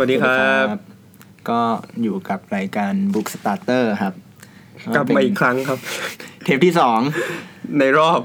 [0.00, 0.66] สวัสดีครับ
[1.50, 1.60] ก็
[2.02, 4.14] อยู่กับรายการ Book Starter ครับ
[4.94, 5.78] กลับมาอีกครั้งครับ
[6.44, 7.00] เทปที่สอง
[7.78, 8.20] ในรอบ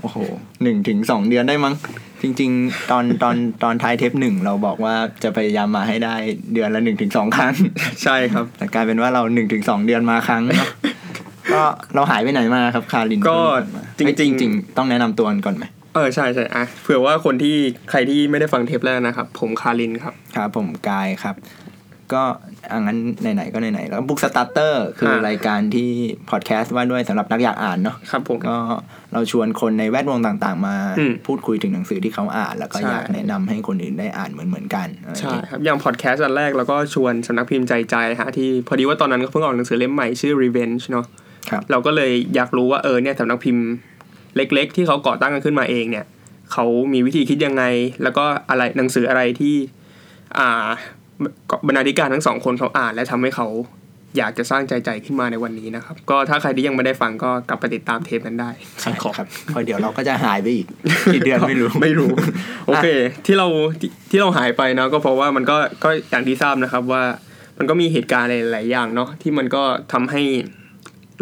[0.00, 0.16] โอ้โห
[0.62, 1.74] หนึ่งถึงสองเดือนได้มั้ง
[2.22, 6.14] จริง ๆ ตอนตอนตอนท้ายเทปหนึ่งเราบอกว่าจะพยายามมาให้ได้
[6.52, 7.54] เดือนละหนึ่งถึงสองครั้ง
[8.02, 10.68] ใช่ครับ แต่กลายเป็นว่าเราหนึ่งถึงสองเดือนมาครั้งเนอะ
[11.52, 11.62] ก็
[11.94, 13.40] เราหายไปไหนมาครับคารินก็
[13.98, 17.56] จริงๆเอ้ยจริงๆต้องแนะนำตัวกันก่อนไหม เออใช่ใช่อะเผื่อว่าคนที่
[17.90, 21.36] ใครที่ไม่ได้ฟังเทปแรกนะครับ ผมคารินครับ ครับ ผมกายครับ
[22.14, 22.22] ก็
[22.72, 22.98] อังั้น
[23.34, 25.90] ไหนๆก็ไหนๆแล้ว Book Starter คืออ่ารรายการที่
[26.30, 28.56] พอดแคสต์ว่าด้วยสำหรับนักอยากอ่านเนาะครับผมก็
[29.12, 41.06] เราชวนคนในแวดวงต่างๆ มาอืมพูดคุยถึงหนังสือที่เขาอ่าน แล้วก็ใช่อยากแนะนำให้คนอื่นได้อ่านเหมือนเหมือนๆกันอะไรอย่างใช่เงี้ยครับอย่างพอดแคสต์อันแรกเราก็ชวนสำนักพิมพ์ใจใจฮะที่พอดีว่าตอนนั้นก็เพิ่งออกหนังสือเล่มใหม่ชื่อ Revenge เนาะ
[41.50, 43.66] ครับเราก็เลยอยากรู้ว่าเออเนี่ยสำนักพิมพ์
[44.36, 46.04] เล็ก ๆ ที่เขาก่อตั้งกันขึ้นมาเองเนี่ย
[46.52, 47.64] เขามีวิธีคิดยังไง
[48.02, 49.54] แล้วก็อะไรหนังสืออะไรที่
[50.38, 50.66] อ่า
[51.66, 53.48] บรรณาธิการทั้งสองคนเขาอ่าน และทำให้เขา
[54.18, 60.66] อยากจะสร้างใจใจขึ้นมาในวันนี้นะครับ ก็ถ้าใครที่ยังไม่ได้ฟังก็กลับไปติดตามเทปนั้นได้ใช่ขอบครับเพราะเดี๋ยวเราก็จะหายไปอีก
[61.14, 62.12] กี่เดือนไม่รู้ไม่รู้
[62.66, 62.86] โอเค
[63.26, 63.46] ที่เรา
[63.80, 67.02] ที่ที่เราหายไปเนาะก็เพราะว่ามันก็ก็อย่างที่ทราบนะครับว่า
[67.58, 69.62] มันก็มีเหตุการณ์หลายๆอย่างเนาะที่มันก็
[69.92, 70.22] ทำให้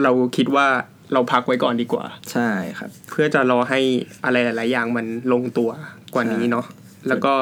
[0.02, 0.66] เราคิดว่า
[1.12, 3.80] เราพักไว้ก่อนดีกว่า ใช่ครับ เพื่อจะรอให้
[4.24, 5.70] อะไรหลาย ๆ อย่างมันลงตัว
[6.14, 6.64] กว่านี้เนาะ
[7.08, 7.34] แล้วก็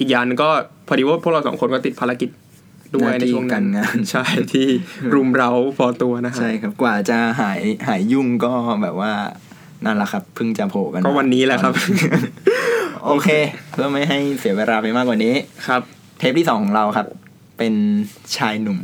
[0.00, 0.50] อีกอย่างหนึงก็
[0.86, 2.30] พอดีว่าพวกเราสองคนก็ติดภารกิจ
[2.94, 4.68] ด้วยหน้าในที่ช่วงนั้นการงานใช่ที่
[5.14, 9.12] รุมเร้าพอตัวนะฮะใช่ครับกว่าจะหายหายยุ่งก็แบบว่า
[9.84, 11.74] นั่นแหละครับเพิ่งจะโผล่กันก็วันนี้แหละครับ
[13.06, 13.28] โอเค
[13.70, 15.34] เพื่อไม่ให้เสียเวลาไปมากกว่านี้
[15.68, 15.82] ครับ
[16.18, 17.06] เทปที่สองของเราครับ
[17.58, 17.74] เป็น
[18.36, 18.78] ชายหนุ่ม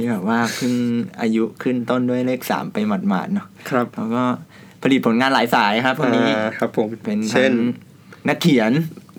[0.00, 0.74] ที่แบบว่าเพิ่ง
[1.20, 4.22] อายุขึ้นต้นด้วยเลขสามไปหมาดๆเนาะครับแล้วก็
[4.82, 8.72] ผลิตผลงานหลายสายครับคนนี้อ่าครับผมเป็นเช่นทั้งนักเขียน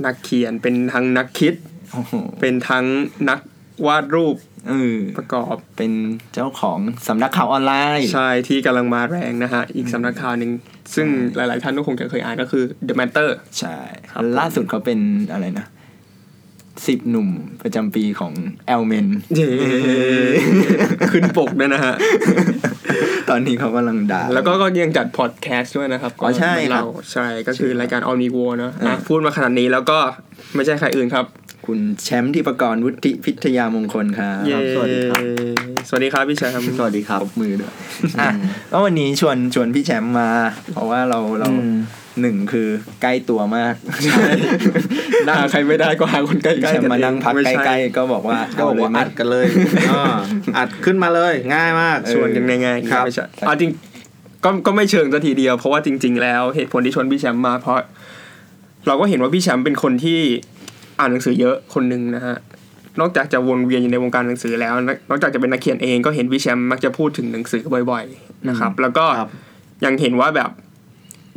[0.05, 1.55] นักเขียนเป็นทั้งนักคิด
[1.91, 2.85] โอ้โหเป็นทั้ง
[3.29, 3.39] นัก
[3.87, 4.35] วาดรูป
[4.69, 5.91] เออประกอบเป็น
[6.33, 10.51] เจ้าของสำนักข่าวออนไลน์ ใช่ที่กำลังมาแรงนะฮะ อีกสำนักข่าวหนึ่ง
[10.95, 13.77] ซึ่งหลาย ๆ ท่านก็คงจะเคยอ่านก็คือ The Matter ใช่
[14.11, 14.99] ครับล่าสุดเขาเป็น
[15.33, 15.65] อะไรนะ
[16.87, 17.27] สิบหนุ่ม
[17.61, 18.33] ประจำปีของ
[18.67, 19.51] แอลเมนเย้
[21.11, 21.95] ขึ้นปกด้วยนะฮะ
[23.29, 29.97] ตอนนี้เขากำลังด่า แล้วก็ก็ยังจัดพอดแคสต์ด้วยนะครับอ๋อใช่ก็เหมือนครับเราใช่ก็คือรายการออมนิวเนอะอ่าอะพูดมาขนาดนี้แล้วก็
[30.55, 31.25] ไม่ใช่ใครอื่นครับ
[31.73, 35.21] คุณแชมป์ที่ประกรณ์วุฒิพิทยามงคลครับเย้สวัสดีครับ
[35.87, 37.73] สวัสดีครับพี่แชมป์สวัสดีครับปรบมือด้วย
[38.19, 38.29] อะ
[38.71, 40.29] ก็วันนี้ชวนชวนพี่แชมป์มา
[40.73, 41.75] เพราะว่าเราเราอืม
[42.21, 42.67] หนึ่งคือ
[43.01, 43.75] ใกล้ตัวมาก
[45.25, 49.47] หน้าใครไม่ได้ก็หาคนใกล้พี่ๆแชมกันป์มานั่งพักไม่ใกช่ล้ๆก็บอกว่าก็บอกว่าเาเลยไหมอัดกันเลย
[49.91, 50.17] อ่า
[50.57, 53.71] อัดขึ้นมาเลยง่ายมากชวนกันง่ายๆครับไม่ใช่เอาจริง
[54.43, 57.77] ก็ก็ไม่เชิงซะทีเดียวเพราะว่าจริง ๆ แล้วเหตุผลที่ชวนพี่แชมป์มาเพราะ
[58.87, 60.21] เราก็เห็นว่าพี่แชมป์เป็นคนที่
[61.01, 62.37] อ่านหนังสือเยอะคนหนึ่งนะฮะ
[62.99, 69.29] นอกจากจะวนเวียนอยู่ในวงการหนังสือแล้วนนอกจากจะเป็นนักเขียนเองก็เห็นพี่แชมป์มักจะพูดถึงหนังสือบ่อย ๆ นะครับ แล้วก็ครับ
[69.85, 70.49] ยังเห็นว่าแบบ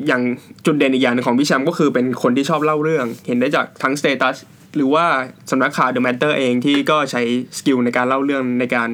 [0.06, 0.22] อย่าง
[0.66, 4.36] จุดเด่นอีกอย่างหนึ่งของพี่แชมป์ก็คือเป็นคนที่ชอบเล่าเรื่อง เห็นได้จากทั้ง status
[4.76, 5.04] หรือว่า
[5.50, 7.22] สำนักข่าว The Matter เองที่ก็ใช้
[7.58, 8.88] skill ในการเล่าเรื่องในการ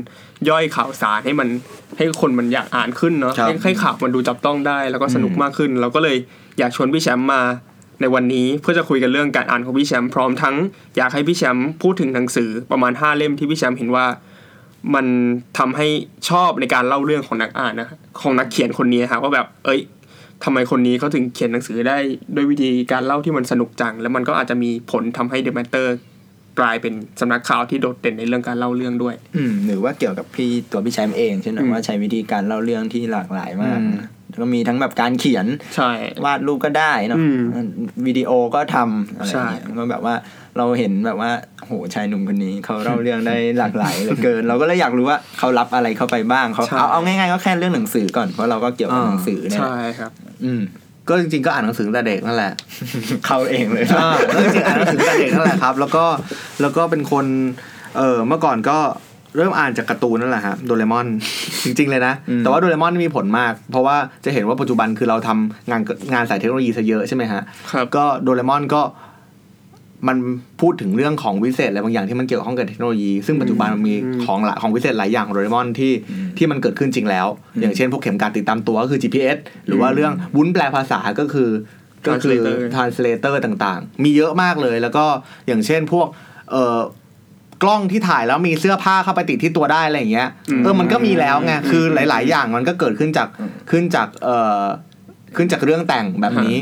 [0.49, 1.49] ย่อยข่าวสารให้มัน
[1.97, 6.17] ให้คนมันอยากอ่านขึ้นเนาะครับให้ให้ข่าวมันดูจับต้องได้แล้วก็สนุกมากขึ้น เราก็เลย
[6.59, 7.41] อยากชวนพี่แชมป์มา
[8.01, 10.57] ในวันนี้เพื่อจะคุยกันเรื่องการอ่านของพี่แชมป์พร้อมทั้ง
[10.97, 14.07] อยากให้พี่แชมป์พูดถึงหนังสือประมาณห้าเล่มที่พี่แชมป์เห็นว่า
[14.95, 15.07] มัน
[15.59, 15.87] ทำให้
[16.29, 17.89] ชอบในการเล่าเรื่องของนักอ่านนะ
[18.21, 19.81] ของนักเขียนคนนี้ครับว่าแบบ เอ้ย
[20.45, 21.99] ทำไมคนนี้เขาถึงเขียนหนังสือได้
[22.35, 25.97] ด้วยวิธีการเล่าที่มันสนุกจัง แล้วมันก็อาจจะมีผลทำให้เดอะแมตเตอร์
[26.61, 33.99] กลายเป็นสำนักข่าวที่โดดเด่นในเรื่องการเล่าเรื่องด้วย อืมหรือว่าเกี่ยวกับพี่ตัวพี่แชมป์เองเช่นแบบอืมว่าใช้วิธีการเล่าเรื่องที่หลากหลายมากอืม
[34.29, 35.91] แล้วก็มีทั้งแบบการเขียนใช่
[36.25, 37.41] วาดรูปก็ได้เนาะอืม
[38.07, 40.15] วิดีโอก็ทำอะไรอย่างเงี้ยใช่ก็แบบว่า
[40.57, 41.31] เราเห็นแบบว่า
[41.67, 50.11] โหชายหนุ่มคนนี้เขาเล่าเรื่องได้หลากหลายเหลือเกิน เราก็เลยอยากรู้ว่าเขารับอะไรเข้าไปบ้างเขาเอาเอาง่ายๆก็แค่เรื่องหนังสือก่อนเพราะเราก็เกี่ยวกับหนังสือเนี่ยใช่ครับ
[50.45, 50.63] อืม
[51.11, 52.53] ก็จริงๆก็อ่านหนังสือตั้งแต่เด็กนั่นแหละ
[53.27, 56.05] เข้าเองเลยอ่าแล้วจริงๆอ่านหนังสือตั้งแต่เด็กนั่นแหละครับ แล้วก็
[56.61, 57.27] แล้วก็เป็นคน
[57.97, 58.79] เออเมื่อก่อนก็
[59.37, 61.07] เริ่มอ่านจากการ์ตูนนั่นแหละฮะโดเรมอน
[61.65, 65.81] จริง ๆ เลยนะอืมแต่ว่าโดเรมอนมีผลมาก เพราะว่าจะเห็นว่าปัจจุบันคือเราทำงาน
[66.13, 67.43] งานสายเทคโนโลยีซะเยอะใช่ไหมฮะ
[67.73, 68.83] ครับก็โดเรมอนก็
[70.09, 70.17] มัน
[70.61, 75.93] พูดถึงเรื่องของวิเศษอะไรบางอย่างที่มันเกี่ยวข้องกับเทคโนโลยี ซึ่งปัจจุบันมันมีอืมของหลายของวิเศษหลายอย่างของโดเรมอนที่
[76.39, 77.27] ที่มันเกิดขึ้นจริงแล้ว
[77.61, 79.37] อย่างเช่นพวกเข็มการติดตามตัวก็คือ GPS
[79.67, 81.51] หรือว่าเรื่องวุ้นแปลภาษาก็คือ
[82.07, 85.05] ก็คือ Translator translator ต่างๆ มีเยอะมากเลย แล้วก็
[85.47, 86.07] อย่างเช่นพวก
[86.51, 86.79] เอ่อ
[87.63, 93.29] กล้องที่ถ่ายแล้วมีเสื้อผ้าเข้าไปติดที่ตัวได้อะไรอย่างเงี้ยอืมเออมันก็มีแล้วไงคือหลาย ๆ อย่างมันก็เกิดขึ้นจาก
[93.71, 94.65] ขึ้นจากเอ่อ
[95.37, 96.57] ขึ้นจากเรื่องแต่งแบบนี้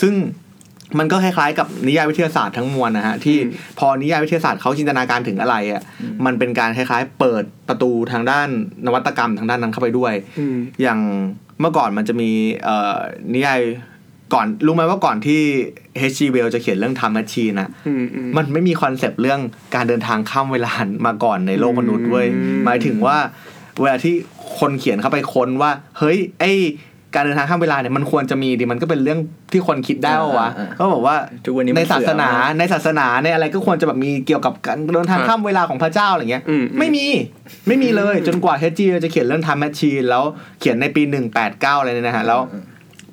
[0.00, 0.14] ซึ่ง
[0.98, 5.82] มันก็คล้ายๆกับนิยายวิทยาศาสตร์ทั้งมวลนะฮะที่อืมพอนิยายวิทยาศาสตร์เขาจินตนาการถึงอะไรอะ
[6.26, 8.48] มันเป็นการคล้ายๆ เปิดประตูทางด้าน
[8.86, 11.00] นวัตกรรมทางด้านนั้นเข้าไปด้วยอืมอย่าง
[11.60, 12.30] เมื่อก่อนมันจะมี
[12.64, 12.96] เอ่อ
[13.34, 13.60] นิยาย
[14.34, 15.40] ก่อนรู้ไหมว่าก่อนที่
[16.10, 16.20] H.G.
[16.34, 19.40] Wells จะเขียนเรื่อง Time Machine นะอืมอืมมันไม่มีคอนเซปต์เรื่อง
[19.74, 20.72] การเดินทางข้ามเวลา
[21.06, 23.18] มาก่อนในโลกมนุษย์เว้ยอืมหมายถึงว่า
[23.80, 24.14] เวลาที่
[24.58, 26.44] คนเขียนเข้าไปค้นว่า เฮ้ยไอ
[27.14, 29.18] การเดินทางข้ามเวลาเนี่ยมันควรจะมีดิมันก็เป็นเรื่อง
[29.52, 37.06] ที่คนคิดได้ว่าวะอ่าอ่าก็บอกว่าทุกวันนี้มันในศาสนาเสื่อมแล้วในศาสนาในอะไรก็ควรจะแบบมีเกี่ยวกับการเดินทางครับข้ามเวลาของพระเจ้าอะไรเงี้ยอืมไม่มี
[37.66, 40.24] ไม่มีเลยจนกว่าเฮจีจะเขียนเรื่อง Time Machine แล้ว
[40.60, 41.02] เขียนในปี
[41.42, 42.40] 189อะไรเนี่ยนะฮะแล้ว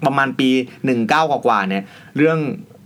[0.05, 0.49] ประมาณปี
[0.95, 1.83] 19กว่าๆเนี่ย
[2.17, 2.39] เรื่อง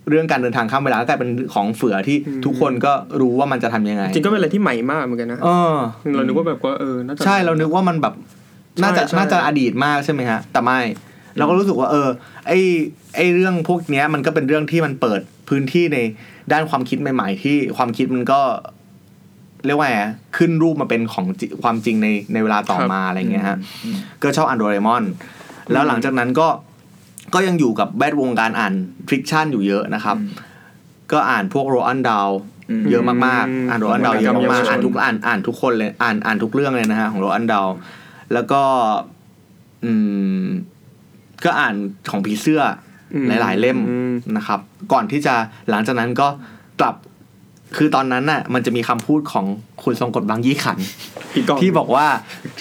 [0.09, 5.75] เรื่องการเดินทางข้ามเวลาก็กลายเป็นของเฟือที่อืมทุกคนก็รู้ว่ามันจะทำยังไง จริงก็เป็นอะไรที่ใหม่มากเหมือนกันนะเออ
[6.15, 8.13] เรานึกว่าแบบว่าเออน่าจะใช่เรานึกว่ามันแบบ
[8.83, 10.79] น่าจะใช่น่าจะอดีตมากใช่ไหมฮะ แต่ไม่
[11.37, 12.07] เราก็รู้สึกว่าเออ
[12.47, 12.51] ไอ
[13.15, 15.97] ไอเรื่องพวกเนี้ยมันก็เป็นเรื่องที่มันเปิดพื้นที่ใน
[16.51, 18.41] ด้านความคิดใหม่ ๆ ที่ความคิดมันก็
[19.65, 23.57] เรียกว่าไงอะขึ้นรูปมาเป็นของจริความจริงในในเวลาต่อมาอะไรเงี้ยฮะ
[24.21, 25.03] ก็ชอบอ่านโดเรมอน
[25.71, 26.47] แล้วหลังจากนั้นก็
[27.33, 28.73] ก็ยังอยู่กับแวดวงการอ่าน
[29.09, 30.17] fiction อยู่เยอะนะครับ
[31.11, 32.29] ก็อ่านพวกโรอัลด์ ดาห์ล
[32.69, 37.67] อืมเยอะมากๆ อ่านโรอัลด์ ดาห์ลเยอะมากๆอ่านทุกอ่านอ่านทุกคนเลยอ่านอ่านทุกเรื่องเลยนะฮะของโรอัลด์ ดาห์ล
[38.33, 38.61] แล้วก็
[39.85, 39.91] อื
[40.43, 40.47] ม
[41.45, 41.75] ก็อ่าน
[42.11, 42.61] ของผีเสื้อ
[43.13, 44.59] อมหลาย ๆ เล่มอืมนะครับ
[44.93, 45.35] ก่อนที่จะ
[45.69, 46.27] หลังจากนั้นก็
[46.79, 46.95] กลับ
[47.77, 49.45] คือตอนนั้นน่ะ มันจะมีคำพูดของ
[49.83, 50.77] คุณทรงกลด บางยี่ขัน
[51.33, 52.05] พี่ก้องที่บอกว่า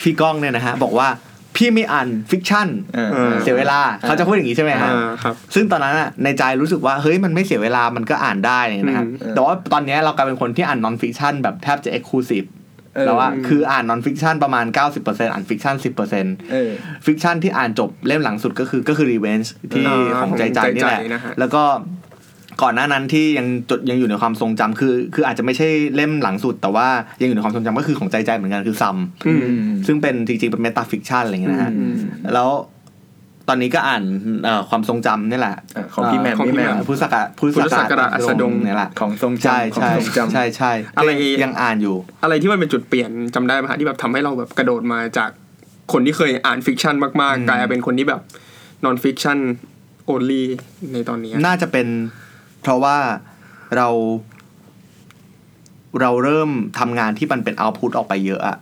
[0.03, 1.09] พี่ก้องเนี่ยนะฮะ บอกว่า
[1.57, 12.58] พี่ไม่อ่าน fiction เออเออเสียเวลาเขาจะพูดอย่างนี้ใช่ไหมฮะอ่าครับซึ่งตอนนั้นอะในใจรู้สึกว่าเฮ้ยมันไม่เสียเวลามันก็อ่านได้นะครับอืมแต่ว่าตอนเนี้ยเรากลายเป็นคนที่อ่าน non-fiction แบบแทบจะ exclusive เออ
[13.07, 14.65] แล้วว่าอืมคืออ่าน non-fiction ประมาณ
[14.99, 15.75] 90%อ่าน fiction
[16.13, 16.71] 10%เออ
[17.07, 21.65] fiction ที่อ่านจบเล่มหลังสุดก็คือก็คือ Revenge ที่อ่าของไจไจนี่แหละของใจใจนะฮะแล้วก็
[22.63, 26.89] ก่อนหน้านั้นที่ยังจดยังอยู่ในความทรงจำคือ คืออาจจะไม่ใช่เล่มหลังสุด แต่ว่า
[27.21, 28.97] ยังอยู่ในความทรงจำก็คือของไจไจเหมือนกันคือ Sum
[29.27, 29.39] อืม
[29.87, 31.95] ซึ่งเป็นจริงๆเป็น metafiction อะไรอย่างเงี้ยนะฮะอืม
[32.35, 32.51] แล้ว
[33.49, 34.03] ตอนนี้ก็อ่าน
[34.45, 41.11] เอ่อความทรงจำนี่แหละอะของพี่แหม่มของพี่พี่แหม่มแหม่พุทธศักราชพุทธพุทธศักราชอัสดงเนี่ยแหละของทรงจำใช่ของใช่ทรงจำใช่ใช่อะไร
[41.45, 45.31] ยังอ่านอยู่ อะไรที่มันเป็นจุดเปลี่ยนจำได้ไหมฮะที่แบบทำให้เราแบบกระโดดมาจาก
[45.93, 48.21] คนที่เคยอ่าน fiction มากอืมๆกลายเป็นคนที่แบบ
[48.85, 50.49] non-fiction only
[50.93, 51.87] ในตอนนี้ น่าจะเป็น
[52.63, 52.97] เพราะว่า
[53.77, 53.89] เรา
[56.01, 58.59] เราเริ่มทำงานที่มันเป็น output ออกไปเยอะอะ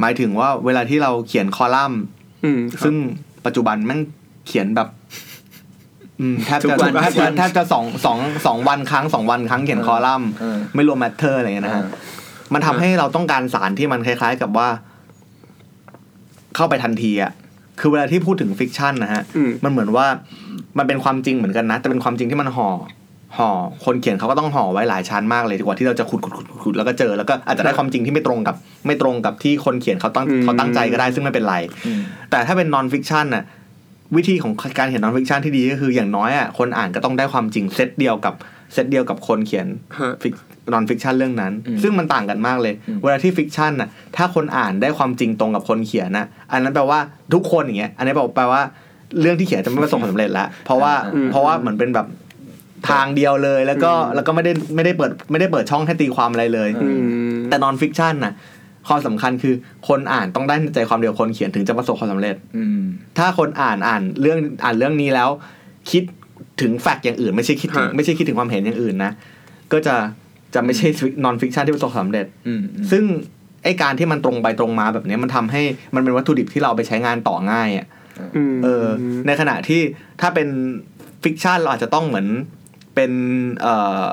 [0.00, 2.00] หมายถึงว่าเวลาที่เราเขียนคอลัมน์
[2.44, 2.94] อืมซึ่ง
[3.46, 4.00] ปัจจุบันแม่ง
[4.46, 4.88] เขียนแบบ
[6.20, 11.84] อืมแทบจะทุกวันแทบจะแทบจะสองสองสองวันครั้งสองวันครั้งเขียนคอลัมน์เออไม่รวม Matter อะไรเงี้ยนะฮะ
[12.54, 14.68] มันทำให้เราต้องการสารที่มันคล้าย ๆ กับว่า
[16.56, 17.32] เข้าไปทันทีอะ
[17.80, 20.06] คือเวลาที่พูดถึง fiction นะฮะอืมมันเหมือนว่า
[20.78, 22.68] มันเป็นความจริงเหมือนกันนะ แต่เป็นความจริงที่มันห่อ
[23.36, 23.50] ห่อ
[23.84, 33.44] คนเขียนเขาก็ต้องห่อไว้หลายชั้นมากเลยกว่าที่เราจะขุดขุดขุดขุดแล้วก็เจอแล้วก็อาจจะได้ความจริงที่ไม่ตรงกับ ไม่ตรงกับที่คนเขียนเขาตั้งอืมเขาตั้งใจก็ได้ซึ่งไม่เป็นไรอืมแต่ถ้าเป็น non-fiction น่ะ
[34.16, 38.34] วิธีของการเขียน non-fiction ที่ดีก็คืออย่างน้อยอะคนอ่านก็ต้องได้ความจริงเซตเดียวกับ
[38.72, 39.66] เซตเดียวกับคนเขียน
[39.98, 40.34] ฮะ fic-
[40.72, 46.98] non-fiction เรื่องนั้นอืมซึ่งมันต่างกันมากเลยอืมเวลาที่ fiction น่ะถ้าคนอ่านได้ความจริงตรงกับคนเขียนน่ะอันนั้นแปลว่า
[47.34, 48.62] ทุกคนอย่างเงี้ยอันนี้แปลว่า
[49.20, 52.06] เรื่องที่เขียนจะไม่ประสบความสำเร็จแล้วเพราะว่าอืมเพราะว่าเหมือนเป็นแบบ
[52.90, 58.32] ทางเดียวเลย แล้วก็อืมแล้วก็ไม่ได้ไม่ได้เปิดไม่ได้เปิดช่องให้ตีความอะไรเลยอืมแต่ non-fiction น่ะ
[58.88, 59.54] ความสำคัญคือ
[59.88, 62.80] คนอ่านต้องได้ใจความเดียวคนเขียนถึงจะประสบความสำเร็จอืม
[63.18, 65.28] ถ้าคนอ่านอ่านเรื่องอ่านเรื่องนี้แล้ว
[65.90, 66.02] คิด
[66.60, 69.12] ถึง fact อย่างอื่น ไม่ใช่คิดถึงฮะไม่ใช่คิดถึงความเห็นอย่างอื่นนะ
[69.72, 69.96] ก็จะ
[70.54, 70.88] จะไม่ใช่
[71.24, 73.04] non-fiction ที่ประสบความสำเร็จอืมซึ่ง
[73.64, 75.62] ไอการที่มันตรงไปตรงมาแบบเนี้ยมันทำให้
[75.94, 77.86] มันเป็นวัตถุดิบที่เราไปใช้งานต่อง่ายอะอื
[78.52, 78.86] มเออ
[79.26, 79.80] ในขณะที่
[80.20, 80.48] ถ้าเป็น
[81.24, 82.26] fiction เราอาจจะต้องเหมือน
[82.98, 83.12] เป็น
[83.62, 84.04] เอ่อ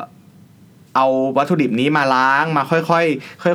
[0.96, 3.06] เอาวัตถุดิบนี้มาล้างมาค่อย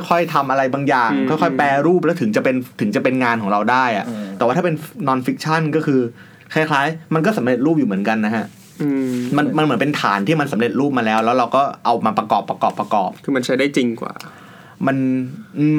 [0.05, 4.75] ๆค่อย ๆทำอะไรบางอย่างอืมค่อยๆ แปรรูปแล้วถึงจะเป็นถึงจะเป็นงานของเราได้อะอืมแต่ว่าถ้าเป็น
[5.07, 5.99] non-fiction ก็คือ
[6.53, 8.45] คล้ายๆ มันก็สำเร็จรูปอยู่เหมือนกันนะฮะ
[8.81, 14.13] อืมมันมันเหมือนเป็นฐานที่มันสำเร็จรูปมาแล้ว แล้วเราก็เอามาประกอบประกอบประกอบ คือมันใช้ได้จริงกว่า
[14.87, 14.97] มัน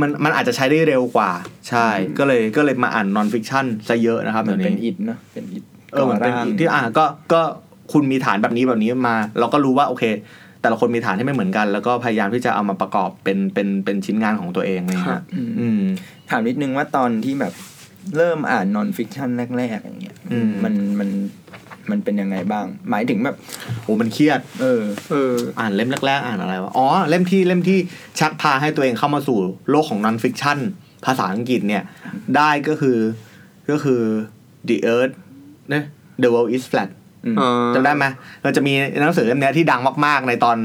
[0.01, 1.31] มันมันอาจจะใช้ได้เร็วกว่า
[1.69, 7.43] ใช่ ก็เลยก็เลยมาอ่าน non-fiction ซะเยอะนะครับเหมือนเดี๋ยวเป็นอิฐเนอะเป็นอิฐเออเหมือนเป็นก่ร่างที่อ่าก็ก็
[7.93, 10.05] คุณมีฐานแบบนี้แบบนี้มา เราก็รู้ว่าโอเค
[10.63, 15.23] แต่ละคนมีฐานที่ไม่เหมือนกัน แล้วก็พยายามที่จะเอามาประกอบเป็นเป็นเป็นชิ้นงานของตัวเองเลยครัฮะบ
[15.61, 15.83] อืม
[16.31, 17.53] ถามนิดนึงว่าตอนที่แบบ
[18.17, 21.09] เริ่มอ่าน non-fiction แรกๆอย่างเงี้ยอืมมันมัน
[21.91, 23.37] มันเป็นยังไงบ้าง หมายถึงแบบ
[23.83, 27.79] โอ้มันเครียด เออ เออ อ่านเล่มแรกๆ อ่านอะไรวะ อ๋อ เล่มที่เล่มที่
[28.21, 29.39] ชักพาให้ตัวเองเข้ามาสู่
[29.71, 30.59] โลกของนอนฟิกชัน
[31.05, 31.83] ภาษาอังกฤษเนี่ย
[32.37, 32.99] ได้ก็คือ
[33.71, 34.03] ก็คือ
[34.69, 35.15] the earth
[35.71, 35.85] เนี่ย
[36.23, 37.02] the world is flat อ่า
[37.75, 38.05] จำได้ไหม
[38.43, 40.57] เราจะมีหนังสือเล่มเนี้ยที่ดังมาก ๆ ในตอน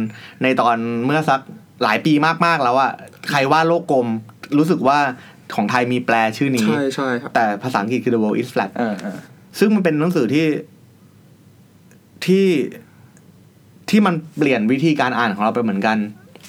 [0.44, 1.40] ในตอนเมื่อสัก
[1.84, 2.14] หลายปี
[2.46, 2.92] มากๆแล้วอะ
[3.30, 4.08] ใครว่าโลกกลม
[4.58, 5.00] รู้สึกว่า
[5.56, 9.18] ของไทยมีแปลชื่อนี้ ใช่ใช่ครับแต่ภาษาอังกฤษคือ the world is flat เออเออ
[9.60, 10.48] ซึ่งมันเป็นหนังสือที่
[12.26, 12.48] ที่
[13.90, 15.98] ที่มันเปลี่ยนวิธีการอ่านของเราไปเหมือนกัน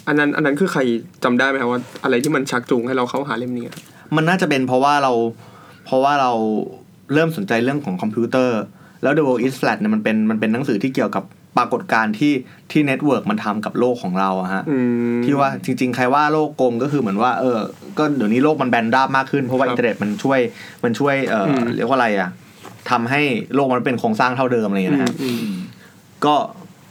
[0.06, 0.80] อันนั้นอันนั้นคือใคร
[1.24, 3.82] จำได้ไหมครับว่าอะไรที่มันชักจูงให้เราเข้าหาเล่มนี้ครับ
[4.16, 5.12] มันน่าจะเป็นเพราะว่าเรา
[5.84, 6.32] เพราะว่าเรา
[7.14, 8.60] เริ่มสนใจเรื่องของคอมพิวเตอร์
[9.02, 11.24] แล้ว The World is Flat เนี่ยมันเป็นมันเป็นหนังสือที่เกี่ยวกับ
[11.58, 12.32] ปรากฏการณ์ที่
[12.72, 14.78] ที่ network มันทำกับโลกของเราอะฮะอื
[15.16, 17.58] มที่ว่าจริง ๆ ใครว่าโลกกลมก็คือเหมือนว่าเออ
[17.98, 20.40] ก็เดี๋ยวนี้โลกมันแบนราบมากขึ้น เพราะว่าครับอินเทอร์เน็ตมันช่วย
[20.84, 22.30] มันช่วยเอ่ออืมเรียกว่าอะไรอะ
[22.90, 23.22] ทำให้
[23.54, 25.46] โลกมันเป็นโครงสร้างเท่าเดิมอะไรอย่างเงี้ยนะฮะอืม
[26.24, 26.34] ก็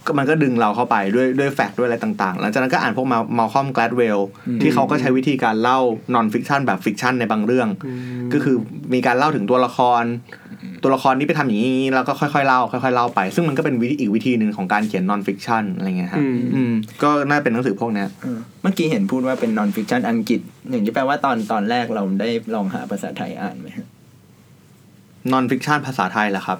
[0.06, 4.18] ก็มันก็ดึงเราเข้าไปด้วยด้วย fact ด้วยอะไรต่างๆ หลังจากนั้นก็อ่านพวก Mal- Malcolm Gladwell
[4.62, 5.78] ที่เขาก็ใช้วิธีการเล่า
[6.14, 7.68] non-fiction แบบ fiction ในบางเรื่อง
[8.32, 8.56] ก็คือ
[8.94, 10.04] มีการเล่าถึงตัวละคร
[10.82, 16.72] ตัวละครนี้ไปทำอย่างนี้แล้วก็ค่อยๆเล่าค่อยๆเล่าไป ซึ่งมันก็เป็นวิธีอีกวิธีหนึ่งของการเขียน non-fiction อะไรเงี้ยฮะอืมอืม
[17.02, 23.86] ก็น่าเป็นหนังสือพวกเนี้ยเออเมื่อกี้เห็นพูดว่าเป็น non fiction อังกฤษอย่างนี้แปลว่าตอนตอนแรกเราได้ลองหาภาษาไทยอ่านไหมฮะ
[25.32, 26.58] นอนฟิกชันภาษาไทยแหละครับ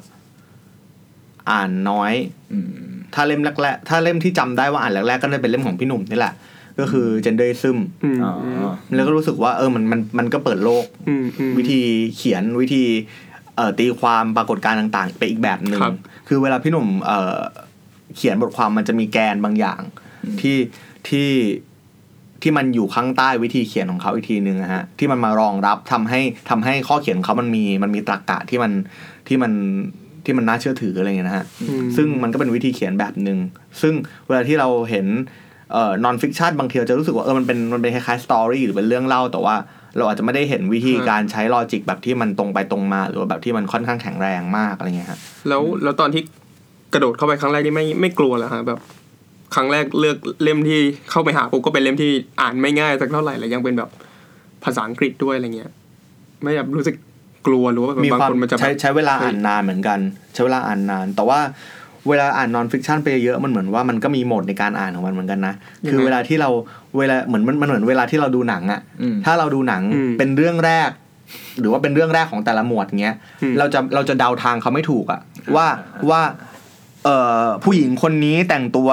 [1.50, 2.12] อ่านน้อย
[2.52, 2.66] อืม
[3.14, 6.34] ถ้าเล่มแรกๆถ้าเล่มที่จำได้ว่าอ่านแรกๆก็ได้เป็นเล่มของพี่หนุ่มนี่แหละ
[6.80, 8.32] ก็คือ genderism อืมอ๋อ
[8.94, 11.80] แล้วก็รู้สึกว่าเออมันมันมันก็เปิดโลกอืมอืมวิธี
[12.16, 12.84] เขียนวิธี
[13.27, 13.27] เอ่อ
[13.78, 15.96] ตีความปรากฏการณ์ต่าง ๆ ไปอีกแบบหนึ่งครับ
[16.28, 17.38] คือเวลาพี่หนุ่มเอ่อ
[18.16, 19.80] เขียนบทความมันจะมีแกนบางอย่าง
[20.40, 20.56] ที่
[21.08, 21.30] ที่
[22.42, 28.72] ที่มันอยู่ข้างใต้วิธีเขียนของเขาอีกทีหนึ่งนะฮะที่มันมารองรับทำให้ทำให้ข้อเขียนของเขามันมีมันมีตรรกะที่มัน
[29.28, 29.52] ที่มัน
[30.24, 33.38] ที่มันน่าเชื่อถืออะไรอย่างเงี้ยนะฮะอืมซึ่งมันก็เป็นวิธีเขียนแบบหนึ่ง
[33.82, 33.94] ซึ่ง
[34.26, 35.06] เวลาที่เราเห็น
[35.72, 39.56] เอ่อ non-fiction บางทีเราจะรู้สึกว่าเออมันเป็นมันเป็นคล้ายๆ story หรือเป็นเรื่องเล่าแต่ว่า
[39.96, 45.18] เราอาจจะไม่ได้เห็นวิธีการใช้ logic แบบที่มันตรงไปตรงมา หรือว่าแบบที่มันค่อนข้างแข็งแรงมากอะไรเงี้ยฮะ
[45.48, 46.22] แล้วแล้วตอนที่
[46.92, 48.80] กระโดดเข้าไปครั้งแรกนี่ไม่ไม่กลัวเหรอฮะแบบ
[49.54, 50.80] ครั้งแรกเลือกเล่มที่
[51.10, 53.90] เข้าไปหาปุ๊บก็เป็นเล่มที่อ่านไม่ง่ายสักเท่าไหร่แล้วยังเป็นแบบ
[54.64, 55.70] ภาษาอังกฤษด้วยอะไรเงี้ย
[56.42, 56.96] ไม่แบบรู้สึก
[57.46, 59.98] กลัวหรือว่าแบบมีบางความคนมันจะแบบใช้ใช้เวลาอ่านนานเหมือนกัน
[60.34, 61.40] ใช้เวลาอ่านนาน แต่ว่า
[62.08, 65.54] เวลาอ่านนอนฟิกชันไปเยอะมันเหมือนว่ามันก็มีโหมดในการอ่านของมันเหมือนกันนะ
[65.88, 66.50] คือเวลาที่เรา
[66.98, 70.90] เวลาเหมือนมันมันเหมือนเวลาที่เราดูหนังอะอืมถ้าเราดูหนังอืมเป็นเรื่องแรก
[71.60, 75.20] หรือว่าเป็นเรื่องแรกของแต่ละหมวดเงี้ยอืมเราจะเราจะเดาทางเขาไม่ถูกอะ
[75.56, 75.66] ว่า
[76.10, 76.20] ว่า
[77.04, 78.90] เอ่อผู้หญิงคนนี้แต่งตัว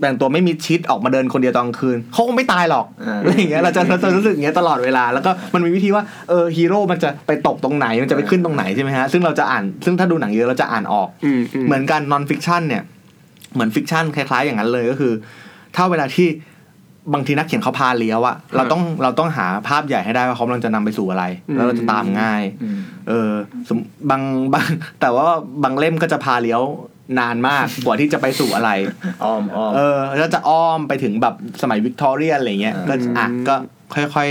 [0.00, 12.82] แต่งตัวไม่มิดชิดออกมาเดินคนเดียวตอนกลางคืนเขาคงไม่ตายหรอกอ่าอะไรอย่างเงี้ยเราจะเราจะรู้สึกอย่างเงี้ยตลอดเวลาแล้วก็มันมีวิธีว่าเออฮีโร่มันจะไปตกตรงไหนมันจะไปขึ้นตรงไหนใช่ไหมฮะซึ่งเราจะอ่านซึ่งถ้าดูหนังเยอะเราจะอ่านออกอืมอืมเหมือนกัน non-fiction เนี่ย
[13.54, 15.12] เหมือน fiction คล้ายๆอย่างนั้นเลยก็คือ
[15.76, 16.28] ถ้าเวลาที่
[17.12, 23.30] บางทีนักเขียนเขาพาเลี้ยวอะเราต้องเราต้องหาภาพใหญ่ให้ได้ว่าเขากำลังจะนำไปสู่อะไร แล้วเราจะตามง่ายอืมเออ
[23.68, 23.78] สม
[24.10, 24.22] บาง
[24.54, 24.66] บาง
[25.00, 25.26] แต่ว่า
[25.62, 26.62] บางเล่มก็จะพาเลี้ยว
[27.20, 28.70] นานมากกว่าที่จะไปสู่อะไร
[29.24, 33.54] อ้อมอ้อมเออแล้วจะอ้อมไปถึงแบบสมัยวิกตอเรียนอะไรเงี้ยอืมก็อะก็
[33.94, 34.28] ค่อย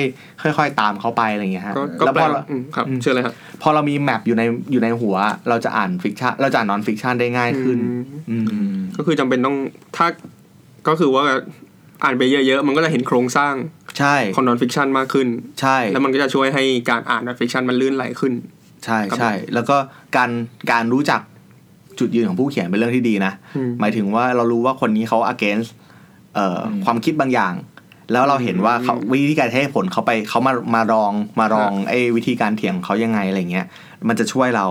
[0.56, 5.16] ๆค่อย ๆ ตามเขาไปอะไรเงี้ยฮะก็ก็แล้วแต่พอเราอืมครับอืมเชื่อเลยครับพอเรามี map อยู่ในอยู่ในหัว
[5.50, 7.78] เราจะอ่าน fiction เราจะอ่าน non-fiction ได้ง่ายขึ้น
[8.30, 9.58] อืมอืมก็คือจำเป็นต้อง
[9.98, 10.08] ถ้า
[10.88, 11.24] ก็คือว่า
[12.04, 13.54] อ่านไปเยอะๆ มันก็จะเห็นโครงสร้าง
[14.00, 15.28] ใช่ของ nonfiction มากขึ้น
[15.62, 18.34] ใช่ แล้วมันก็จะช่วยให้การอ่าน nonfiction มันลื่นไหลขึ้น
[18.86, 19.78] ใช่ครับใช่ แล้วก็
[20.16, 20.30] การ
[20.72, 21.22] การรู้จัก
[22.00, 25.70] จุดยืนของผู้เขียนเป็นเรื่องที่ดีนะอืมหมายถึงว่าเรารู้ว่าคนนี้เขา against
[26.36, 27.54] เอ่ออมความคิดบางอย่าง
[28.12, 33.66] แล้วเราเห็นว่าเขาวิธีการให้เหตุผลเขาไปเขามามารองมารองไอ้วิธีการเถียงของเขายังไงอะไรเงี้ย
[34.08, 34.66] มันจะช่วยเรา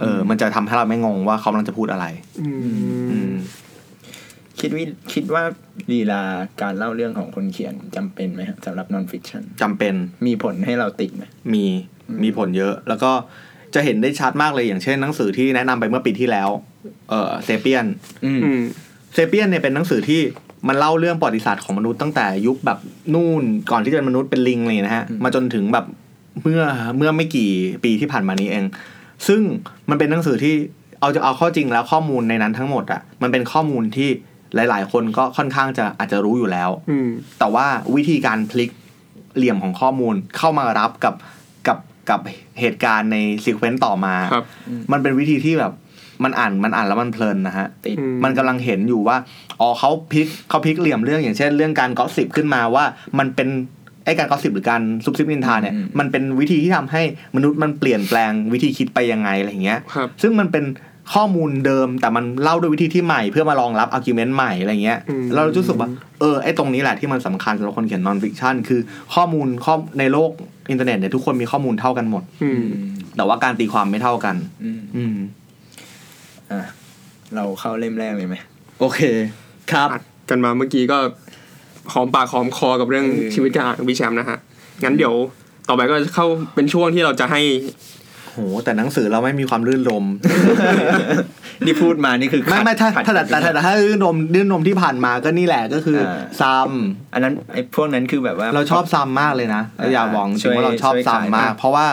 [0.00, 2.06] เออ มันจะทำให้เราไม่งงว่าเขากำลังจะพูดอะไร
[2.40, 2.60] อืม
[3.10, 3.34] อืม
[4.60, 5.44] คิดวิคิดว่า
[5.92, 6.22] ลีลา
[6.62, 9.94] การเล่าเรื่องของคนเขียนจำเป็นไหมครับสำหรับ non fiction จำเป็น
[10.26, 11.24] มีผลให้เราติดไหม
[11.54, 11.64] มี
[12.22, 13.12] มีผลเยอะ แล้วก็
[13.74, 16.48] จะเห็นได้ชัดมากเลยอย่างเช่นหนังสือที่แนะนำไปเมื่อปีที่แล้ว
[17.10, 17.86] เออเซเปียน
[18.24, 18.62] อืมอืม
[19.14, 20.20] เซเปียนเนี่ยเป็นหนังสือที่
[20.68, 22.78] มันเล่าเรื่องประวัติศาสตร์ของมนุษย์ตั้งแต่ยุคแบบ
[23.14, 25.84] นู่นก่อนที่จะเป็นมนุษย์เป็นลิงเลยนะฮะอืมมาจนถึงแบบ
[26.42, 26.62] เมื่อ
[26.96, 27.50] เมื่อไม่กี่
[27.84, 28.64] ปีที่ผ่านมานี้เอง
[29.28, 29.40] ซึ่ง
[29.90, 30.54] มันเป็นหนังสือที่
[31.00, 34.08] เอาจะเอาเข้อจริงแล้วข้อมูลในนั้นทั้งหมดอะมันเป็นข้อมูลที่
[34.54, 37.66] หลาย ๆ คนก็ค่อนข้างจะอาจจะรู้อยู่แล้วอืมแต่ว่า
[37.96, 38.70] วิธีการพลิก
[39.36, 41.14] เหลี่ยมของข้อมูลเข้ามารับกับ
[41.66, 41.78] กับ
[42.10, 42.20] กับ
[42.60, 44.44] เหตุการณ์ในซีเควนต์ต่อมาครับ
[44.92, 45.72] มันเป็นวิธีที่แบบ
[46.24, 49.16] มันอ่านมันอ่านแล้วมันเพลินนะฮะติดอืมมันกำลังเห็นอยู่ว่า
[49.60, 52.84] อ๋อเขาพลิกเขาพลิกเหลี่ยมเรื่องอย่างเช่น เรื่องการกอสซิบขึ้นมาว่า
[53.18, 53.48] มันเป็น
[54.04, 57.02] ไอ้การ gossip หรือการซุบซิบนินทาเนี่ยอืมมันเป็นวิธีที่ทำให้
[57.36, 60.64] มนุษย์มันเปลี่ยนแปลงวิธีคิดไปยังไงอะไรอย่างเงี้ยครับซึ่งมันเป็น
[61.14, 65.88] ข้อมูลเดิมแต่มันเล่าด้วยวิธีที่ใหม่เพื่อมารองรับ argument ใหม่อะไรเงี้ยอืมเรารู้สึกว่า
[66.20, 68.80] เออไอ้ตรงนี้แหละที่มันสำคัญสำหรับคนเขียน nonfiction คือ
[69.14, 70.30] ข้อมูลข้อในโลก
[70.70, 72.64] อินเทอร์เน็ตเนี่ยทุกคนมีข้อมูลเท่ากันหมด อืม
[73.16, 75.16] แต่ว่าการตีความไม่เท่ากันอืมอืม
[76.52, 76.60] อะ
[77.34, 78.36] เราเข้าเล่มแรกเลยไหม
[78.80, 79.00] โอเค
[79.72, 80.98] ครับอัดกันมาเมื่อกี้ก็
[81.92, 84.38] หอมปากหอมคอกับเรื่องเออชีวิตการอ่านของพี่แชมป์นะฮะ
[84.84, 85.14] งั้นเดี๋ยว
[85.68, 87.40] ต่อไปก็จะเข้าเป็นช่วงที่เราจะให้
[88.32, 90.04] โหแต่หนังสือเราไม่มีความรื่นรม
[91.66, 96.70] นี่พูดมานี่คือไม่ขัดไม่ถ้าขัดถ้าแต่แต่แต่แต่ถ้ารื่นรมรื่นรมที่ผ่านมาก็นี่แหละก็คืออ่าซัม
[97.12, 101.86] อันนั้นไอ้พวกนั้นคือแบบว่า เราชอบซัมมากเลยนะอ่าอย่าหวังจช่ริวยงว่าเราชอบช่วยซัมขายมากมาก เพราะว่า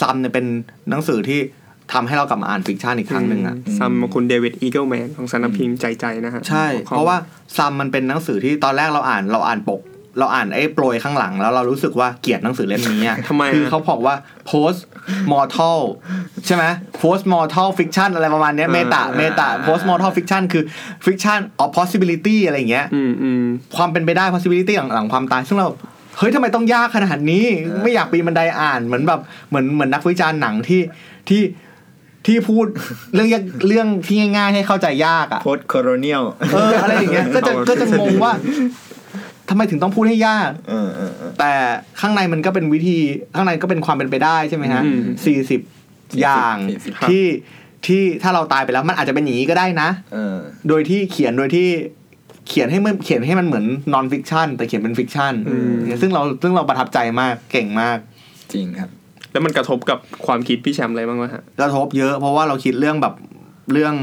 [0.00, 0.46] ซัมเนี่ยเป็น
[0.90, 1.40] หนังสือที่
[1.92, 7.16] ทำให้เรากลับมาอ่าน fiction อีกครั้งหนึ่งอะ Sum คุณ David Eagleman ของสำนักพิมพ์ไจไจนะฮะใช่ของเพราะว่า
[7.56, 9.80] Sum มันเป็นหนังสือที่ตอนแรกเราอ่านเราอ่านปก
[10.18, 14.14] เราอ่านไอ้โปรยข้างหลังแล้วเรารู้สึกว่าเกลียดหนังสือเล่มนี้อะทำไมคืออะเขาบอกว่า
[14.50, 14.80] post
[15.32, 15.80] mortal
[16.46, 16.64] ใช่ไหม
[17.00, 20.64] post mortal fiction อะไรประมาณเนี้ย meta meta post mortal fiction คือ
[21.06, 23.44] fiction of possibility อะไรอย่างเงี้ยอืมอืม
[23.76, 25.68] ความเป็นไปได้ possibility หลังหลังความตายซึ่งเรา
[26.18, 27.44] เฮ้ยทำไมต้องยากขนาดนี้
[27.82, 30.80] ไม่อยากปีนบันไดอ่านเหมือนแบบเหมือนเหมือนนักวิจารณ์หนังที่
[31.28, 31.42] ที่
[32.26, 32.66] ที่พูด
[33.14, 38.32] เรื่องยากเรื่องที่ง่าย ๆ ให้เข้าใจยากอะโพสโคโรเนียลเอออะไรอย่างเงี้ยก็จะก็จะงงว่า
[39.48, 41.52] ทำไมถึงต้องพูดให้ยากเออเออเออแต่
[42.00, 42.98] ข้างในมันก็เป็นวิธี
[43.34, 45.60] ข้างในก็เป็นความเป็นไปได้ใช่ไหมฮะอืมสี่สิบ
[46.20, 47.24] อย่าง40ที่
[47.86, 50.36] ที่ถ้าเราตายไปแล้วมันอาจจะเป็นอย่างนี้ก็ได้นะเออ
[50.68, 51.68] โดยที่เขียนโดยที่
[52.48, 57.98] เขียนให้มันเขียนให้มันเหมือนnonfiction แต่เขียนเป็น fiction อืมซึ่งเราซึ่งเราประทับใจมากเก่งมาก
[58.52, 58.90] จริงครับ
[59.32, 63.14] แล้วมันกระทบกับความคิดพี่แชมป์อะไรบ้างวะฮะกระทบเยอะเพราะว่าเราคิดเรื่องแบบ
[63.72, 63.94] เรื่อง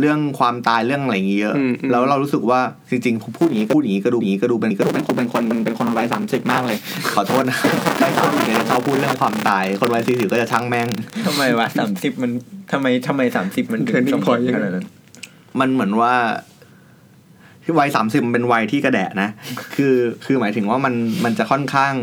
[0.00, 2.60] เรื่องความตายเรื่องอะไรอย่างเงี้ยเยอะอืมอืมแล้วเรารู้สึกว่า
[2.90, 6.78] จริงๆพูดอย่างนี้พูดอย่างนี้ก็ดูอย่างนี้ก็ดูเป็นก็ดูเป็นคนเป็นคนเป็นคนวัยสามสิบมากเลย
[7.14, 7.58] ขอโทษนะ
[8.02, 10.88] วัยสามสิบเนี่ยชอบพูดเรื่องความตาย คนวัยสี่สิบก็จะช่างแม่ง
[11.26, 12.30] ทำไมวะสามสิบมัน
[12.72, 14.86] ทำไมทำไมสามสิบมันถึง turning point ส่งผล ยังไงขนาดนั้น
[15.60, 16.14] มันเหมือนว่า
[17.64, 19.28] ที่วัยสามสิบมันเป็นวัยที่กระแดะนะ
[19.76, 20.94] คือคือหมายถึงว่ามัน
[21.24, 21.94] มันจะค่อนข้าง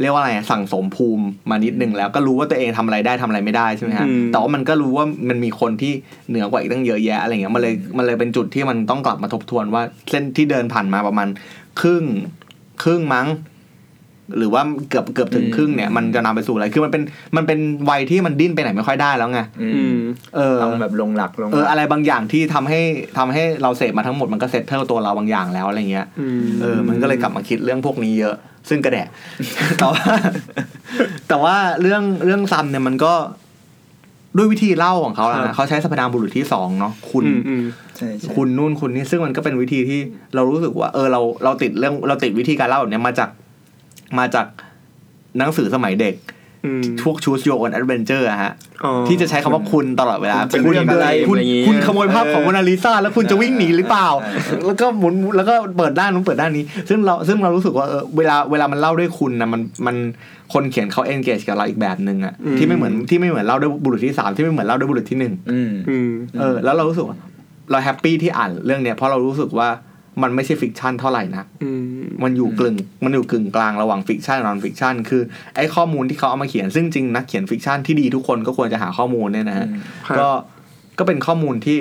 [0.00, 5.92] เรียกว่าอะไรอะสั่งสมภูมิมานิดนึงแล้วก็รู้ว่าตัวเองทำอะไรได้ทำอะไรไม่ได้ใช่ไหมฮะอืมแต่ว่ามันก็รู้ว่ามันมีคนที่
[6.28, 11.28] เหนือกว่าอีกตั้งเยอะแยะอะไรเงี้ยมันเลยมันเลยเป็นจุดที่มันต้องกลับมาทบทวนว่าเส้นที่เดินผ่านมาประมาณ
[11.80, 12.04] ครึ่ง
[12.82, 13.28] ครึ่งมั้ง
[14.38, 17.02] หรือว่าเกือบเกือบถึงครึ่งเนี่ยมันจะนำไปสู่อะไรคือมันเป็น
[17.36, 17.58] มันเป็น
[17.90, 20.00] วัยที่มันดิ้นไปไหนไม่ค่อยได้แล้วไงอือืมม
[20.36, 22.80] เออต้องแบบลงหลักลงหลักเอออะไรบางอย่างที่ทำให้
[23.18, 28.36] ทำให้เราเสพมาทั้งหมดมันก็ settle ตัวเราบางอย่างแล้วอะไรเงี้ยอืมเออมันก็เลยกลับมาคิดเรื่องพวกนี้เยอะ
[28.68, 29.08] ซึ่งกระแดะ
[29.78, 30.04] แต่ว่า
[31.28, 33.14] แต่ว่าเรื่องเรื่อง Sum เนี่ยมันก็
[34.36, 37.62] ด้วยวิธีเล่าของเขาอะนะครับเขาใช้สรรพนามบุรุษที่สองเนาะคุณอืมอืม
[37.96, 40.00] ใช่ใช่คุณนู่นคุณนี่ซึ่งมันก็เป็นวิธีที่
[40.34, 43.30] เรารู้สึกว่า เออเราเราติดเรื่องเราติดวิธีการเล่าแบบเนี้ยมาจาก
[44.18, 44.46] มาจาก
[45.38, 46.14] หนังสือสมัยเด็ก
[46.64, 48.52] อืมพวก choose your own adventure อะฮะ
[48.84, 59.96] อ๋อที่จะใช้คำว่าคุณตลอดเวลาเป็นคุณเรื่องเดินอะไรคุณอะไรอย่างเงี้ยคุณขโมยภาพของโมนาลิซาแล้วคุณจะวิ่งหนีหรือเปล่าเออแล้วก็หมุนแล้วก็เปิดด้านนู้นเปิดด้านนี้ ซึ่งเราซึ่งเรารู้สึกว่าเออเวลาเวลามันเล่าด้วยคุณนะมันมัน
[60.52, 67.16] คนเขียนเขา engage กับเราอีกแบบหนึ่งอะอืมที่ไม่เหมือนที่ไม่เหมือนเล่าด้วยบุรุษที่สามที่ไม่เหมือนเล่าด้วยบุรุษที่หนึ่งอืมอืมเออแล้วเรารู้สึกว่า
[67.70, 69.68] เรา happy ที่อ่านเรื่องเนี้ยเพราะเรารู้สึกว่า
[70.22, 75.22] มันไม่ใช่ fiction เท่าไหร่นะอืมมันอยู่กึ่งมันอยู่กึ่งกลางระหว่าง fiction กับ nonfiction คือ
[75.56, 79.66] ไอ้ข้อมูลที่เขาเอามาเขียนซึ่งจริงนักเขียน fiction ที่ดีทุกคนก็ควรจะหาข้อมูลเนี่ยนะฮะ
[80.08, 80.28] ครับก็
[80.98, 81.78] ก็เป็นข้อมูลที่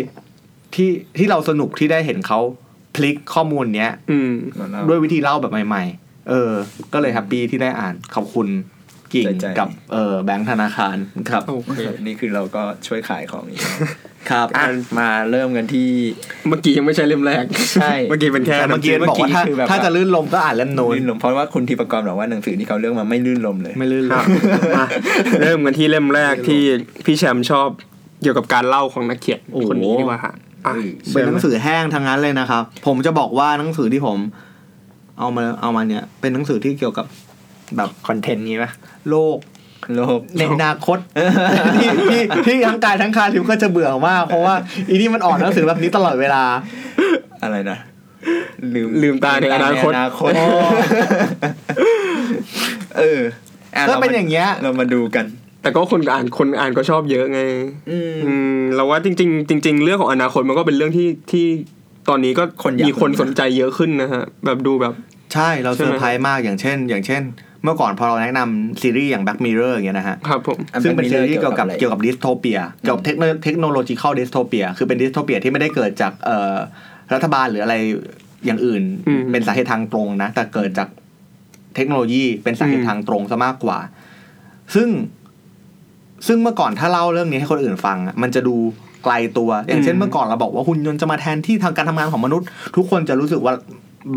[0.75, 2.39] ที่ที่เราสนุกที่ได้เห็นเขา
[2.95, 4.31] พลิกข้อมูลเนี้ย อืม
[4.89, 6.51] ด้วยวิธีเล่าแบบใหม่ ๆ เออ
[6.93, 8.47] ก็เลย happy ที่ได้อ่านขอบคุณ
[9.13, 10.97] กิ่งใจๆกับเออแบงค์ธนาคาร
[11.29, 13.61] ครับโอเคนี่คือเราก็ช่วยขายของอีก
[14.29, 14.65] ครับอะ
[14.99, 15.87] มาเริ่มกันที่
[16.47, 24.25] เมื่อกี้ยังไม่ใช่เล่มแรกใช่เมื่อกี้เป็นแค่แต่เมื่อกี้บอกว่าถ้าคือแบบถ้าจะลื่นลมก็อ่านเล่มโน้นลื่นลมเพราะว่าคุณทีประกรณ์บอกว่าหนังสือที่เขาเลือกมาไม่ลื่นลมเลย ไม่ลื่นลครัมบ
[24.77, 24.85] มา
[25.41, 26.61] เริ่มกันที่เล่มแรกที่
[27.05, 27.69] พี่แชมป์ชอบ
[28.21, 30.33] เกี่ยวกับการเล่าของนักเขียนโอ้โหคนนี้ดีกว่าฮะ
[30.65, 30.73] อะ
[31.13, 34.17] เป็นหนังสือแห้งทั้งนั้นเลยนะครับ ผมจะบอกว่าหนังสือที่ผม
[35.19, 37.05] เอามาเอามาเนี่ย เป็นหนังสือที่เกี่ยวกับ
[37.77, 38.71] แบบคอนเทนต์นี้ปะ
[39.09, 39.37] โลก
[39.95, 40.97] โลกในอนาคต
[41.81, 44.55] ที่ที่ที่ทั้งกายทั้งคาทิวก็จะเบื่อมากเพราะว่า
[44.89, 46.43] อีนี่มันอ่อนหนังสือแบบนี้ตลอดเวลา
[47.43, 47.77] อะไรนะ
[48.73, 50.31] ลืมลืมตาในอนาคตลืมตใอนาคต
[52.97, 53.21] เออ
[53.75, 55.25] อะก็เป็นอย่างเงี้ย เรามาดูกัน
[55.61, 57.41] แต่ก็คนอ่านคนอ่านก็ชอบเยอะไง
[57.89, 61.45] อืมอืมเราว่าจริง ๆ จริง ๆ เรื่องของอนาคตมันก็เป็นเรื่องที่ที่
[62.09, 64.93] ตอนนี้ก็คนอยากมีคนรู้สนใจเยอะขึ้นนะฮะแบบดูแบบ
[65.33, 67.21] ใช่เราใช่เซไหมอร์ไพรส์มากอย่างเช่น อย่างเช่น
[67.63, 76.55] เมื่อก่อนพอเราแนะนำซีรีส์อย่าง Black Mirror อย่างเงี้ยนะฮะครับผมอะซึ่งเป็น Black ซี Mirror รีส์เกี่ยวกับอะไรเกี่ยวกับ dystopia เกี่ยวกับเทคโนเทคโนโลยีเข้า dystopia คือเป็น dystopia ที่ไม่ได้เกิดจากเอ่อ
[77.13, 77.75] รัฐบาลหรืออะไร
[78.45, 80.89] อย่างอื่นอืมเป็นสาเหตุทางตรงนะ แต่เกิดจาก
[81.75, 83.79] เทคโนโลยีเป็นสาเหตุอืมทางตรงซะมากกว่า
[84.75, 84.89] ซึ่ง
[86.27, 88.55] ซึ่งเมื่อก่อนถ้าเล่าเรื่องนี้ให้คนอื่นฟังอะมันจะดู
[89.03, 93.53] ไกลตัว อย่างเช่นเมื่อก่อนเราบอกว่าหุ่นยนต์จะมาแทนที่ทางการทำงานของมนุษย์ ทุกคนจะรู้สึกว่า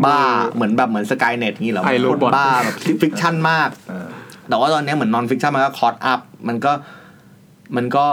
[0.05, 0.19] บ้า
[0.53, 4.07] เหมือนแบบเหมือน Skynet นี้เหรอ I, Robot คนบ้าแบบ fiction มากเออ
[4.49, 6.71] แต่ว่าตอนนี้เหมือน nonfiction มันก็ caught up มันก็
[7.75, 8.05] มันก็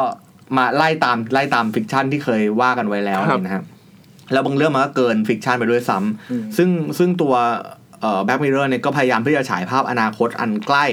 [0.56, 3.64] มาไล่ตามไล่ตาม fiction ที่เคยว่ากันไว้แล้วครับนี่นะครับ
[4.32, 7.34] แล้วบางเรื่องมันก็เกิน fiction ไปด้วยซ้ำอืมซึ่งซึ่งตัว
[8.00, 10.86] เอ่อ Black Mirror เนี่ยก็พยายามที่จะฉายภาพอนาคตอันใกล้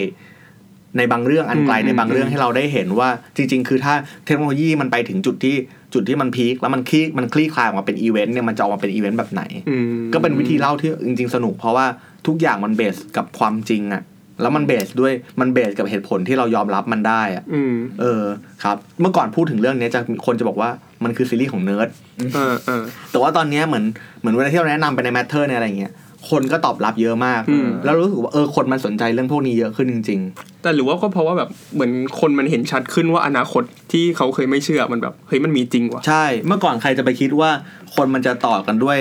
[0.98, 3.94] ในบางเรื่องอันไกลอืมในบางเรื่องอืมให้เราได้เห็นว่าจริง ๆ คือถ้า
[4.26, 5.56] เทคโนโลยีมันไปถึงจุดที่
[5.94, 11.86] จุดที่มัน peak แล้วมันคลี่มันคลี่คลายออกมาเป็นอีเวนต์เนี่ยมันจะออกมาเป็นอีเวนต์แบบไหนอืมก็เป็นวิธีเล่าที่จริง ๆ สนุก เพราะว่า
[12.28, 14.04] ทุกอย่างมัน base กับความจริงอะ
[14.42, 18.24] แล้วมัน base ด้วยมัน base กับเหตุผลที่เรายอมรับมันได้อะอืมเออ
[18.64, 20.70] ครับ เมื่อก่อนพูดถึงเรื่องนี้จะคนจะบอกว่า
[21.04, 21.90] มันคือซีรีส์ของเนิร์ด
[22.36, 23.86] เออเออแต่ว่าตอนเนี้ยเหมือน
[24.20, 25.94] เหมือนเวลาที่เราแนะนำไปใน Matter ในอะไรเงี้ย
[26.30, 30.22] คนก็ตอบรับเยอะมากอืมแล้วรู้สึกว่าเออคนมันสนใจเรื่องพวกนี้เยอะขึ้นจริง
[30.64, 37.50] แต่หรือว่าก็เพราะว่าแบบเหมือนคนมันเห็นชัดขึ้นว่าอนาคตที่เขาเคยไม่เชื่อมันแบบเฮ้ยมันมีจริงว่ะๆใช่ เมื่อก่อนใครจะไปคิดว่า
[37.96, 39.00] คนมันจะต่อกันด้วย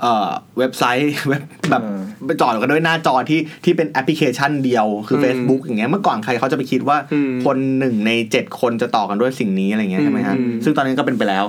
[0.00, 11.44] เอ่อเว็บไซต์เว็บแบบเออไปต่อกันด้วยหน้าจอที่ที่เป็นแอปพลิเคชันเดียวคือม Facebook อย่างเงี้ยเมื่อก่อนใครเขาจะไปคิดว่าอืมคนหนึ่งในเจ็ดคนจะต่อกันด้วยสิ่งนี้อะไรเงี้ยใช่ไหมฮะอืมซึ่งตอนนี้ก็เป็นไปแล้ว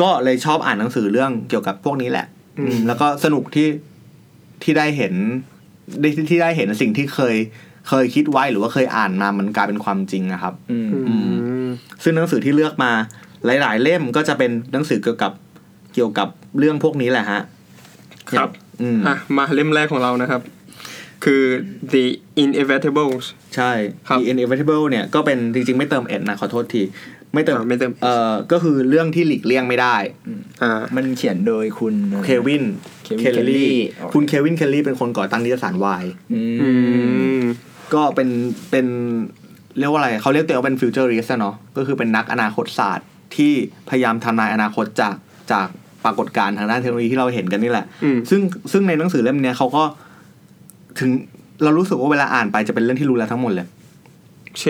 [0.00, 2.26] ก็เลยชอบอ่านหนังสือเรื่องเกี่ยวกับพวกนี้แหละ
[2.58, 3.66] อืมอืมแล้วก็สนุกที่
[4.62, 5.14] ที่ได้เห็น
[6.00, 7.36] ได้ที่ที่ได้เห็นสิ่งที่เคย
[7.88, 11.14] เคยคิดไว้หรือว่าเคยอ่านมามันกลายเป็นความจริงนะครับอืมอื
[11.64, 11.68] ม
[12.02, 12.92] ซึ่งหนังสือที่เลือกมา
[13.44, 15.32] หลาย ๆ เล่มก็จะเป็นหนังสือเกี่ยวกับ
[15.94, 17.40] เกี่ยวกับเรื่องพวกนี้แหละฮะ
[18.30, 18.50] ครับ
[18.82, 20.42] อืมอะมาเล่มแรกของเรานะครับ
[21.24, 21.42] คือ
[21.92, 22.04] the
[22.42, 23.72] inevitables ใช่
[24.08, 26.82] ครับ The Inevitable เนี่ยก็เป็นจริง ๆ ไม่เติมเอ็นนะขอโทษที
[27.34, 29.96] ไม่เติมอ่าไม่เติมเอ่อก็คือเรื่องที่หลีกเลี่ยงไม่ได้
[30.62, 32.64] อ่ามันเขียนโดยคุณเควิน
[33.06, 33.72] Kevin เคลลี่ Kelly
[34.12, 36.70] คุณเควินเคลลี่เป็นคนก่อตั้งนิตยสารวายอือื
[37.38, 37.42] มม
[37.94, 38.28] ก็เป็น
[38.70, 38.86] เป็น
[39.78, 43.52] เรียกว่าอะไรเขาเรียกตัวเองว่าเป็น futurist เนาะก็คือเป็นนักอนาคตศาสตร์ที่
[43.88, 45.14] พยายามทำนายอนาคตจาก
[45.52, 45.68] จาก
[46.04, 48.40] ปรากฏการณ์ทางด้านเทคโนโลยีที่เราเห็นกันนี่แหละอืมซึ่ง
[48.72, 49.82] ซึ่งในหนังสือเล่มเนี้ยเขาก็
[50.98, 51.10] ถึง
[51.62, 53.72] เรารู้สึกว่าเวลาอ่านไปจะเป็นเรื่องที่รู้แล้วทั้งหมดเลยเช่น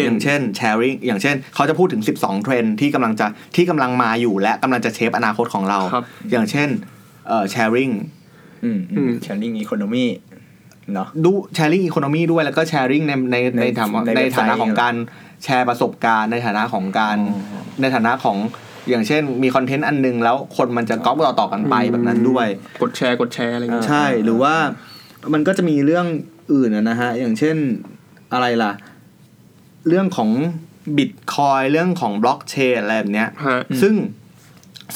[0.05, 6.69] อย่างเช่น sharing อย่างเช่น เขาจะพูดถึง 12 เทรนด์ที่กำลังจะที่กำลังมาอยู่และกำลังจะ shape อนาคตของเราครับอย่างเช่น
[7.29, 7.93] เอ่อ sharing
[8.65, 10.07] อืมอืม sharing economy
[10.95, 14.95] เนาะดู sharing economy ด้วยแล้วก็ sharing ในในในในฐานะในในเว็บไซต์ฐานะของการ
[15.45, 18.37] แชร์ประสบการณ์ ในฐานะของการอ๋อในฐานะของ
[18.91, 22.47] อย่างเช่นมีคอนเทนต์อันหนึงแล้วคนมันจะก๊อปต่อต่อๆกันไปแบบนั้นด้วย
[22.83, 24.55] กดแชร์กดแชร์อะไรอย่างเงี้ยใช่หรือว่า
[25.35, 26.07] มันก็จะมีเรื่อง
[26.53, 27.57] อื่นอะนะฮะ อย่างเช่น
[28.33, 28.73] อะไรล่ะ
[29.89, 30.31] เรื่องของ
[30.97, 33.95] บิตคอยน์เรื่องของบล็อกเชนอะไรแบบเนี้ยฮะซึ่ง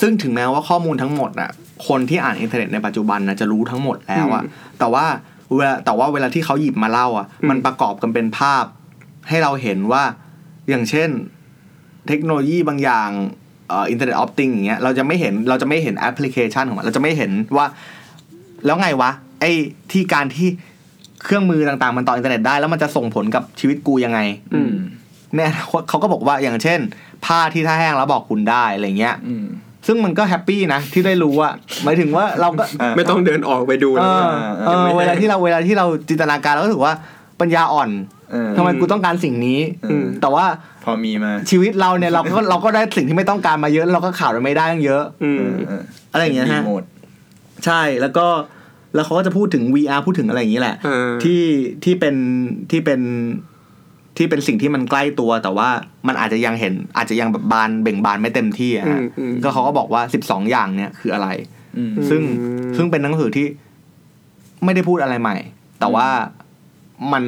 [0.01, 1.51] ซึ่งถึงแม้ว่าข้อมูลทั้งหมดอะ
[1.89, 5.07] คนที่อ่านอินเทอร์เน็ตในปัจจุบันนะจะรู้ทั้งหมดแล้วอะอืมแต่ว่า
[5.57, 8.65] เวลาแต่ว่าเวลาที่เขาหยิบมาเล่าอะอืมมันประกอบกันเป็นภาพ
[9.29, 10.03] ให้เราเห็นว่า
[10.69, 11.11] อย่างเช่น
[12.09, 13.11] เทคโนโลยีบางอย่าง
[13.69, 17.67] เอ่อ Internet of Things อย่างเงี้ยเราจะไม่เห็นเราจะไม่เห็นแอปพลิเคชันของมัน เราจะไม่เห็นว่า
[18.67, 19.51] แล้วไงวะไอ้
[19.93, 20.49] ที่การที่
[21.27, 24.19] เครื่องมือต่างๆ มันต่ออินเทอร์เน็ตได้แล้วมันจะส่งผลกับชีวิตกูยังไง
[24.55, 24.73] อืม
[25.35, 26.81] ในอนาคตเขาก็บอกว่าอย่างเช่น
[27.25, 29.47] ผ้าที่ถ้าแห้งแล้วบอกคุณได้อะไรเงี้ยอืม
[29.87, 31.53] ซึ่งมันก็แฮปปี้นะที่ได้รู้อะ
[31.85, 36.95] หมายถึงว่าเราก็อ่าไม่ต้องเดินออกไปดูเอนะอเออเวลาที่เราเวลาที่เราจินตนาการเราก็รู้สึกว่า
[37.41, 37.91] ปัญญาอ่อน
[38.33, 39.61] เออทำไมกูต้องการสิ่งนี้
[39.91, 40.45] อืมแต่ว่า
[40.85, 46.83] พอมีมา ชีวิตเราเนี่ยเราก็เราก็ได้สิ่งที่ไม่ต้องการมาเยอะ เราก็ขาดมันไม่ได้ตั้งเยอะอืมเออเอออะไรอย่างเงี้ยฮะรีโมท
[47.65, 48.27] ใช่แล้วก็
[48.95, 51.43] แล้วเขาก็จะพูดถึง VR พูดถึงอะไรอย่างนี้แหละเออที่
[51.85, 52.17] ที่เป็น
[52.71, 53.01] ที่เป็น
[54.17, 55.69] ที่เป็นสิ่งที่มันใกล้ตัว แต่ว่า
[56.09, 61.29] มันอาจจะยังเห็น อาจจะยังแบบบานเบ่งบานไม่เต็มที่อะอืฮะมอืมก็เขาก็บอกว่าสิบสองอย่างเนี่ยคืออะไร
[61.77, 63.47] อืมซึ่งอืมซึ่งเป็นหนังสือที่
[64.65, 65.37] ไม่ได้พูดอะไรใหม่
[65.81, 66.09] แต่ว่า
[67.13, 67.25] มัน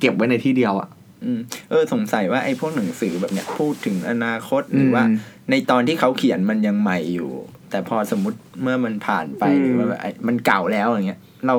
[0.00, 0.88] เก็บไว้ในที่เดียวอะ
[1.24, 5.16] อืมเออสงสัยว่าไอ้พวกหนังสือแบบเนี้ยพูดถึงอนาคตหรือว่าอืม
[5.50, 7.30] ในตอนที่เขาเขียนมันยังใหม่อยู่
[7.72, 11.56] แต่พอสมมติเมื่อมันผ่านไปอืมหรือว่าแบบไอ้มันเก่าแล้วอย่างเงี้ย เรา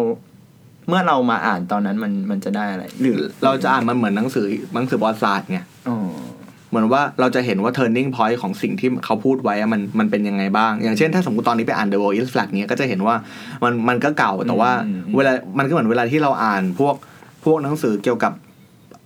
[0.88, 4.45] เมื่อเรามาอ่านตอนนั้นมันมันจะได้อะไร หรือเราจะอ่านมันเหมือนหนังสือ
[4.76, 5.97] หนังสือประวัติศาสตร์ไงอ๋อ
[6.69, 13.15] เหมือนว่าเราจะเห็นว่า turning point ของสิ่งที่เขาพูดไว้อะมันมันเป็นยังไงบ้าง อย่างเช่นถ้าสมมติตอนนี้ไปอ่าน The World is Flat เนี้ยก็จะเห็นว่า
[13.63, 16.95] มันมันก็เก่าแต่ว่าอืมอืมเวลามันก็เหมือนเวลาที่เราอ่านพวก
[17.45, 18.34] พวกหนังสือเกี่ยวกับ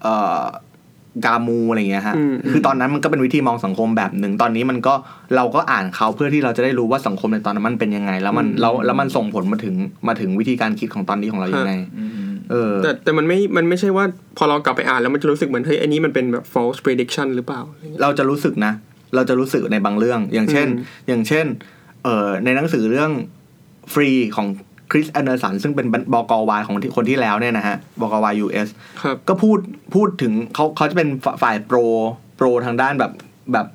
[0.03, 0.43] เอ่อ
[1.25, 4.93] กามูอะไรเงี้ยฮะอืมอืมคือตอนนั้นมันก็เป็นวิธีมองสังคมแบบหนึ่งตอนนี้มันก็
[5.35, 9.75] เราก็อ่านเขาเพื่อที่เราจะได้รู้ว่าสังคมในตอนนั้นมันเป็นยังไง แล้วมันแล้วแล้วมันส่งผลมาถึง
[10.07, 12.11] มาถึงวิธีการคิดของตอนนี้ของเรายังไงอืม
[12.51, 14.05] เออแต่แต่มันไม่มันไม่ใช่ว่า
[14.37, 18.73] พอเรากลับไปอ่านแล้วมันจะรู้สึกเหมือนเฮ้ยอันนี้มันเป็นแบบ false prediction หรือเปล่าอะไรเงี้ยเราจะรู้สึกนะ
[19.15, 21.45] เราจะรู้สึกในบางเรื่อง อย่างเช่นอืมอย่างเช่น
[22.03, 23.11] เอ่อในหนังสือเรื่อง
[23.93, 24.47] ฟรีของ
[24.91, 28.67] คริสแอนเดอร์สันซึ่งเป็นบกวายของคนที่แล้วเนี่ยนะฮะบกวาย US
[29.01, 29.59] ครับก็พูด
[29.95, 31.09] พูดถึงเขาเขาจะเป็น
[31.43, 31.77] ฝ่ายโปร
[32.37, 33.11] โปรทางด้านแบบ
[33.53, 33.67] แบบ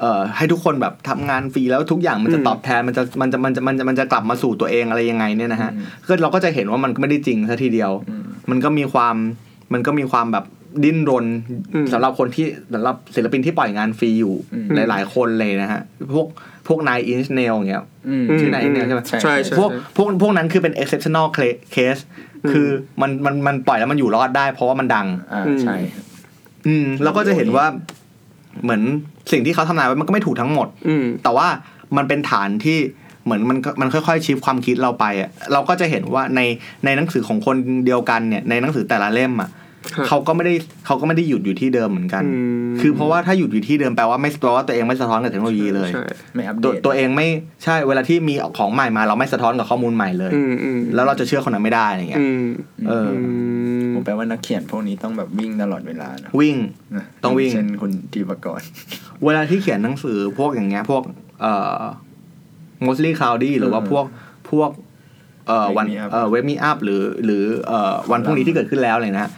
[0.00, 5.70] เอ่อให้ทุกคนแบบทำงานฟรีแล้วทุกอย่างมันจะตอบแทนมันจะมันจะมันจะมันจะมันจะกลับมาสู่ตัวเองอะไรยังไงเนี่ยนะฮะ
[6.08, 7.90] ก็เราก็จะเห็นว่ามันก็ไม่ได้จริงซะทีเดียว
[8.50, 9.16] มันก็มีความ
[9.72, 10.44] มันก็มีความแบบ
[10.84, 11.26] ดิ้นรน
[11.74, 14.34] อืมสำหรับคนที่สำหรับศิลปินที่ปล่อยงานฟรีอยู่
[14.76, 15.82] หลาย ๆ คนเลยนะฮะ
[16.14, 16.26] พวก
[16.68, 22.02] พวกนายอินชเนลอย่างเงี้ยอืมชื่อนายอินเนลใช่ไหมใช่ใช่ใช่พวกพวกพวกนั้นคือเป็น exceptional cla- case
[22.52, 22.68] คือ
[23.00, 25.76] มันมันมันปล่อยแล้วมันอยู่รอดได้ เพราะว่ามันดังอ่าใช่
[26.66, 27.66] อืมเราก็จะเห็นว่า
[28.62, 28.82] เหมือน
[29.32, 31.48] สิ่งที่เขาทำนายไว้มันก็ไม่ถูกทั้งหมด อืมแต่ว่า
[31.96, 32.78] มันเป็นฐานที่
[33.24, 36.40] เหมือนมันก็มันค่อยๆชิฟความคิดเราไปอะเราก็จะเห็นว่าใน
[36.84, 39.65] ในหนังสือของคนเดียวกันเนี่ยในหนังสือแต่ละเล่มอะครับ
[40.08, 40.54] เขาก็ไม่ได้
[40.86, 42.38] เขาก็ไม่ได้หยุดอยู่ที่เดิมเหมือนกันอื
[42.72, 47.28] มคือเพราะว่าถ้าหยุดอยู่ที่เดิมแปลว่าไม่แปลว่าตัวเองไม่สะท้อนกับเทคโนโลยีเลยใช่ไม่อัปเดตัวตตัวเองไม่
[47.64, 52.46] ใช่เวลาที่มีของใหม่มา เราไม่สะท้อนกับข้อมูลใหม่เลยอืมอืมแล้วเราจะเชื่อคนนั้นไม่ได้อะไรเงี้ยอืม
[52.88, 53.30] เอออื
[53.86, 56.56] มผมแปลว่านักเขียนพวกนี้ต้องแบบวิ่งตลอดเวลานะวิ่ง
[56.96, 58.66] นะต้องวิ่งเช่นคุณทีปกรณ์
[59.24, 61.02] เวลาที่เขียนหนังสือพวกอย่างเงี้ยพวก
[61.42, 61.80] เอ่อ
[62.86, 64.04] mostly cloudy หรือว่าพวก
[64.50, 64.70] พวก
[65.48, 69.30] เอ่อวันเอ่อเว็บมีอัพหรือหรือเอ่อวันพรุ่งนี้ที่เกิดขึ้นแล้วเลยนะฮะ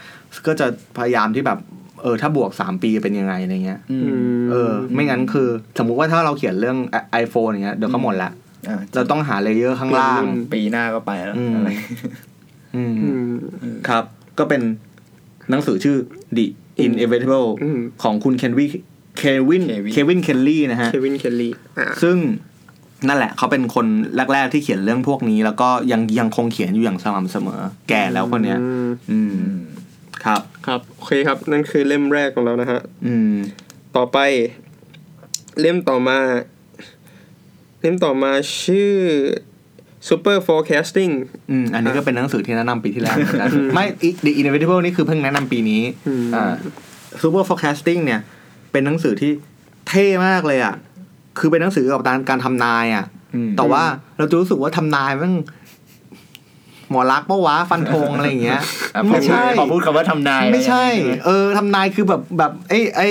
[0.47, 0.67] ก็จะ
[0.99, 1.59] พยายามที่แบบ
[2.03, 4.11] เออถ้าบวกสามปีเป็นยังไงอะไรเงี้ยอืม
[4.51, 6.77] เออ ไม่งั้นคือ สมมุติว่าถ้าเราเขียนเรื่อง
[7.23, 8.31] iPhone อย่างเงี้ยเดี๋ยวก็หมดละ
[8.69, 11.69] อ่าเราต้องหา layer ข้างล่าง ปีหน้าก็ไปแล้วอืมอะไร
[12.77, 13.09] อืมอื
[13.75, 14.05] มครับ
[14.39, 14.63] ก็เป็น
[15.51, 15.97] หนังสือชื่อ
[16.37, 16.45] The
[16.85, 18.67] Inevitable อืมของคุณเคนวิ
[19.19, 19.63] เควิน
[19.93, 22.17] เควินเคลลี่นะฮะเควินเคลลี่อ่าซึ่ง
[23.09, 23.87] นั่นแหละ เขาเป็นคน
[24.33, 29.61] แรก ๆ ที่เขียนเรื่องพวกนี้ แล้วก็ยังยังคงเขียนอยู่อย่างสม่ำเสมอ แก่แล้วคนเนี้ย อืมอืมอืม
[30.25, 33.37] ครับครับโอเคครับ นั่นคือเล่มแรกของเรานะฮะอืม
[33.97, 34.19] ต่อไป
[35.61, 36.19] เล่มต่อมา
[37.81, 38.93] เล่มต่อมาชื่อ
[40.09, 41.13] Super Forecasting
[41.51, 43.85] อืมอันนี้ก็เป็นหนังสือที่แนะนำปีที่แล้วเหมือนกันไม่
[44.25, 46.53] The Inevitable นี่คือเพิ่งแนะนำปีนี้อืมอ่า
[47.23, 48.21] Super Forecasting เนี่ย
[48.73, 49.31] เป็นหนังสือที่
[49.89, 50.75] เท่มากเลยอะ
[51.39, 53.05] คือเป็นหนังสือเกี่ยวกับการการทำนายอะ
[53.35, 53.83] อืมแต่ว่า
[54.19, 55.33] เราจะรู้สึกว่าทำนายมัน
[56.91, 58.61] หมอรักษณ์ปะวะฟันธงอะไรอย่างเงี้ย
[58.95, 63.09] อะไม่ใช่พอพูดคำว่าทำนาย ไม่ใช่ใช่ไหมเออทำนายคือแบบแบบไอ้ไอ้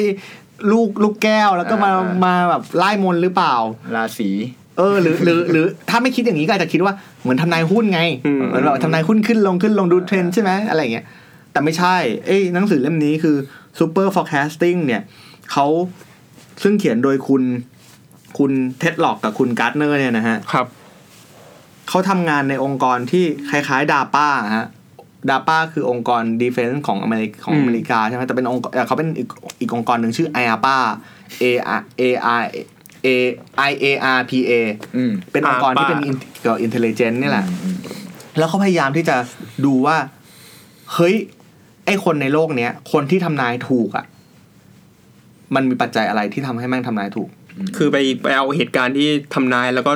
[0.71, 3.55] ลูกลูกแก้วแล้วก็มาอ่าอ่ามมาแบบไล่มนต์หรือเปล่า
[3.95, 4.29] ราศี
[4.77, 11.05] เออหรือหรือหรือถ้าไม่คิดอย่างนี้ก็อาจจะคิดว่าเหมือนทำนายหุ้นไงอืมเหมือนแบบทำนายหุ้นขึ้นลงขึ้นลงดูเทรนด์ใช่ไหมอะไรอย่างเงี้ย
[11.51, 13.35] แต่ไม่ใช่เอ้ยหนังสือเล่มนี้คือ
[13.79, 15.01] super forecasting เนี่ย
[15.51, 15.65] เขา
[16.63, 17.43] ซึ่งเขียนโดยคุณ
[18.37, 20.67] คุณเท็ดล็อกกับคุณการ์ดเนอร์เนี่ยนะฮะครับ
[21.89, 24.27] เขาทำงานในองค์กรที่คล้ายๆ DARPA
[24.57, 24.67] ฮะ
[25.29, 29.27] DARPA คือองค์กร defense ของอเมริกของอืมอเมริกาใช่ไหมแต่เป็นองค์กรเอ่อเขาเป็นอีก
[29.59, 30.77] อีกองค์กรหนึ่งชื่อ IARPA
[31.41, 31.43] A
[31.77, 32.03] R A
[32.39, 32.43] R
[33.05, 33.07] A
[33.69, 33.85] I A
[34.17, 34.51] R P A
[34.95, 37.77] อืมเป็นองค์กรที่เป็น ARPA เกี่ยวกับ intelligence นี่แหละอืม
[38.37, 39.15] แล้วเขาพยายามที่จะ
[39.65, 39.97] ดูว่า
[40.93, 41.15] เฮ้ย
[41.85, 44.05] ไอคนในโลกเนี้ย คนที่ทำนายถูกอะ
[45.55, 47.29] มันมีปัจจัยอะไรที่ทำให้แม่งทำนายถูก
[47.77, 49.93] คือไปไปเอาเหตุการณ์ที่ทำนายแล้วก็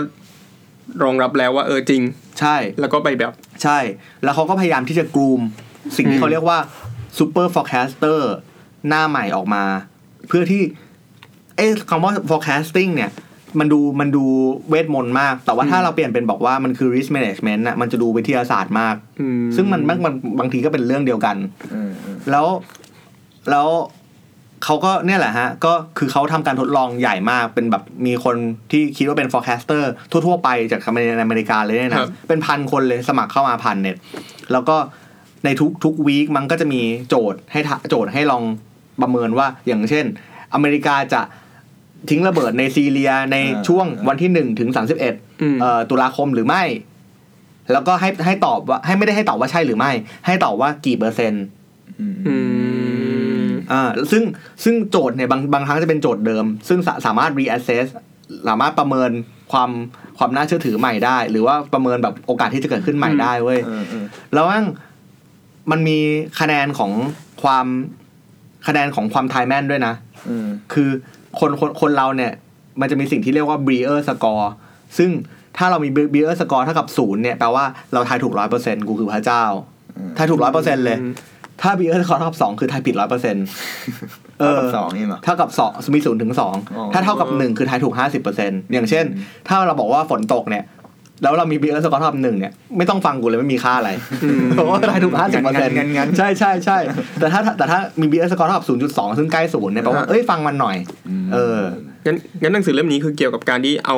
[1.03, 2.01] รองรับแล้วว่าเออจริง
[2.39, 3.79] ใช่ แล้วก็ไปแบบ ใช่
[4.23, 5.41] แล้วเขาก็พยายามที่จะกรูม
[5.97, 6.57] สิ่งอืที่มเขาเรียกว่า
[7.17, 8.19] super forecaster
[8.87, 9.63] หน้าใหม่ออกมา
[10.27, 10.61] เพื่อที่
[11.55, 13.11] ไอ้คำว่า forecasting เนี่ย
[13.59, 14.25] มันดูมันดู
[14.69, 21.37] เวทมนต์มาก แต่ว่าถ้าเราเปลี่ยนเป็นบอกว่ามันคือ risk management น่ะมันจะดูวิทยาศาสตร์มากอืมซึ่งมันบางบางบางทีก็เป็นเรื่องเดียวกัน
[21.73, 22.47] อืมอืมแล้ว
[23.49, 23.67] แล้ว
[24.63, 28.35] เขาก็เนี่ยแหละฮะ ก็คือเขาทำการทดลองใหญ่มาก เป็นแบบมีคน
[28.71, 33.95] ที่คิดว่าเป็น forecaster ทั่ว ๆ ไปจากอเมริในอเมริกาเลยเนี่ยครันะบเป็นพันคนเลยสมัครเข้ามาพันเน็ต
[34.51, 34.75] แล้วก็
[35.45, 38.43] ในทุกทุกวีคมันก็จะมีโจทย์ให้ทะโจทย์ให้ลอง
[39.01, 40.05] ประเมินว่าอย่างเช่น
[40.53, 41.21] อเมริกาจะ
[42.09, 46.63] ทิ้งระเบิดในซีเรียในช่วงวันที่หนึ่งถึงสามสิบเอ็ดอืมเอ่อตุลาคมหรือไม่
[47.71, 49.91] แล้วก็ให้ให้ตอบว่าให้ไม่ได้ให้ตอบว่าใช่หรือไม่
[50.25, 51.43] ให้ตอบว่ากี่เปอร์เซ็นต์
[53.71, 54.23] อืมอืมอ่าซึ่ง
[54.63, 57.85] ซึ่งโจทย์เนี่ยบางบางครั้งจะเป็นโจทย์เดิม ซึ่งสาสามารถ reassess
[58.49, 59.11] สามารถประเมิน
[59.51, 59.69] ความ
[60.17, 64.65] ความน่าเชื่อถือใหม่ได้ หรือว่าประเมินแบบโอกาสที่จะเกิดขึ้นใหม่ได้เว้ยเออเออแล้วมั่ง
[65.71, 65.99] มันมี
[66.39, 66.91] คะแนนของ
[67.43, 67.67] ความ
[68.67, 69.93] คะแนนของความทายแม่นด้วยนะ
[70.29, 70.89] อืมคือ
[71.39, 72.31] คนคนคนเราเนี่ย
[72.81, 74.45] มันจะมีสิ่งที่เรียกว่า Breer score
[74.97, 75.09] ซึ่ง
[75.57, 79.43] ถ้าเรามี Breer score เท่ากับศูนย์เนี่ยแปลว่าเราทายถูกร้อยเปอร์เซ็นต์กูคือพระเจ้า
[80.17, 80.97] ทายถูกร้อยเปอร์เซ็นต์เลย
[81.61, 83.45] ถ้า Breer score เท่ากับสองคือทายผิดร้อยเปอร์เซ็นต์
[84.39, 89.05] เอเท่าอกับสองนี่เหรอเท่ากับสองมีศูนย์ถึงสองอ๋อถ้าเท่ากับหนึ่งคือทายถูกห้าสิบเปอร์เซ็นต์อย่างเช่น
[89.47, 90.65] ถ้าเราบอกว่าฝนตกเนี่ย
[91.23, 93.91] แล้วเรามี Breer score เท่ากับหนึ่งเนี่ยไม่ต้องฟังกูเลยไม่มีค่าอะไร
[94.49, 96.77] เพราะว่าทายถูกห้าสิบเปอร์เซ็นต์งั้นงั้นใช่ใช่ใช่
[97.19, 100.77] แต่ถ้าแต่ถ้ามี BS score เท่ากับ0.2ซึ่งใกล้ศูนย์เนี่ยแปลว่าอ่าเอ้ยฟังมันหน่อย
[101.33, 101.59] เออ
[102.05, 103.95] งั้นงั้นหนังสือเล่มนี้คือเกี่ยวกับการที่เอา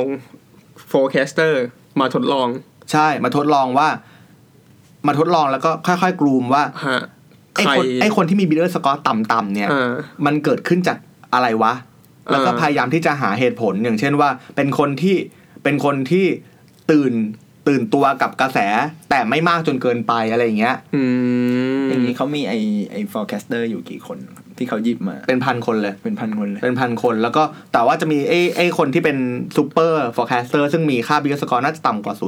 [0.91, 1.53] forecaster
[1.99, 2.47] มาทดลอง
[2.91, 3.87] ใช่มาทดลองว่า
[5.07, 7.01] มาทดลองแล้วก็ค่อยๆกรูมว่าฮะ
[7.55, 9.91] ไอ้ใครคนไอ้คนที่มี BS score ต่ำๆเนี่ยอ่า
[10.25, 10.97] มันเกิดขึ้นจาก
[11.33, 11.73] อะไรวะ
[12.31, 15.15] แล้วก็อ่าพยายามที่จะหาเหตุผลอย่างเช่นว่า เป็นคนที่
[15.63, 16.25] เป็นคนที่
[16.91, 17.13] ตื่น
[17.67, 18.59] ตื่นตัวกับกระแส
[19.09, 21.01] แต่ไม่มากจนเกินไปอะไรอย่างเงี้ยอื
[21.83, 22.53] มอย่างนี้นี้เขามีไอ้
[22.91, 29.17] ไอ้ forecaster อยู่กี่คนครับ ที่เขาหยิบมา เป็นพันคนเลย เป็นพันคนเลย เป็นพันคน แล้วก็แต่ว่าจะมีไอ้ไอ้คนที่เป็น
[29.55, 32.23] superforecaster ซึ่งมีค่า Brier score น่าจะต่ำกว่า 0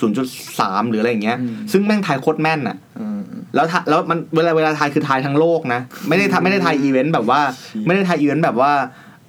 [0.00, 3.20] 0.3 หรืออะไรอย่างเงี้ยอืมซึ่งแม่งทายโคตรแม่นอะอืม
[3.54, 7.40] แล้วทาแล้วมันเวลาเวลาทายคือทายทั้งโลกนะ ไม่ได้ทายไม่ได้ทายอีเวนต์แบบว่า
[7.86, 8.72] ไม่ได้ทายอีเวนต์แบบว่า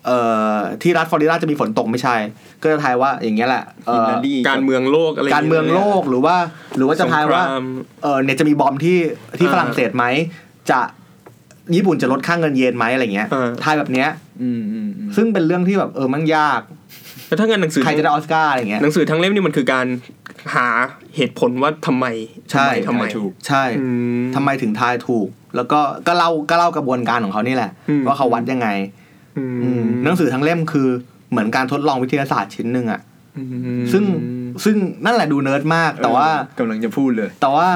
[0.06, 0.20] เอ่
[0.54, 2.16] อที่รัฐฟลอริดาจะมีฝนตกไม่ใช่
[2.62, 6.36] ก็จะทายว่าอย่างเงี้ยแหละเอ่ฮิลอลารีการเมืองโลกอะไรการเมืองโลกหรือว่า
[6.78, 7.66] หรือว่าจะทายว่าสงครม
[8.04, 8.98] เออเนี่ยจะมีบอมที่
[9.40, 10.06] ที่อ่าฝรั่งเศสไหม
[10.72, 10.80] จะ
[11.76, 14.10] ญี่ปุ่นจะลดค่าเงินเยนไหมอะไรเงี้ยอ่าทายแบบเนี้ย
[14.42, 16.62] อืมอืมอืมซึ่งเป็นเรื่องที่แบบเออมันยาก
[17.28, 19.86] แล้วถ้าเงินหนังสือใครจะได้ออสการ์อะไรเงี้ยหนังสือทั้งเล่มนี่มันคือการ
[20.56, 20.68] หา
[21.16, 22.06] เหตุผลว่าทำไม
[22.52, 23.88] ใช่ทำไมถูกใช่อื
[24.22, 28.68] มทำไมถึงทายถูก แล้วก็ก็เล่าก็เล่ากระบวนการของเขานี่แหละอืมว่าเขาวัดยังไง
[29.38, 30.88] อืออืมมหนังสือทั้งเล่มคือ
[31.32, 33.02] เหมือนการทดลองวิทยาศาสตร์ชิ้นหนึ่งอะ
[33.38, 33.44] อื
[33.80, 34.04] มซึ่ง
[34.64, 37.68] ซึ่งนั่นแหละดูเนิร์ดมากแต่ว่าเออกำลังจะพูดเลย แต่ว่า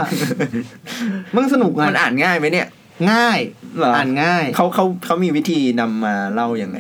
[1.36, 2.67] มันสนุกไงมันอ่านง่ายไหมเนี่ย
[3.12, 3.40] ง่าย
[3.78, 6.80] เหรออ่อ่านง่ายเขาเขาเขามีวิธีนำมาเล่ายังไง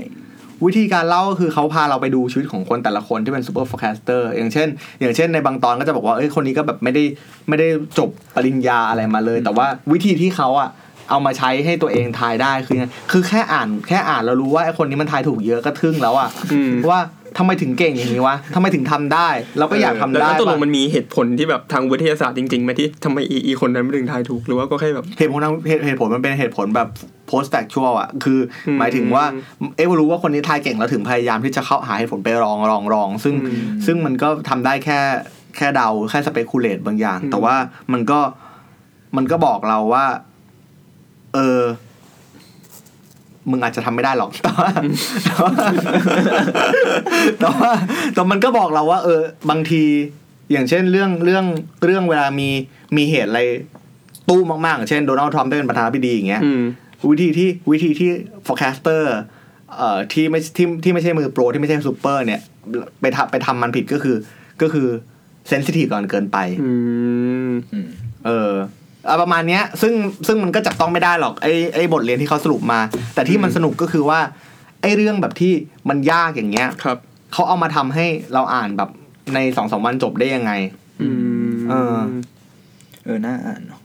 [0.65, 4.67] วิธีการเล่าก็คือเขาพาเราไปดูชีวิตของคนแต่ละคนที่เป็น superforecaster อย่างเช่น
[5.01, 7.03] อย่างเช่นในบางตอนก็จะบอกว่าเอ้ยคนนี้ก็แบบไม่ได้
[7.49, 10.69] ไม่ได้จบปริญญาอะไรมาเลย แต่ว่าวิธีที่เขาอะ
[11.09, 17.01] เอามาใช้ให้ตัวเองทายได้คือไงคือแค่อ่านแค่อ่านเรารู้ว่าไอ้คนนี้มันทายถูกเยอะก็ทึ่งแล้วอะอืมว่า
[17.37, 26.87] ทำไมถึงเก่งอย่างนี้วะทำไมถึงทำได้ เราก็อยากทำแล้วได้แล้วตกลงปะมันมีเหตุผลที่แบบทางวิทยาศาสตร์จริงๆไหมที่ทำไมอีอีคนนั้นไม่ถึงทายถูกหรือว่าก็แค่แบบเหตุผลทางเหตุเหตุผลมันเป็นเหตุผลแบบ
[27.29, 29.23] post factual อะ คืออมหมายถึงว่า
[29.75, 34.99] เอ๊ะรู้ว่าคนนี้ทายเก่งแล้วถึงพยายามที่จะเข้าหาเหตุผลไปรองรองรอง ซึ่งอืมซึ่งมันก็ทำได้แค่
[35.57, 37.55] แค่เดาแค่สเปกุเลตบางอย่างอืมแต่ว่า
[37.93, 38.19] มันก็
[39.17, 40.05] มันก็บอกเราว่า
[41.35, 41.61] เออ
[43.51, 44.69] มึงอาจจะทำไม่ได้หรอกแต่ว่า
[45.25, 45.51] แต่ว่า
[47.39, 47.71] แต่ว่า
[48.13, 49.83] แต่มันก็บอกเราว่า เออ บางที
[50.51, 51.45] อย่างเช่นเรื่องเรื่อง
[51.85, 52.49] เรื่องเวลามี
[52.97, 53.41] มีเหตุอะไร
[54.29, 56.61] ตู้มากๆอย่างเช่นโดนัลด์ทรัมป์ได้เป็นประธานาธิบดีอย่างเงี้ยอืม
[57.11, 58.09] วิธีที่วิธีที่
[58.45, 59.03] forecaster
[59.77, 62.41] เอ่อที่ไม่ที่ที่ไม่ใช่มือโปรที่ไม่ใช่ซูเปอร์เนี่ย
[63.01, 64.15] ไปทำไปทำมันผิดก็คือ
[64.61, 64.87] ก็คือ
[65.47, 66.71] เซนซิทีฟก่อนเกินไปอื
[67.49, 67.87] มอืม
[68.25, 68.76] เออเอา
[69.21, 69.93] ประมาณเนี้ยซึ่ง
[70.27, 72.79] ซึ่งมันก็จับต้องไม่ได้หรอกไอ้ไอ้บทเรียนที่เขาสรุปมา
[73.15, 74.19] แต่ที่มันสนุกก็คือว่า
[74.81, 75.53] ไอ้เรื่องแบบที่
[75.89, 76.97] มันยากอย่างเงี้ยครับ
[77.33, 78.89] เขาเอามาทำให้เราอ่านแบบ
[79.33, 80.51] ในสองสามวันจบได้ยังไง
[81.01, 81.09] อื
[81.53, 81.95] มเออ
[83.05, 83.81] เออน่าอ่านเนาะ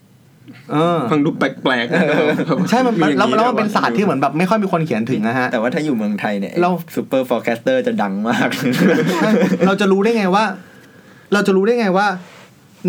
[0.73, 2.01] เออฟังดูแปลกๆนะ
[2.49, 8.49] ครับใช่มันมันแล้วอย่างแล้วมันเป็นศาสตร์ที่เหมือนแบบไม่ค่อยมีคนเขียนถึงนะฮะ แต่ว่าถ้าอยู่เมืองไทยเนี่ยเรา superforecaster จะดังมาก
[9.67, 10.45] เราจะรู้ได้ไงว่า
[11.33, 12.07] เราจะรู้ได้ไงว่า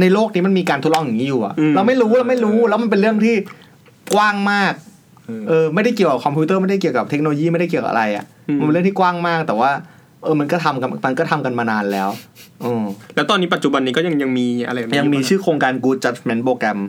[0.02, 3.36] ในโลกนี้มันมีการทดลองอย่างนี้อยู่อะอืมเราไม่รู้เราไม่รู้แล้วมันเป็นเรื่องที่
[4.14, 4.74] กว้างมาก
[5.48, 9.72] เออไม่ได้เกี่ยวกับคอมพิวเตอร์ไม่ได้เกี่ยวกับเทคโนโลยีไม่ได้เกี่ยวกับอะไรอะอืมมันเป็นเรื่องที่กว้างมากแต่ว่า
[10.24, 12.10] เออมันก็ทำกันมันก็ทำกันมานานแล้ว
[12.64, 12.84] อืม
[13.16, 16.80] แล้วตอนนี้ปัจจุบันนี้ก็ยังยังมีอะไรแบบนี้ยังมีชื่อโครงการ Good Judgment Program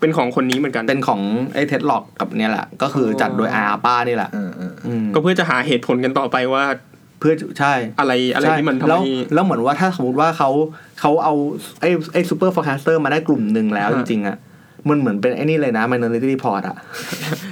[0.00, 1.20] เป็นของคนนี้เหมือนกัน เป็นของ
[1.54, 6.64] ไอ้เท็ดล็อกกับเนี่ยแหละ ก็คือจัดโดย IARPA นี่แหละเออเอออืมก็เพื่อจะหาเหตุผลกันต่อไปว่า
[7.18, 10.50] เพื่อใช่อะไรอะไรใช่ที่มันทำแล้วให้แล้วเหมือนว่าถ้าสมมติว่าเขา
[11.00, 11.34] เขาเอา
[11.80, 14.36] ไอ้ไอ้ superforecaster มาได้กลุ่มหนึ่งแล้วฮะจริงๆอะ
[14.88, 16.76] มันเหมือนเป็นไอ้นี่เลยนะ Minority Report อะ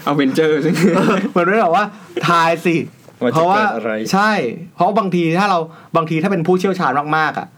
[0.05, 0.75] เอาเวนเจอร์ซึ่ง
[1.31, 1.85] เหมือนไม่บอกว่า
[2.29, 2.77] ทายสิ
[3.23, 4.33] ว่าเพจะราะว่าเกิดอะไรใช่
[4.75, 5.59] เพราะบางทีถ้าเรา
[5.97, 7.49] บางทีถ้าเป็นผู้เชี่ยวชาญมากๆอะ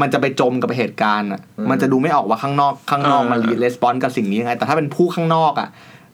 [0.00, 5.68] มันจะไปจมกับเหตุการณ์อะอืมมันจะดูไม่ออกว่าข้างนอกข้างนอกอ่ามัมันรีสปอนกับสิ่งนี้ยังไง แต่ถ้าเป็นผู้ข้างนอกอะ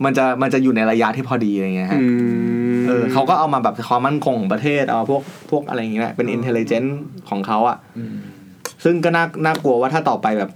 [0.04, 2.06] มันจะมันจะอยู่ในระยะที่พอดีอะไรเงี้ยฮะอื
[2.78, 6.98] มเออเขาก็เอามาแบบความมั่นคงของประเทศเอาพวกพวกอะไรอย่างเงี้ยเป็นอินเทลเจนต์
[7.30, 8.16] ของเขาอะอืม
[8.88, 10.50] ซึ่งก็น่าน่ากลัวว่าถ้าต่อไปแบบ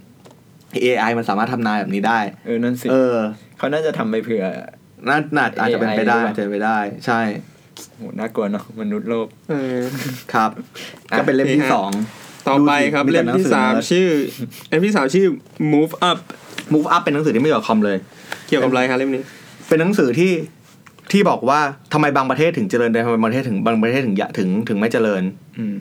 [0.83, 3.15] AI มันสามารถทำนายแบบนี้ได้ เออนั่นสิเออ
[3.57, 4.45] เขาน่าจะทำไปเผื่อ
[5.09, 7.21] น่าน่าอาจจะเป็นไปได้ AI อาจจะเป็นไปได้ ใช่
[7.97, 9.79] โหน่ากลัวเนาะมนุษย์โลก เออ
[10.33, 10.51] ครับ
[11.11, 11.91] อะ ก็เป็นเล่มที่โอเคฮะสอง
[12.47, 14.07] ต่อไปครับดูสิมีแต่เล่มที่หนังสือสามเนิร์ด ชื่อ
[14.69, 15.27] เล่มที่สามชื่อ
[15.73, 16.19] move up
[16.73, 17.97] Move Up เป็นหนังสือที่ไม่เกี่ยวกับคอมเลย
[18.47, 19.23] เกี่ยวกับอะไรครับเล่มนี้
[19.67, 20.31] เป็นหนังสือที่
[21.11, 21.59] ที่บอกว่า
[21.93, 25.23] ทำไมบางประเทศถึงเจริญได้ทำไมบางประเทศถึงบางประเทศถึงยะถึงถึงไม่เจริญ
[25.59, 25.77] อืม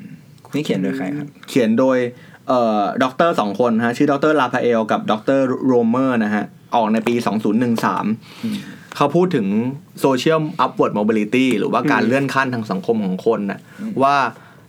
[0.55, 1.98] นี่เขียนโดยใครครับ เขียนโดย
[2.49, 7.14] เอ่อด็อกเตอร์สองคนฮะชื่อด็อกเตอร์ลาพาเอลกับด็อกเตอร์โรเมอร์นะฮะ ออกในปี
[7.91, 9.47] 2013 เขาพูดถึง
[10.05, 13.61] social upward mobility หรือว่าการอืมเลื่อนขั้นทางสังคมของคนน่ะ
[14.03, 14.14] ว่า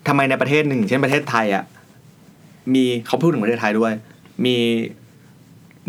[0.08, 1.64] ทำไมในประเทศหนึ่ง เช่นประเทศไทยอะ
[2.74, 3.94] มีเขาพูดถึงประเทศไทยด้วย
[4.46, 4.56] มี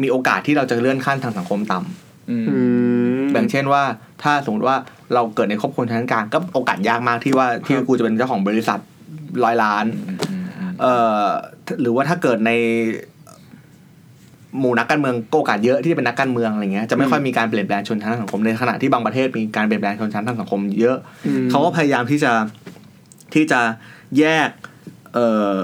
[0.02, 2.56] มีโอกาสที่เราจะเลื่อนขั้นทางสังคมต่ำอืมอื
[3.20, 3.82] มอย่างเช่นว่า
[4.22, 4.76] ถ้าสมมติว่า
[5.14, 8.78] เราเกิดในครอบครัวทางกลางก็โอกาสยากมากที่ว่าที่ครับกูจะเป็นเจ้าของบริษัท
[9.44, 9.84] ร้อยล้าน
[10.84, 12.50] อืมอืมอืมเอ่อหรือว่าถ้าเกิดใน
[14.58, 22.32] หมู่นักการเมืองก็โอกาสเยอะที่จะเป็นนักการเมืองอะไรเงี้ยจะไม่ค่อยมีการเปลี่ยนแปลงชนชั้นทางสังคมในขณะที่บางประเทศมีการเปลี่ยนแปลงชนชั้นทางสังคมเยอะอืมเขาก็พยายามที่จะ
[23.34, 23.60] ที่จะ
[24.18, 24.50] แยก
[25.14, 25.54] เอ่อ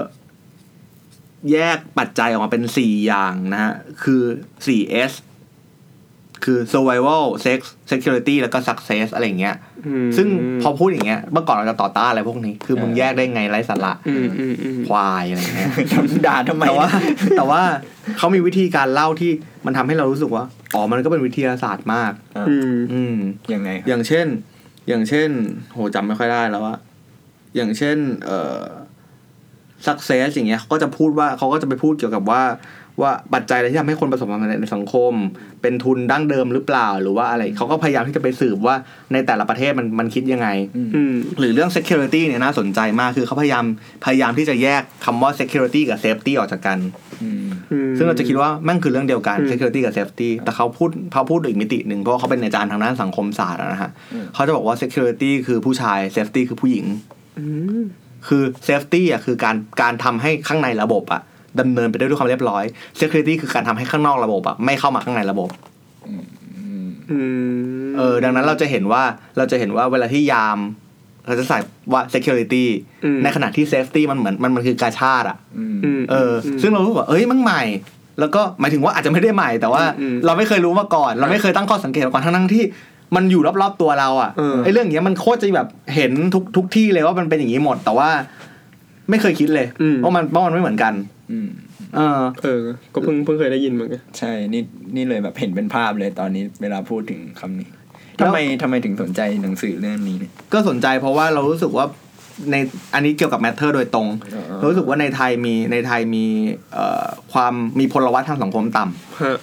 [1.51, 4.21] แยกปัจจัยออกมาเป็นสี่อย่างนะฮะคือ
[4.67, 5.11] สี่ S
[6.43, 7.59] คือ survival sex
[7.91, 9.55] security แล้วก็ success อะไรอย่างเงี้ย
[9.87, 10.27] อืมซึ่ง
[10.61, 15.69] พอพูดอย่างเงี้ย เมื่อก่อนเราจะต่อต้านอะไรพวกนี้ คือมึงแยกได้ไงไร้สาระอืมอืมอืมควายอะไรอย่างเงี้ย
[16.27, 16.89] ด่าทำไมแต่ว่า
[17.37, 17.61] แต่ว่า
[18.17, 19.31] เขามีวิธีการเล่าที่
[19.65, 23.17] มันทำให้เรารู้สึกว่า อ๋อ มันก็เป็นวิทยาศาสตร์มากอะอืมอืม
[23.53, 24.27] ยังไงครับอย่างเช่น
[24.89, 25.29] อย่างเช่น
[25.73, 26.75] โหจำไม่ค่อยได้แล้วว่า
[27.55, 28.61] อย่างเช่น เอ่อ
[29.87, 32.43] success อย่างเงี้ยเขาก็จะพูดว่าเขาก็จะไปพูดเกี่ยวกับว่า
[33.01, 35.13] ว่าปัจจัยอะไรที่ทำให้คนประสบความสำเร็จในสังคม
[35.61, 38.75] เป็นทุนดั้งเดิมหรือเปล่าหรือว่าอะไรเขาก็พยายามที่จะไปสืบว่า
[39.13, 40.47] ในแต่ละประเทศมันมันคิดยังไง
[40.95, 43.65] อืมหรือเรื่อง security เนี่ยน่าสนใจมากคือเขาพยายาม
[44.05, 46.77] พยายามที่จะแยกคำว่า security กับ safety ออกจากกัน
[47.23, 56.85] อืมอืมซึ่งเราจะคิดว่าแม่งคือเรื่องเดียวกันอืม security กับ safety แต่เขาพูดเขาพูดอีกมิติหนึ่งเพราะว่าเขาเป็นอาจารย์ทางด้านสังคมศาสตร์อะนะฮะอืมเขาจะบอกว่า security คือผู้ชาย safety คือผู้หญิง
[58.19, 61.21] อืมคือ safety อะคือการการทำให้ข้างในระบบอะ
[61.59, 62.63] ดำเนินไปด้วยความเรียบร้อย
[62.99, 65.49] security คือการทำให้ข้างนอกระบบอะไม่เข้ามาข้างในระบบ
[67.11, 67.19] อื
[67.85, 69.03] มเออดังนั้นเราจะเห็นว่า
[69.37, 70.59] เราจะเห็นว่าเวลาที่ยาม
[71.27, 71.57] เราจะใส่
[71.93, 72.65] ว่า security
[73.05, 77.63] อืมในขณะที่ safety มันเหมือนมันมันคือกาชาดอะอืมอืมเอออ ซึ่งเรารู้สึกว่าเอ้ยมันใหม่
[78.19, 82.63] แล้วก็หมายถึงว่าอาจจะไม่ได้ใหม่ แต่ว่าอืมเราไม่เคยรู้มาก่อน เราไม่เคยตั้งข้อสังเกตมาก่อนทั้งทั้งๆที่
[83.15, 88.09] มันอยู่รอบๆตัวเราอะเออไอ้เรื่องอย่างเงี้ยมันโคตรจะแบบเห็นทุกทุกที่เลยว่ามันเป็นอย่างนี้หมด แต่ว่า
[89.09, 89.67] ไม่เคยคิดเลย
[90.03, 90.93] ว่ามันว่ามันไม่เหมือนกัน
[91.31, 91.49] อืม
[91.95, 92.61] เออ เออ
[92.93, 94.61] ก็เพิ่งเพิ่งเคยได้ยินเหมือนกันใช่นี่
[94.95, 97.67] นี่เลยแบบเห็นเป็นภาพเลยตอนนี้เวลาพูดถึงคำนี้
[98.15, 101.85] แล้ทำวไมทำไมถึงสนใจหนังสือเรื่องนี้เนี่ยก็สนใจเพราะว่าเรารู้สึกว่า
[102.51, 102.55] ใน
[102.93, 106.25] อันนี้เกี่ยวกับแมทเทอร์โดยตรงอ๋อเรารู้สึกว่าในไทยมีในไทยมี
[106.73, 109.37] เอ่อความมีพลวัตทางสังคมต่ำฮะ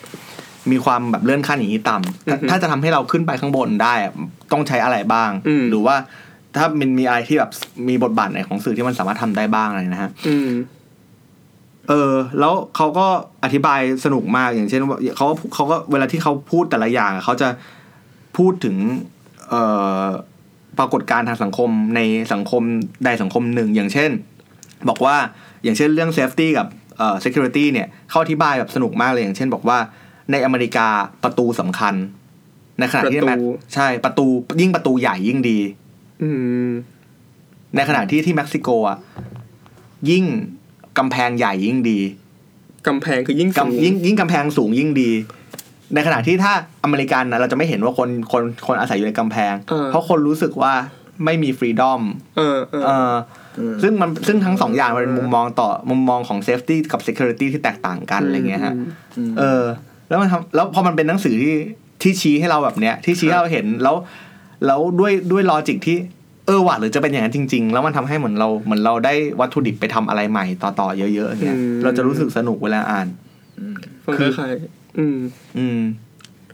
[0.73, 4.13] มีความแบบเลื่อนขั้นอย่างนี้ต่ำอือฮึถ้าจะทำให้เราขึ้นไปข้างบนได้อะ
[4.53, 5.97] ต้องใช้อะไรบ้างอืมหรือว่า
[6.57, 7.51] ถ้ามันมีอะไรที่แบบ
[7.89, 10.51] มีบทบาทไหนของสื่อที่มันสามารถทำได้บ้างอะไรนะฮะอืม
[11.89, 13.07] เออ แล้วเขาก็
[13.45, 17.49] อธิบายสนุกมากอย่างเช่นว่าเขาก็เขาก็เวลาที่เขาพูดแต่ละอย่างเขาจะ
[18.37, 18.77] พูดถึง
[19.49, 19.63] เอ่
[20.01, 20.05] อ
[20.79, 22.01] ปรากฏการณ์ทางสังคมใน
[22.33, 22.63] สังคม
[23.05, 24.11] ใดสังคมหนึ่ง อย่างเช่น
[24.89, 25.17] บอกว่า
[25.63, 26.67] อย่างเช่นเรื่อง safety กับ
[26.99, 29.79] เอ่อ security เนี่ยเขาอธิบายแบบสนุกมากเลยอย่างเช่น บอกว่า
[30.31, 30.89] ในอเมริกา
[31.25, 31.95] ประตูสำคัญ
[32.79, 33.39] ในขณะที่ประตูแม็ก
[33.75, 34.27] ใช่ประตู
[34.61, 35.59] ยิ่งประตูใหญ่ยิ่งดี
[36.23, 36.31] อื
[36.67, 36.69] ม
[37.77, 38.99] ในขณะที่ที่เม็กซิโกอะ
[40.11, 40.25] ยิ่ง
[40.99, 42.01] กำแพงใหญ่ยิ่งดี
[42.89, 45.11] กำแพงคือยิ่งสูงกำยิ่งยิ่งกำแพงสูงยิ่งดี
[45.95, 46.53] ในขณะที่ถ้า
[46.85, 50.73] อเมริกันนะเราจะไม่เห็นว่าคนคนคนอาศัยอยู่ในกำแพงเออเพราะคนรู้สึกว่า
[51.25, 52.03] ไม่มี freedom
[52.37, 53.13] เออเออเออ
[53.59, 58.75] อืมซึ่งมันซึ่งทั้งสองอย่างมันเป็นมุมมองต่อมุมมองของ safety กับ security ที่แตกต่างกันอะไรเงี้ยฮะ
[59.31, 59.63] มเออ
[60.09, 61.57] แล้วมันทำแล้วพอมันเป็นหนังสือที่
[62.03, 63.97] ที่ชี้ให้เราแบบเนี้ย ที่ชี้ให้เราเห็นแล้ว
[64.67, 65.97] แล้วด้วยด้วยลอจิกที่
[66.47, 73.07] เออว่ะหรือจะเป็นอย่างนั้นจริง ๆ แล้วมันทำให้เหมือนเราเหมือนเราได้วัตถุดิบไปทำอะไรใหม่ต่อๆเยอะๆอย่างเงี้ยเราจะรู้สึกสนุกเวลาอ่าน
[74.05, 75.19] ฟังคล้ายๆอืม
[75.59, 75.81] อืม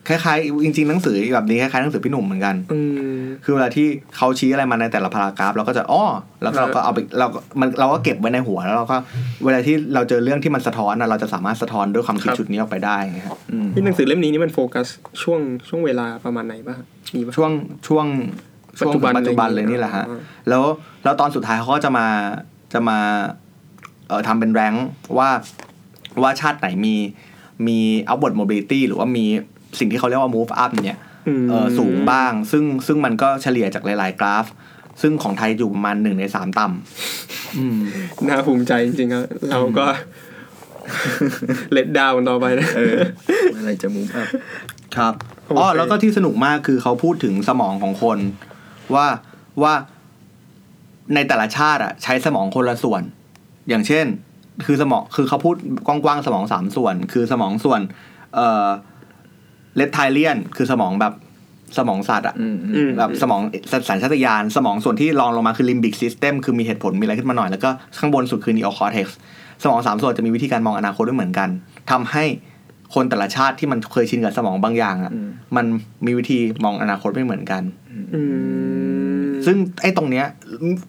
[0.09, 2.79] คล้ายๆจริงๆหนังสือแบบนี้คล้ายๆหนังสือพี่หนุ่มเหมือนกันอื
[3.17, 3.87] มคือเวลาที่
[4.17, 6.05] เขาชี้อะไรมาในแต่ละพารากราฟเราก็จะอ้อ
[6.43, 8.97] แล้วเราก็เอาไปเราก็มันเราก็เก็บไว้ในหัวแล้วเราก็
[9.45, 14.87] เวลาที่เราเจอเรื่องที่มันสะท้อนนะเราจะสามารถสะท้อนด้วยความคิดครับชุดนี้ออกไปได้อย่างเงี้ยครับอืมที่หนังสือเล่มนี้นี่มันโฟกัส
[15.23, 16.79] ช่วงช่วงเวลาประมาณไหนบ้าง
[17.15, 17.51] มีปะช่วง
[17.89, 18.07] ช่วง
[18.79, 20.65] ช่วงปัจจุบันปัจจุบันอะไรเลอยย่างเงี้ยนี่แหละฮะอ่าแล้ว
[21.05, 22.07] แล้วตอนสุดท้ายเขาก็จะมา
[22.73, 22.99] จะมา
[24.09, 24.87] เอ่อทำเป็นแรงค์
[25.19, 25.29] ว่า
[26.23, 26.95] ว่าชาติไหนมี
[27.67, 27.79] มี
[28.13, 29.27] upward mobility หรือว่ามี
[29.79, 30.99] สิ่งที่เขาเรียกว่า move up เนี่ย
[31.43, 34.47] มเออสูงบ้าง ซึ่งซึ่งมันก็เฉลี่ยจากหลาย ๆ กราฟ
[35.03, 37.79] ซึ่งของไทยอยู่ประมาณหนึ่งในสามต่ำอืม
[38.29, 39.87] น่าภูมิใจจริงๆครับเราก็
[41.73, 42.99] เลดดาวต่อไปนะเออ
[43.57, 44.29] อะไรจะ Move Up
[44.97, 45.15] ครับ
[45.47, 48.19] โอเคอ๋อแล้วก็ที่สนุกมากคือเขาพูดถึงสมองของคน
[48.95, 49.07] ว่า
[49.63, 49.75] ว่า
[51.15, 53.03] ในแต่ละชาติอะ ใช้สมองคนละส่วน
[53.69, 54.07] อย่างเช่น
[54.67, 55.57] คือสมองคือเขาพูด
[55.87, 57.81] กว้างๆสมองสามส่วน คือสมองส่วน
[58.35, 58.69] เอ่อ
[59.77, 61.15] reptilian คือสมองแบบ
[61.79, 63.41] สมองสัตว์อะอืมอืมอืมแบบสมอง
[63.89, 69.07] สัญชาตญาณสมองส่วนที่รองลงมาคือ limbic system คือมีเหตุผลมีอะไรขึ้นมาหน่อย แล้วก็ข้างบนสุดคือ neocortex
[69.63, 71.49] สมองสามส่วนจะมีวิธีการมองอนาคตไม่เหมือนกัน
[71.91, 72.25] ทำให้
[72.95, 75.67] คนแต่ละชาติที่มันเคยชินกับสมองบางอย่างอะอืมมัน
[76.07, 77.63] มีวิธีมองอนาคตไม่เหมือนกัน
[78.15, 78.23] อื
[79.23, 80.27] มซึ่งไอ้ตรงเนี้ย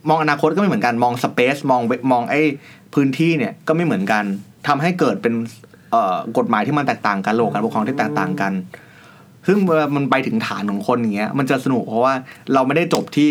[0.09, 1.81] มองอนาคตก็ไม่เหมือนกันมองสเปซมอง
[2.11, 2.41] มองไอ้
[2.93, 4.23] พื้นที่เนี่ยก็ไม่เหมือนกัน
[4.67, 5.72] ทำให้เกิดเป็นเอ่อ
[6.37, 8.53] กฎหมายที่มันแตกต่างกันโลกการปกครองที่แตกต่างกัน
[9.47, 12.13] ซึ่งเวลามันไปถึงฐานของคนอย่างเงี้ย มันจะสนุกเพราะว่า
[12.53, 13.29] เราไม่ได้จบที่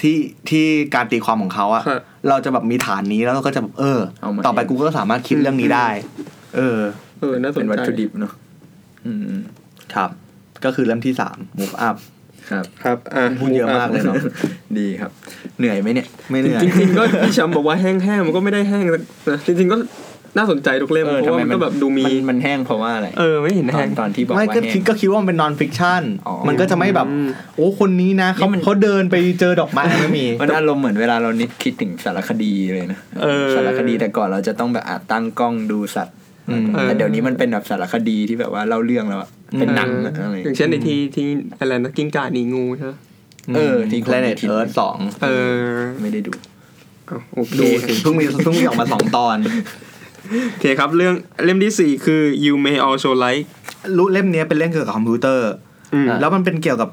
[0.00, 0.16] ที่
[0.50, 5.88] ที่การตีความของเขาอะครับเราจะแบบมีฐานนี้แล้วเราก็จะแบบเออเอามาต่อไปกูก็สามารถคิดเรื่องนี้ได้
[6.56, 6.78] เออ
[7.20, 8.32] เออน่าสเป็นนวัตใจถุดิบเนาะ
[9.06, 9.42] อืมอืม
[9.94, 10.10] ครับ
[10.64, 11.96] ก็คือเริ่มที่สาม move up
[12.50, 14.16] ครับครับอะพูดเยอะมากเลยเนาะ
[14.78, 15.10] ดีครับ
[15.58, 18.84] เหนื่อยไหมเนี่ย ไม่เหนื่อยจริงๆก็พี่แชมป์บอกว่าแห้งๆมันก็ไม่ได้แห้ง
[19.30, 19.76] นะจริงๆก็
[20.36, 36.16] น่าสนใจทุกเล่มเออเพราะว่ามันก็แบบดูมีนมันแห้งเพราะว่าอะไรเออไม่เห็นตอแห้นงตอนที่บอกไม่ว่าก็แห้คิดงก็คิดว่ามันเป็น non-fiction อ๋อมันก็จะไม่แบบอืมโอ้คนนี้นะเขานี่มันเขาเดินไปเจอดอกไม้ไม่มีมันอารมณ์เหมือนเวลาเรานิดคิดถึงสารคดีเลยนะเออสารคดีแต่ก่อนเราจะต้องแบบอาตั้งกล้องดูสัตว์
[36.50, 41.26] อืมแต่เดี๋ยวนี้มันเป็นแบบสารคดีที่แบบว่าเล่าเรื่องแล้วอะเป็นหนังอะอะไรอย่างเช่นในที่ที่
[41.58, 42.92] อะไรนะกิ้งก่าหนีงูใช่ไหม
[43.56, 46.32] เออที่คน Planet ที่ Earth สองเออ ไม่ได้ดู
[47.06, 49.36] เอาโอเคดูสิเพิ่งมีเพิ่งมีออกมาสองตอน
[50.50, 51.14] โอเคครับเรื่อง
[51.44, 53.42] เล่มที่สี่คือ you may also like
[53.96, 55.50] รู้เล่มเนี้ยเป็นเรื่องเกี่ยวกับคอมพิวเตอร์
[55.94, 56.90] อืมแล้วมันเป็นเกี่ยวกับ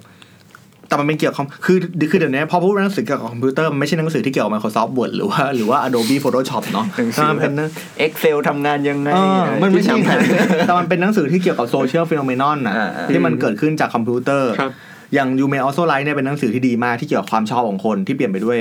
[0.87, 1.77] แต่มันเป็นเกี่ยวกับคือ
[2.11, 7.69] คือเดี๋ยวนี้พอพูดหนังสือเกี่ยวกับคอมพิวเตอร์มันไม่ใช่หนังสือที่เกี่ยวกับ Microsoft Word หรือว่าหรือว่า Adobe Photoshop เนาะหนังสือมันเป็นหนัง
[8.05, 14.71] Excel ทำงานยังไงเออมันไม่ใช่ที่ไงทำแต่มันเป็นหนังสือที่เกี่ยวกับ social phenomenon น่ะอ่าอ่าที่มันเกิดขึ้นจากคอมพิวเตอร์ครับ
[15.13, 18.59] อย่าง You May Also Like เนี่ยเป็นหนังสือที่ดีมากที่เกี่ยวกับความชอบของคนที่เปลี่ยนไปด้วย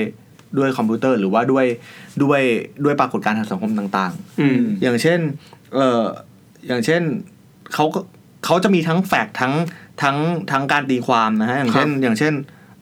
[0.59, 1.67] ด้วยคอมพิวเตอร์หรือว่าด้วย
[2.23, 2.41] ด้วย
[2.85, 5.19] ด้วยปรากฏการณ์ทางสังคมต่างอืมๆอย่างเช่น
[5.75, 6.03] เอ่อ
[6.67, 7.03] อย่างเช่น
[7.75, 8.01] เขาก็
[8.45, 9.53] เขาจะมีทั้งแฟกต์ทั้ง
[10.03, 10.17] ทั้ง
[10.51, 12.33] ทั้งการตีความนะฮะอย่างเช่นอย่างเช่น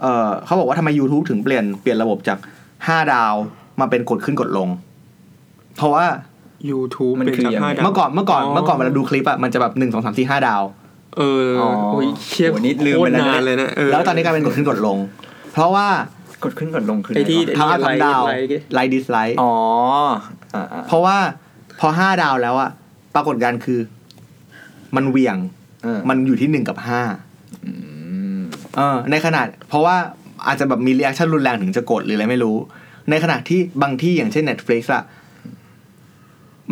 [0.01, 2.39] เอ่อเขาบอกว่าทำไม YouTube ถึงเปลี่ยนเปลี่ยนระบบจาก
[2.87, 3.35] ห้าดาว
[3.81, 4.69] มาเป็นกดขึ้นกดลง
[5.77, 6.05] เพราะว่า
[6.71, 10.63] YouTube มันเป็นคือจากยังไงห้าดาวเมื่อก่อนเมื่อก่อนอ๋อเมื่อก่อนเวลาดูคลิปอะมันจะแบบหนึ่งสองสามสี่ห้าดาว
[11.17, 14.97] เออออโอ้ยเชี่ยโหนี่ลืมโคไปตรแล้วนะนานเลยนะเออแล้วตอนนี้กลายเป็นกดขึ้นกดลง
[15.53, 15.87] เพราะว่า
[16.45, 19.53] กดขึ้นกดลงคือไอ้ที่อะไรวะทั้ง up ทั้ง down like like like dislike อ๋อ
[20.55, 21.17] อ่าอ่าเพราะว่า
[21.81, 22.71] พอห้าดาวแล้วอะ
[23.15, 23.81] ปรากฏการณ์คือ
[24.97, 25.37] มันเหวี่ยง
[25.83, 27.01] เออมันอยู่ที่หนึ่งกับห้า
[27.65, 27.71] อื
[28.39, 28.41] ม
[28.77, 29.97] เออ ในขนาด เพราะว่า
[30.47, 32.57] อาจจะแบบมี reaction รุนแรงถึงจะกดหรืออะไรไม่รู้
[33.11, 35.03] ในขณะที่บางที่อย่างเช่น Netflix อะ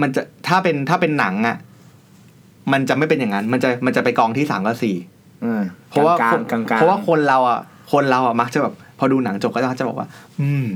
[0.00, 1.56] มันจะถ้าเป็นถ้าเป็นหนังอะ
[2.72, 4.96] มันจะไม่เป็นอย่างนั้น มันจะมันจะไปกองที่สามกับสี่
[5.44, 7.60] อ่าเพราะว่ากลาคงนๆกลางๆเพราะว่าคนเราอะ
[7.92, 10.08] คนเราอะมักจะแบบ พอดูหนังจบก็จะบอกว่า
[10.40, 10.66] อืม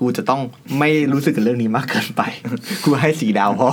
[0.00, 0.40] กูจะต้อง
[0.78, 2.22] ไม่รู้สึกกับเรื่องนี้มากเกินไป
[2.84, 3.68] กูให้สีดาวพอ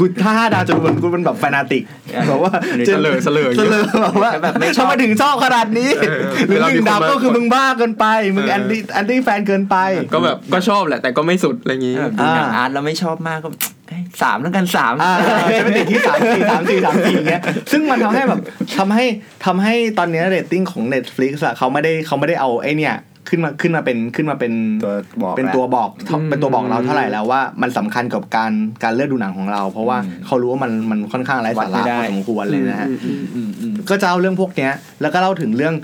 [0.00, 1.82] กูถ้าห้าดาวจะเป็นกูเป็นแบบแฟนาติก
[2.28, 2.52] แบบว่า
[2.86, 9.76] เสลอเสลอเสลอแบบว่าแบบไม่ชอบทำไมถึงชอบขนาดนี้เออหรือเวลาหมีนึ่งคนดาวมาก็คือมึงบ้าเกินไป มึงเออแอนตี้แอนตี้แฟนเกินไป
[10.14, 13.48] ก็แบบก็ชอบแหละแต่ก็ไม่สุดอะไรอย่างงี้แบบดูหนังอ่าอาร์ตแล้วไม่ชอบมากก็
[13.88, 15.12] เอ้ยสามแล้วกันสามอ่า
[15.58, 17.42] จะเป็นติดที่สามสี่สามสี่สามสี่เงี้ย
[17.72, 18.40] ซึ่งมันทำให้แบบ
[18.78, 19.04] ทำให้
[19.44, 22.96] ทำให้ตอนเนี้เรตติ้งของ Netflix อะเขาไม่ได้เขาไม่ได้เอาไอ้เนี่ย
[23.28, 24.52] ขึ้นมาขึ้นมาเป็นขึ้นมาเป็น
[24.84, 28.52] ตัวบอกเป็นแล้วตัวบอกอืมเป็นตัวบอกเราเท่าไหร่แล้วว่ามันสำคัญกับการ
[28.84, 35.74] การเลือกดูหนังของเรา เพราะว่าอืมเขารู้ว่ามันมันค่อนข้างไร้วัสาดไม่ระได้พอสมควรเลยนะฮะอืมอืมอืมอืมก็จะเอาเรื่องพวกเนี้ย แล้วก็เล่าถึงเรื่อง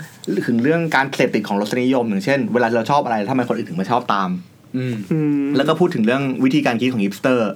[0.47, 4.29] ถึงเรื่องการเสพติดของรสนิยมอย่างเช่น เวลาเราชอบอะไรทำไมคนอื่นถึงมาชอบตาม
[4.77, 7.49] อืมอืมแล้วก็พูดถึงเรื่องวิธีการคิดของฮิปสเตอร์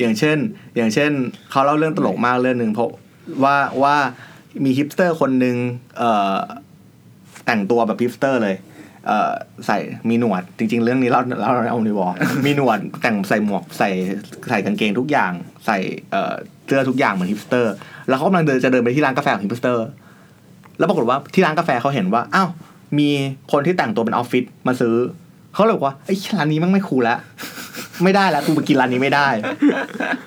[0.00, 0.38] อย่างเช่น
[0.76, 1.10] อย่างเช่น
[1.50, 2.90] เขาเล่าเรื่องตลกมากเรื่องหนึ่งเพราะ
[3.44, 3.96] ว่าว่า
[4.64, 5.56] มีฮิปสเตอร์คนหนึ่ง
[5.98, 6.36] เอ่อ
[7.46, 8.73] แต่งตัวแบบฮิปสเตอร์เลยเอ่อ
[9.66, 9.78] ใส่
[10.08, 12.12] มีหนวดจริง ๆ เรื่องนี้เราเราเราเอาในวอล
[12.46, 13.90] มีหนวดแต่งใส่หมวกใส่
[14.50, 15.32] ใส่กางเกงทุกอย่าง
[15.66, 15.78] ใส่
[16.10, 16.32] เอ่อ
[16.66, 17.74] เสื้อทุกอย่างเหมือนฮิปสเตอร์
[18.08, 19.86] แล้วเขากำลังเดินจะเดินไปที่ร้านกาแฟของฮิปสเตอร์
[20.78, 22.48] แล้วปรากฏว่าที่ร้านกาแฟเขาเห็นว่าอ้าว
[22.98, 23.08] มี
[23.52, 24.94] คนที่แต่งตัวเป็นออฟฟิศมาซื้อ
[25.54, 27.18] เขาเลยบอกว่าเฮ้ยร้านนี้มันไม่ cool แล้ว
[28.04, 29.28] ไม่ได้แล้วกูไปกินร้านนี้ไม่ได้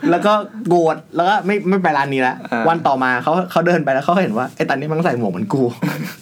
[0.10, 0.34] แล้วก็
[0.70, 5.62] โกรธแล้วก็ไม่ไม่ไปร้านนี้แล้วอ่าวันต่อมาเขาเขาเดินไปแล้วเขาเห็นว่าไอ้คนนี้มันใส่หมวกเหมือนกู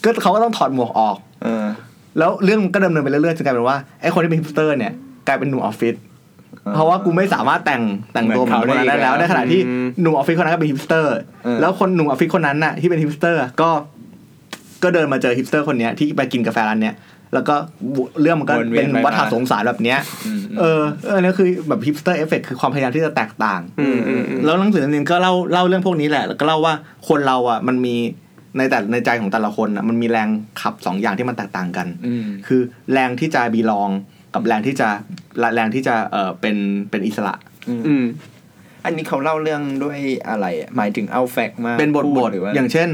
[0.04, 1.64] ก็เขาก็ต้องถอดหมวกออกเออ
[2.18, 4.92] แล้วเรื่องมันก็ดำเนินไปเรื่อยๆจนกลายเป็นว่าไอ้คนที่เป็นฮิปสเตอร์เนี่ย
[5.26, 5.94] กลายเป็นหนุ่มออฟฟิศ
[6.74, 11.12] เพราะว่ากูไม่สามารถแต่งแต่งตัวเหมือนคนนั้นได้แล้วเหมืในอนเขาขณะที่อืมหนุ่มออฟฟิศคนนั้นก็เป็นฮิปสเตอร์
[11.44, 13.70] เออแล้วคนหนุ่มออฟฟิศคนนั้นน่ะที่เป็นฮิปสเตอร์ก็
[14.82, 16.94] ก็เดินมาเจอฮิปสเตอร์คนเนี้ยที่ไปกินกาแฟร้านเนี้ย
[17.34, 17.54] แล้วก็
[18.20, 26.74] เรื่องมันก็วนเวียนเป็นไปมาวัฏสงสารแบบเนี้ยอืมเออเออนี่คือแบบ hipster effect คือความพยายามที่จะแตกต่างอืมอืมอืมแล้วหนังสือเล่มนึงก็เล่าเล่าเรื่องพวกนี้แหละแล้วก็เล่าว่า
[27.08, 27.96] คนเราอะมันมี
[28.58, 30.28] ในแต่ในใจของแต่ละคนอะมันมีแรง
[30.60, 32.60] ขับสองอย่างที่มันแตกต่างกันอืมคือ
[32.92, 33.90] แรงที่จะ belong
[34.34, 34.88] กับแรงที่จะ
[35.54, 36.56] แรงที่จะเออเป็น
[36.90, 37.34] เป็นอิสระ
[37.88, 38.04] อืม
[38.84, 39.98] อันนี้เขาเล่าเรื่องด้วย
[40.28, 42.88] อะไรอะหมายถึงเอาแฟกต์มาเป็นบทพูบดทหรือว่าอย่างเช่น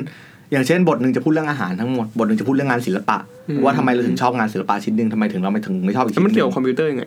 [0.52, 7.04] อย่างเช่นบทหนึ่งจะพูดเรื่องอาหารทั้งหมดบทหนึ่งจะพูดเรื่องงานศิลปะอืมว่าทำไมเราถึงชอบงานศิลปะชิ้นหนึ่งทำไมถึงเราไม่ถึงไม่ชอบอีกแล้วชิ้นหมันนึ่งเกี่ยวกับคอมพิวเตอร์ยังไง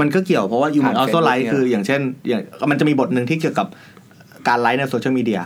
[0.00, 3.66] มันก็เกี่ยวเพราะว่ายูมันผ่านอัลโซ Facebook ไลท์เนี่ยคืออย่างเช่นอย่างมันจะมีบทหนึ่งที่เกี่ยวกับ
[4.48, 5.40] การไลฟ์ในโซเชียลมีเดีย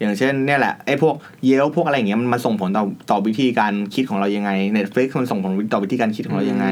[0.00, 1.14] อย่างเช่นเนี่ยแหละไอ้พวก
[1.44, 6.66] เยลพวกอะไรอย่างเงี้ยมันมาส่งผลต่อต่อวิธีการคิดของเรายังไง Netflix มันส่งผลต่อวิธีการคิดของเรายังไง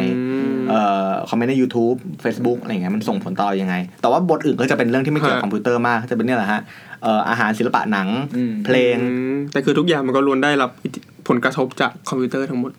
[0.68, 6.60] เอ่อคอมเมนต์ใน YouTube Facebook อะไรอย่างเงี้ยมันส่งผลต่อยังไง แต่ว่าบทอื่นก็จะเป็นเรื่องที่ไม่เกี่ยวกับฮะคอมพิวเตอร์มากจะเป็นเนี่ยแหละฮะ
[7.02, 12.72] เอ่ออาหารศิลปะหนังอืมเพลงอืมแต่คือทุกอย่างมันก็ล้วนได้รับอิทธิผลกระทบจากคอมพิวเตอร์ทั้งหมด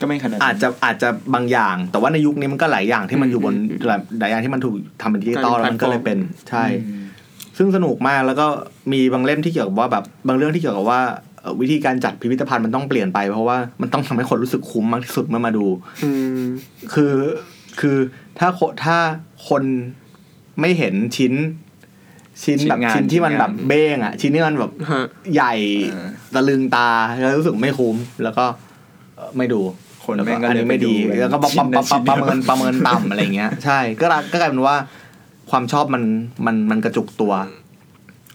[0.00, 6.18] ก็ไม่ขนาดนั้นอาจจะอาจจะบางอย่าง แต่ว่าในยุคนี้มันก็หลายอย่างที่มันอยู่บนอืมหลายหลายอย่างที่มันถูกทำเป็นดิจิตอลกลายแล้วเป็นมันก็เลยเป็น
[6.50, 6.99] ใช่อืม
[7.62, 8.46] ซึ่งสนุกมากแล้วก็
[8.92, 11.00] มีบางเล่มที่เกี่ยวกับว่าแบบบางเรื่องที่เกี่ยวกับว่า
[11.40, 15.66] เอ่อวิธีการจัดพิพิธภัณฑ์มันต้องเปลี่ยนไป เพราะว่ามันต้องทำให้คนรู้สึกคุ้มมากที่สุดเมื่อมาดู
[16.04, 16.42] อืม
[16.94, 17.14] คือ
[17.80, 17.96] คือ
[18.38, 18.98] ถ้าโคถ้า
[19.48, 19.62] คน
[20.60, 21.32] ไม่เห็นชิ้น
[22.44, 25.54] ชิ้นแบบชิ้นงานชิ้นที่มันชิ้นงานแบบเบ้งอะ ชิ้นที่มันแบบฮะใหญ่
[25.92, 26.88] เออตะลึงตา
[27.20, 28.44] แล้วรู้สึกไม่คุ้ม แล้วก็
[29.16, 29.60] เอ่อไม่ดู
[30.04, 34.76] คนแล้วแม่งก็อันเลยนี้ไม่ดีไปดูแล้วก็ประชิ้นนั้นประประชิ้นเดียวประเมินประเมินต่ำอะไรเงี้ย ใช่ ก็ละก็กลายเป็นว่า
[35.50, 36.02] ความชอบมัน
[36.46, 37.32] มันมันกระจุกตัว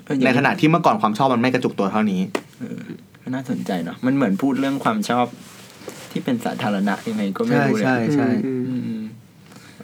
[0.06, 2.22] เอออย่างในขณะที่เมื่อก่อนความชอบมันไม่กระจุกตัวเท่านี้
[3.22, 5.26] ก็น่าสนใจเนาะมันเหมือนพูดเรื่องความชอบ
[6.12, 9.04] ที่เป็นสาธารณะยังไงก็ไม่ใช่รู้เลยใช่ใช่อืมอืม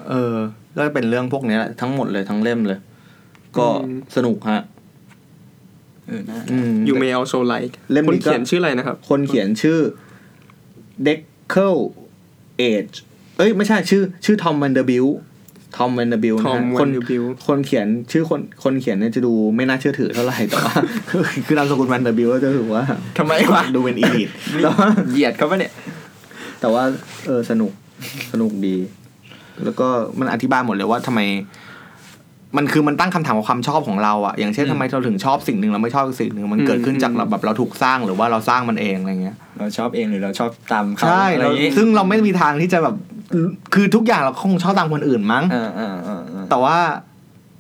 [0.10, 0.36] เออ
[0.76, 2.80] ก็เป็นเรื่องพวกนี้แหละทั้งหมดเลยทั้งเล่มเลย
[3.58, 4.62] ก็อืมสนุกฮะ
[6.08, 9.80] เออน่าอืม You may also like เล่มคนนี้ก็เขียนชื่ออะไรนะครับ คนเขียนชื่อ
[11.04, 11.20] เด็ก
[11.50, 11.76] เคิล
[12.58, 12.88] เอจ
[13.38, 15.06] เอ้ย ไม่ใช่ชื่อ ชื่อทอมวันเดอร์บิล
[15.76, 20.74] ทอมวันเดอร์บิล Tom คน Vanderbilt คนเขียนชื่อคนคนเขียนเนี่ยจะดูไม่น่าเชื่อถือเท่าไหร่แต่ว่า
[21.46, 22.84] คือนามสกุลวันเดอร์บิลก็จะถือว่า
[23.18, 24.30] ทำไมวะดูเป็นอีลิท
[24.64, 25.74] แต่ว่าเหยียดเขาปะเนี่ย
[26.62, 26.84] แต่ว่า
[27.28, 27.72] เออสนุก
[28.32, 28.76] สนุกดี
[29.64, 29.88] แล้วก็
[30.20, 31.22] มันอธิบายหมดเลยว่าทำไม
[32.58, 42.96] มันคือมันตั้งคำถามกับความชอบของเราอะอย่างเช่นอืมทำไมเราถึงชอบสิ่งหนึ่งเราไม่ชอบอีกสิ่งหนึ่งมันเกิดขึ้นจากเราแบบเราถูกสร้างหรือว่าเราสร้างมันเองอะไรเงี้ยเราชอบเองหรือเราชอบตามเขาใช่อะไรเราอย่างงี้ซึ่งเราไม่มีทางที่จะแบบ
[43.74, 46.78] คือทุกอย่างเราคงชอบตามคนอื่นมั้งอ่าอ่าอ่าอ่าแต่ว่า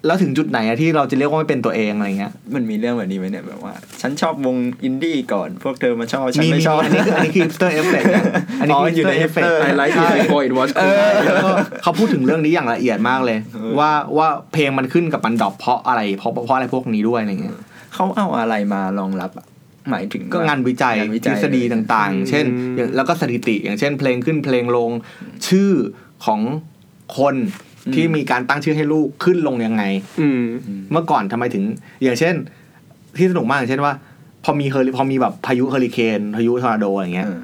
[0.06, 8.24] แล้วถึงจุดไหนอะที่เราจะเรียกว่าไม่เป็นตัวเองอะไรเงี้ยมันมีเรื่องแบบนี้ไหมเนี่ยแบบว่า ฉันชอบวงอินดี้ก่อน พวกเธอมาชอบ ฉันมีไม่มีชอบ อันนี้คืออันนี้คือ hipster effect นะ
[8.60, 11.50] อันนี้อ๋อคืออยู่ใน hipster effect hipster I like ใช่ it before it was เอ cool อแล้วก็
[11.84, 17.56] เขาพูดถึงเรื่องนี้อย่างละเอียดมากเลยเออว่าว่าเพลงมันขึ้นกับมันดรอปเพราะอะไรเพราะเพราะอะไรพวกนี้ด้วยอะไรเงี้ย
[17.94, 19.46] เขาเอาอะไรมารองรับอะ
[19.90, 22.46] หมายถึงก็งานวิจัยงานวิทจัฤยษฎีต่างๆ เช่น
[22.76, 24.92] อย่างแล้วก็สถิติ อย่างเช่น เพลงขึ้นเพลงลง
[25.48, 25.72] ชื่อ
[26.26, 26.40] ของ
[27.18, 27.36] คน
[27.96, 29.84] ที่มีการตั้งชื่อให้ลูกขึ้นลงยังไง
[30.22, 30.44] อืม
[30.92, 31.64] เมื่อก่อนทำไมถึง
[32.04, 32.34] อย่างเช่น
[33.18, 33.94] ที่สนุกมากอย่างเช่นว่า
[34.44, 37.42] พอมีเฮอริพอมีแบบพายุเฮอริเคนพายุทอร์นาโดอย่างเงี้ยเออ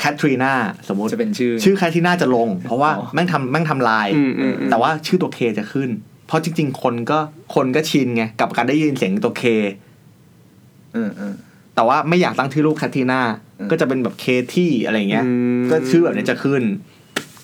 [0.00, 0.52] แคทรีนา
[0.88, 5.90] สมมติจะเป็นชื่อ ชื่อแคทรีนาจะลง เพราะว่าอ๋อแม่งทำแม่งทำลายอืมอืมอืมแต่ว่าชื่อตัว K จะขึ้น
[6.26, 7.18] เพราะจริง ๆ คนก็
[7.54, 9.44] คนก็ชินไงกับการได้ยินเสียงตัว K
[10.94, 11.34] เออเออ
[11.74, 13.20] แต่ว่าไม่อยากตั้งชื่อลูกแคทรีนา
[13.58, 14.24] อืมก็จะเป็นแบบเค
[14.54, 15.30] ที่อะไรเงี้ยอื
[15.60, 16.62] มก็ชื่อแบบนี้จะขึ้น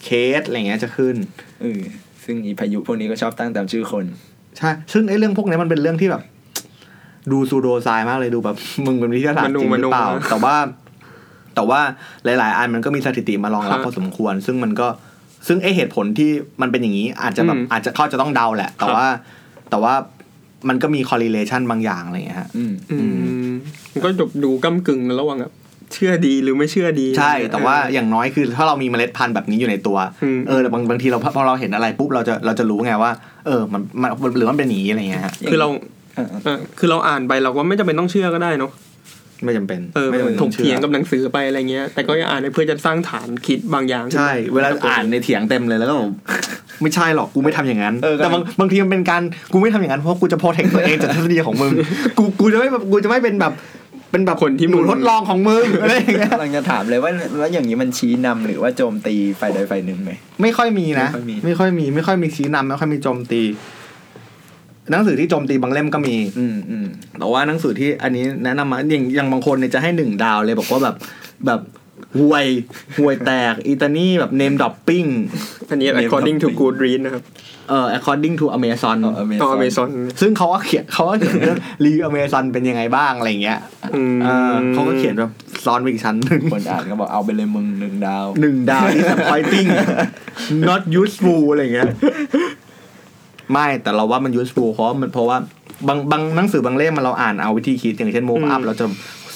[0.04, 0.08] เค
[0.38, 1.16] สอะไรเงี้ยจะขึ้น
[1.62, 1.82] เออ
[2.30, 4.04] ซึ่งอีพายุพวกนี้ก็ชอบตั้งตามชื่อคน
[4.58, 6.22] ใช่ ซึ่งไอ้เรื่องพวกนี้มันเป็นเรื่องที่แบบ
[7.32, 8.56] ดูซูโดไซน์มากเลยดูแบบ
[8.86, 10.54] มึงเป็นวิทยาศาสตร์จริงหรือเปล่ามนุษย์แต่ว่า
[11.54, 11.80] แต่ว่า
[12.24, 14.88] หลาย ๆ อันมันก็มีสถิติมารองรับฮะพอสมควร ซึ่งมันก็
[15.46, 16.30] ซึ่งไอเหตุผลที่
[16.62, 19.06] มันเป็นอย่างนี้ อาจจะแบบอืมอาจจะเขาจะต้องเดาแหละ แต่ครับว่า
[19.70, 19.94] แต่ว่า
[20.68, 22.96] มันก็มี correlation บางอย่างอะไรเงี้ยฮะ อืมอื
[23.52, 23.54] ม
[23.92, 24.08] มันก็
[24.44, 25.52] ดูก้ากึ่งนะระหว่างแบบ
[25.94, 33.12] เชื่อดีหรือไม่เชื่อดี ใช่ แต่ว่าอย่างน้อยคือถ้าเรามีเมล็ดพันธุ์แบบนี้อยู่ในตัวอืมเออแต่บางบางทีเราพอเราเห็นอะไรปุ๊บเราจะเราจะรู้ไงว่า
[33.46, 35.68] เออมันมันหรือมันเป็นอย่างนี้อะไรเงี้ยฮะคือเรา
[36.16, 38.72] เออเออเออคือเราอ่านไปเราก็ไม่จำเป็นต้องเชื่อก็ได้เนาะ
[39.44, 46.10] ไม่จำเป็นเออไม่จำเป็นถต้อกงชื่อเถียงกับหนังสือไปอะไรเงี้ย แต่ก็อย่าอ่านไปเพื่อจะสร้างฐานคิดบางอย่าง ใช่ เวลาอ่านในเถียงเต็มเลยแล้วก็บอก
[46.82, 49.22] ไม่ใช่หรอกกูไม่ทำอย่างนั้นเออแต่บางบางทีมันเป็นการ
[49.52, 51.70] กูไม่ทำอย่างนั้นเพราะกูจะโปรเทคตัวเองจากทฤษฎีของมึง
[52.18, 53.52] กูกูจะไม่แบบกูจะไม่เป็นแบบ
[54.10, 63.42] เป็นแบบคนที่หนูทดลองของมึงอะไรอย่างเงี้ยกำลังจะถามเลยว่าแล้วอย่างนี้มันชี้นำหรือว่าโจมตีฝ่ายใดฝ่ายหนึ่งไหมไม่ค่อยมีนะ ไม่ค่อยมี ไม่ค่อยมีไม่ค่อยมีชี้นำไม่ค่อยมีโจมตี
[64.90, 66.86] หนังสือที่โจมตีบางเล่มก็มี อืมอืม
[67.18, 70.96] แต่ว่าหนังสือที่อันนี้แนะนำมาอย่างอย่างบางคนเนี่ยจะให้หนึ่งดาวเลยบอกว่าแบบ
[71.46, 71.60] แบบ
[72.16, 72.46] ห่วย
[72.98, 75.04] ห่วยแตกอีตานี่แบบเนมดอปปิ้ง
[75.70, 77.22] อันนี้ according to Goodreads นะครับ
[77.68, 79.88] เอ่อ according to Amazon อ๋อ Amazon ต่อ Amazon
[80.20, 83.58] ซึ่งเขาก็เขียนเขาก็เขียนเรื่องรีวิว Amazon เป็นยังไงบ้างอะไรเงี้ย
[83.94, 85.30] อืมเออเขาก็เขียนแบบ
[85.64, 89.68] ซ้อนไปอีกชั้นหนึ่งคนอ่านก็บอกเอาไปเลยมึงหนึ่งดาวหนึ่งดาว disappointing
[90.68, 91.86] not useful อะไรเงี้ย
[93.52, 95.38] ไม่แต่เราว่ามัน useful เพราะมันเพราะว่า
[95.88, 98.86] บางบางหนังสือบางเล่มมันเราอ่านเอาวิธีคิดอย่างเช่น move up เราจะ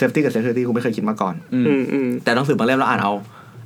[0.00, 3.12] safety กับ security กูไม่เคยคิดมาก่อนอืมอืมอืมแต่หนังสือบางเล่มเราอ่านเอา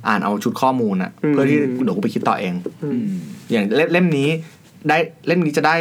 [0.07, 2.53] อ่านเอาชุดข้อมูลอะอืมเพื่อที่เดี๋ยวกูไปคิดต่อเอง
[2.83, 3.05] อืม
[3.51, 4.29] อย่างเล่มเล่มนี้
[4.89, 4.97] ได้
[5.27, 5.75] เล่มนี้จะได้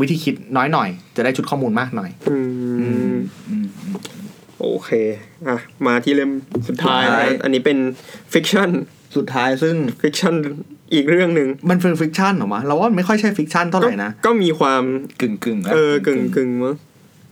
[0.00, 2.46] วิธีคิดน้อยหน่อย จะได้ชุดข้อมูลมากหน่อยอืม
[2.80, 3.18] อืม
[3.50, 4.00] อืมอืม
[4.60, 4.90] โอเค
[5.48, 6.30] อะมาที่เล่ม
[6.68, 7.78] สุดท้ายสุดท้ายนะอันนี้เป็น
[8.32, 8.70] fiction
[9.16, 10.34] สุดท้ายซึ่ง fiction
[10.92, 14.82] อีกเรื่องหนึ่งมันเป็น fiction เหรอวะเราว่ามันไม่ค่อยใช่ fiction เท่าไหร่นะก็มีความ
[15.20, 16.74] กึ่งกึ่งเออกึ่งกึ่งมั้ง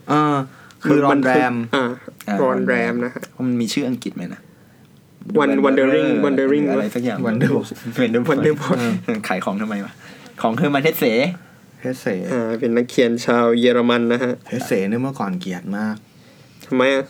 [0.09, 0.35] เออ
[0.83, 4.41] คือรอนแรมอ่าารอนแรมนะฮะมันมีชื่ออังกฤษไหมนะ
[5.43, 7.65] One- Wandering Wandering อะไรสักอย่าง Wonderbook
[7.99, 8.77] Wonderbook Wonderbook
[9.27, 9.93] ขายของทำไมวะ
[10.41, 11.05] ของเธอมาเทสเส
[11.81, 15.95] เฮเซอ่าเป็นนักเขียนชาวเยอรมันนะฮะเฮเซเนี่ยเมื่อก่อนเกลียดมาก
[16.67, 17.05] ทำไมอะ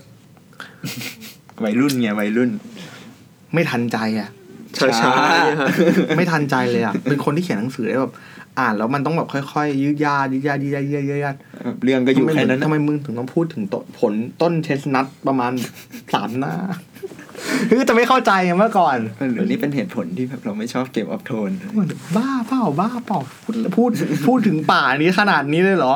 [1.64, 2.50] วัยรุ่นไงวัยรุ่น
[3.54, 4.30] ไม่ทันใจอะ
[4.78, 5.68] ช้าช้าๆเนี่ยฮะ
[6.18, 8.14] ไม่ทันใจเลยอะเป็นคนที่เขียนหนังสือได้แบบ
[8.60, 11.36] อ่านแล้วมันต้องแบบค่อยๆยืดยาดยืดยาดยืดยาดยืดยาดยืดยาด
[11.84, 15.52] เรื่องก็อยู่แค่นั้นทำนะไมมึงถึงต้องพูดถึงต้นผลต้นเชสนัทประมาณ
[16.14, 16.54] สามหน้า
[17.70, 18.98] คือจะไม่เข้าใจเมื่อก่อน
[19.34, 21.50] หรือนี่เป็นเหตุผลที่แบบเราไม่ชอบเกมออฟโทน
[22.18, 23.92] บ้าเปล่าบ้าเปล่าพูดพูด
[24.28, 25.96] พูดถึงป่านี้ขนาดนี้เลยเหรอ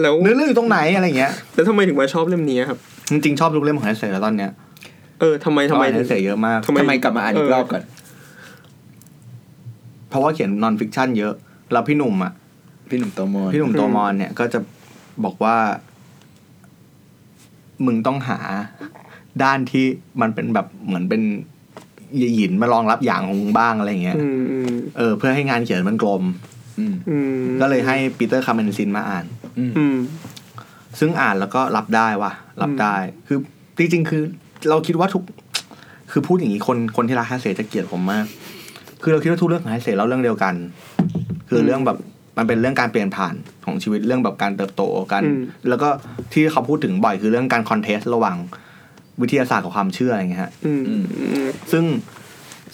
[0.00, 2.78] แล้วเนื้อเรื่องอยู่ตรงไหนอะไรเงี้ย แล้วทำไมถึงมาชอบเล่มนี้ครับ
[3.10, 4.50] จริงๆชอบทุกเล่มของไอเซแล้วตอนเนี้ย
[5.20, 7.82] เออทำไมทำไมไอเซเยอะมากทำไมทำไมกลับมาอ่านอีกรอบก่อน
[10.08, 11.34] เพราะว่าเขียน nonfiction เยอะ
[11.72, 12.32] แล้วพี่หนุ่มอะ
[12.90, 14.58] พี่หนุ่มโตมอนพี่หนุ่มตัวมอนเนี่ยก็จะ
[15.24, 15.56] บอกว่า
[17.86, 18.38] มึงต้องหา
[19.42, 19.84] ด้านที่
[20.20, 21.22] มันเป็นแบบเหมือนเป็น
[22.36, 26.22] หยินมารองรับหยางของมึงบ้างอะไรเงี้ยอืมอืมเออ เพื่อให้งานเขียนมันกลม
[26.78, 29.24] อืมอืมก็เลยให้ Peter Camenzind มาอ่าน
[29.58, 29.96] อืมอืม
[30.98, 32.32] ซึ่งอ่านแล้วก็รับได้ว่ะ
[32.62, 32.96] รับได้
[33.26, 33.38] คือ
[33.78, 34.22] จริงๆคือ
[34.68, 35.22] เราคิดว่าทุก
[36.10, 38.24] คือพูดอย่างนี้คนคนที่รักแฮเซจะเกลียดผมมาก
[39.02, 40.54] คือเราคิดว่าทุกเรื่องของแฮเซเล่าเรื่องเดียวกัน
[41.48, 41.98] คือเรื่องแบบ
[42.38, 43.34] มันเป็นเรื่องการเปลี่ยนผ่าน
[43.64, 44.82] ของชีวิตเรื่องแบบการเติบโต
[45.12, 45.88] กันอืมแล้วก็
[46.32, 48.36] ที่เขาพูดถึงบ่อยคือเรื่องการคอนเทสต์ระหว่าง
[49.20, 51.84] วิทยาศาสตร์กับความเชื่ออะไรเงี้ยฮะอืมอืมอืมซึ่ง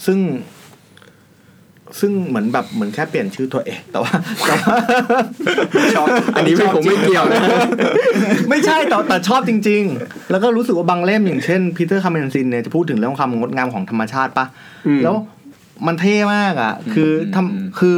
[0.04, 0.18] ซึ่ง
[2.00, 4.12] ซึ่งเหมือนแบบเหมือนแค่เปลี่ยนชื่อตัวเอง แต่ว่า
[4.46, 4.76] แต่ว่า
[5.94, 6.06] ชอบ
[6.36, 7.40] อันนี้ไม่ผมไม่เกี่ยวนะ
[8.50, 14.46] ไม่ใช่แต่แต่ชอบจริง ๆ แล้วก็รู้สึกว่าบางเล่มอย่างเช่นพีเตอร์คาเมนซินเนี่ยจะพูดถึงเรื่องความงดงามของธรรมชาติปะ
[14.86, 15.14] อืมแล้ว
[15.86, 17.96] มันเท่มากอะ คือทำคือ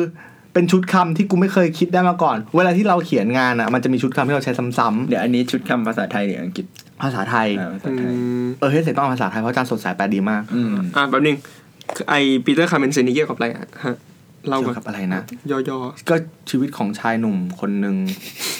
[0.52, 8.14] เป็นชุดคำที่กูไม่เคยคิดได้มาก่อน เวลาที่เราเขียนงานอะมันจะมีชุดคำที่เราใช้ซ้ำเดี๋ยวอันนี้ชุดคำภาษาไทยหรืออังกฤษๆภาษาไทยอ่าภาษาอืไทย
[8.44, 11.36] มเออเฮ้ยเสร็จต้องเอาภาษาไทยเพราะอาจารย์สดใสแปลดีมากอืมอ่าแป๊บนึง
[12.08, 12.14] ไอ
[12.44, 13.96] ปีเตอร์คาร์เมนเซนนี่เกี่ยวกับอะไรอะฮะ
[14.48, 15.20] เล่าเกี่ก่ยอนวกับอะไรนะ
[15.50, 15.78] ย่อ
[16.08, 16.14] ก็
[16.50, 17.96] ชีวิตของชายหนุ่มคนหนึ่ง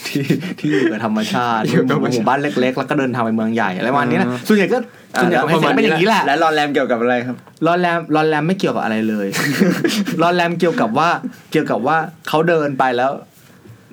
[0.06, 0.22] ที่
[0.58, 4.78] ที่อยู่กับธรรมชาติอยู่กับธรรมชาติหมู่บ้านเล็ก ๆ แล้วก็เดินทางไปเมืองใหญ่อะไรประมาณนี้นะอ่าส่วนใหญ่ก็
[5.20, 9.26] ส่วนใหญ่ของไฮเซนเป็นอย่างนี้แหละและรอนแรมเกี่ยวกับอะไรครับรอนแรมรอนแรมไม่เกี่ยวกับอะไรเลย
[10.22, 11.08] รอนแรมเกี่ยวกับว่า
[11.52, 11.96] เกี่ยวกับว่า
[12.28, 13.12] เขาเดินไปแล้ว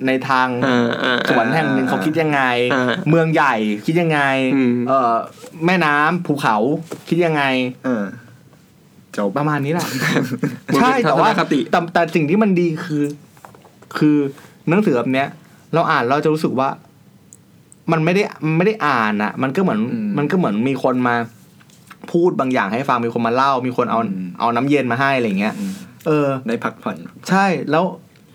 [0.06, 2.42] ในทางๆอ่าอ่าสวนแห่งหนึ่งเขาคิดยังไง
[2.74, 3.54] อ่าเมืองใหญ่
[3.86, 4.20] คิดยังไง
[4.54, 5.12] อืมเออ
[5.66, 6.56] แม่น้ำภูเขา
[7.08, 7.42] คิดยังไง
[7.84, 8.04] เออ
[9.16, 13.04] จบประมาณนี้แหละมันเป็นใช่แต่ว่าทัศนคติแต่แต่สิ่งที่มันดีคือ
[13.98, 14.16] คือ
[14.68, 15.28] หนังสือแบบเนี้ย
[15.74, 16.68] เราอ่านเราจะรู้สึกว่า
[17.92, 21.16] มันไม่ได้มันไม่ได้อ่านอะมันก็เหมือนอืมมันก็เหมือนมีคนมา
[22.12, 25.72] พูดบางอย่างให้ฟังมีคนมาเล่า มีคนเอาอืมเอาน้ำเย็นมาให้อะไรเงี้ยอืม
[26.06, 26.96] เออได้พักผ่อน
[27.28, 27.84] ใช่แล้ว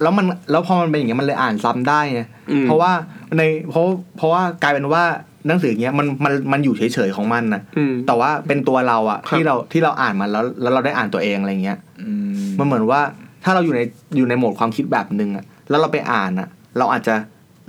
[0.01, 2.21] แล้วมันแล้วพอมันเป็นอย่างเงี้ยมันเลยอ่านซ้ำได้ไง
[2.51, 2.91] อืมเพราะว่า
[3.37, 3.85] ในเพราะ
[4.17, 5.03] เพราะว่ากลายเป็นว่า
[5.47, 13.01] หนังสืออย่างเงี้ยมันมันมันอยู่เฉยๆของมันนะอืมแต่ว่าเป็นตัวเราอะครับที่เราที่เราอ่านมันแล้วแล้วเราได้อ่านตัวเองอะไรเงี้ยอืมมันเหมือนว่า
[13.43, 13.81] ถ้าเราอยู่ใน
[14.17, 17.15] อยู่ในโหมดความคิดแบบหนึ่งอะแล้วเราไปอ่านอะเราอาจจะ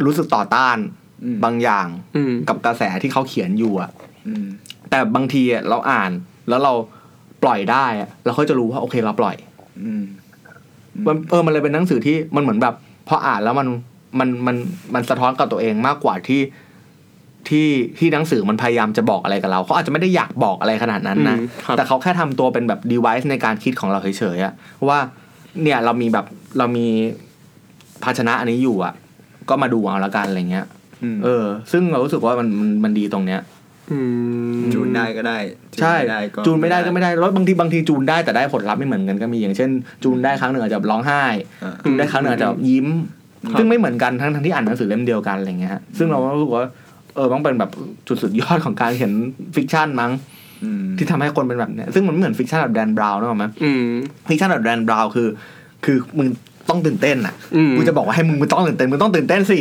[0.04, 0.78] รู้สึกต่อต้าน
[1.24, 3.90] อืมบางอย่างอืมกับกระแสที่เขาเขียนอยู่อะ
[4.26, 4.44] อืม
[4.90, 6.10] แต่บางทีอะเราอ่าน
[6.48, 6.72] แล้วเรา
[7.42, 9.36] ปล่อยได้อะเราก็จะรู้ว่าโอเคเราปล่อย
[9.84, 10.04] อืม
[11.06, 12.74] มันเออมันเลยเป็นหนังสือที่มันเหมือนแบบ
[13.08, 13.68] พออ่านแล้วมัน
[14.18, 14.56] มันมัน
[14.94, 16.40] มันสะท้อนกับตัวเองมากกว่าที่
[17.48, 17.68] ที่
[17.98, 24.52] ที่หนังสือมันพยายามจะบอกอะไรกับเราเขาอาจจะไม่ได้อยากบอกอะไรขนาดนั้นนะอืมครับแต่เขาแค่ทำตัวเป็นแบบ device ในการคิดของเราเฉยๆอะ
[24.88, 24.98] ว่า
[25.62, 26.26] เนี่ยเรามีแบบ
[26.58, 26.86] เรามี
[28.02, 28.94] ภาชนะอันนี้อยู่อะ
[29.48, 30.66] ก็มาดูเอาละกันอะไรเงี้ย
[31.02, 33.40] อืมเออ ซึ่งเรารู้สึกว่ามันมันมันดีตรงเนี้ย
[33.92, 34.00] อื
[34.58, 35.38] มจูนได้ก็ได้
[35.80, 39.70] ใช่ไม่ได้ก็จูนไม่ได้ก็ไม่ได้แล้วบางทีบางทีจูนได้แต่ได้ผลลัพธ์ไม่เหมือนกันก็มีอย่างเช่น
[40.04, 41.24] จูนได้ครั้งหนึ่งอาจจะร้องไห้
[41.64, 42.88] อ่าจูนได้ครั้งหนึ่งอาจจะยิ้ม
[43.50, 46.64] ครับซึ่งไม่เหมือนกันทั้งทั้งที่อ่านหนังสือเล่มเดียวกันอะไรเงี้ยฮะซึ่งเราก็รู้สึกว่า
[47.14, 47.70] เออต้องเป็นแบบ
[48.08, 49.12] จุดสุดยอดของการเขียน
[49.54, 50.10] ฟิกชันมั้ง
[50.64, 53.82] อืมที่ทำให้คนเป็นแบบเนี้ยซึ่งมันไม่เหมือน fiction แบบ Dan Brown นึกออกไหมอืม
[54.28, 55.28] fiction แบบ Dan Brown คือ
[55.84, 56.28] คือมึง
[56.68, 59.58] ต้องตื่นเต้นอะอืมกูจะบอกว่าให้มึงมึงต้องตื่นเต้นมึงต้องตื่นเต้นสิ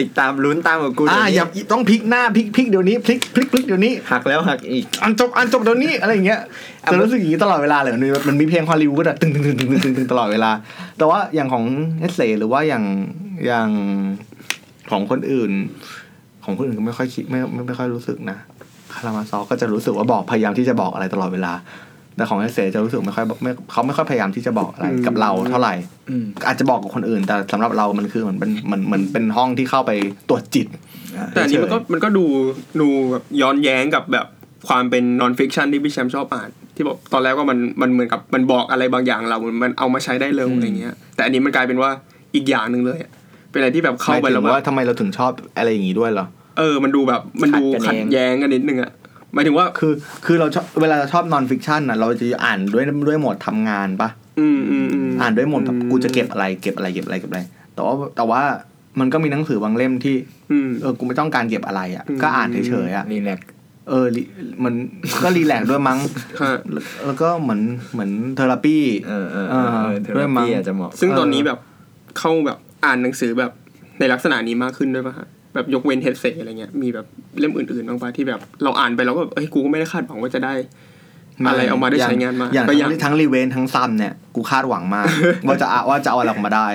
[0.00, 6.40] ติดตามลุ้นตามกับกูอ่าเดี๋ยวอย่านี้ต้องพลิกหน้าพลิกพลิกเดี๋ยวนี้พลิกพลิกพลิกเดี๋ยวนี้หักแล้วหักอีกอันจบอันจบเดี๋ยวนี้อะไรอย่างเงี้ย
[6.84, 10.50] อะจะรู้สึกอย่างนี้ตลอดเวลาเลยมันมีมันมีเพลงฮอลลีวูดอะตึงตึงตึงตึงตึงตึงตึงตลอดเวลา
[10.98, 11.64] แต่ว่าอย่างของ
[12.00, 12.84] เฮสเซหรือว่าอย่าง
[13.46, 13.68] อย่าง
[14.90, 15.50] ของคนอื่น
[16.44, 18.38] ของคนอื่นก็ไม่ค่อยคิดไม่ไม่ไม่ค่อยรู้สึกนะ
[18.94, 21.52] คารามาซอฟก็จะรู้สึกว่าบอกพยายามที่จะบอกอะไรตลอดเวลา
[22.16, 25.74] แต่ของเฮสเซจะรู้สึกไม่ค่อยไม่เขาไม่ค่อยพยายามที่จะบอกอะไรกับเราเท่าไหร่
[26.10, 29.92] อืมอาจจะบอกกับคนอื่น แต่สำหรับเรามันคือเหมือนเป็นเหมือนเหมือนเป็นห้องที่เข้าไป
[30.28, 30.66] ตรวจจิต
[31.30, 32.24] แต่อันนี้มันก็มันก็ดู
[32.80, 34.26] ดูแบบย้อนแย้งกับแบบ
[34.68, 41.90] ความเป็น nonfiction ที่พี่แชมป์ชอบอ่านที่บอกตอนแรกว่ามันมันเหมือนกับมันบอกอะไรบางอย่างเรา มันเอามาใช้ได้เลยอะไรเงี้ย แต่อันนี้มันกลายเป็นว่า
[42.34, 43.10] อีกอย่างหนึ่งเลยอะ
[43.54, 46.26] เป็นอะไรที่แบบเข้าไปหมยถึแล้วงแบบว่าทำไมเราถึงชอบอะไรอย่างนี้ด้วยเหรอ
[46.58, 48.92] เออ มันดูแบบมันดูขัขัดดกันเองแย้งกันนิดนึงอะ
[49.34, 49.92] หมายถึงว่าคือ
[50.26, 54.08] คือเราชอบเวลาเราชอบนอนฟิกชันอะ เราจะอ่านด้วยด้วยโหมดทำงานปะ
[54.40, 57.40] อืมอืมอืมอ่านด้วยโหมดแบบอืมกูจะเก็บอะไรเก็บอะไรเก็บอะไรเก็บอะไร
[57.74, 58.42] แต่ว่าแต่ว่า
[59.00, 60.16] มันก็มีหนังสือบางเล่มที่
[60.52, 63.48] อืมเออกูไม่ต้องการเก็บอะไรอะอืมก็อ่านเฉยๆอะรีแลกซ์
[63.88, 64.22] เออลิ
[64.64, 64.74] มัน
[65.24, 65.98] ก็รีแลกซ์ด้วยมั้ง
[66.42, 67.60] ฮะแล้วแล้วก็เหมือน
[67.92, 68.76] เหมือนเทอราปี
[69.08, 71.58] เออเออเออเออเทอด้วยรามั้งปีอาจจะเหมาะซึ่งตอนเออนี้แบบ
[72.18, 73.50] เข้าแบบ อ่านหนังสือแบบ
[73.98, 77.06] ในลักษณะนี้มากขึ้นด้วยป่ะฮะแบบยกเว้นเฮดเซอะไรเงี้ยมีแบบ
[77.38, 80.54] เล่มอื่นๆบ้างป่ะที่แบบเราอ่านไปแล้วก็แบบเอ้ยกูก็ไม่ได้คาดหวังว่าจะได้
[81.46, 85.06] อะไรเอามาได้ใช้งานมาอย่างก็ทั้งทั้งรีเวนทั้งซันเนี่ยกูคาดหวังมาก
[85.46, 86.66] ว่าจะเอาว่าจะเอาอะไรออกมาได้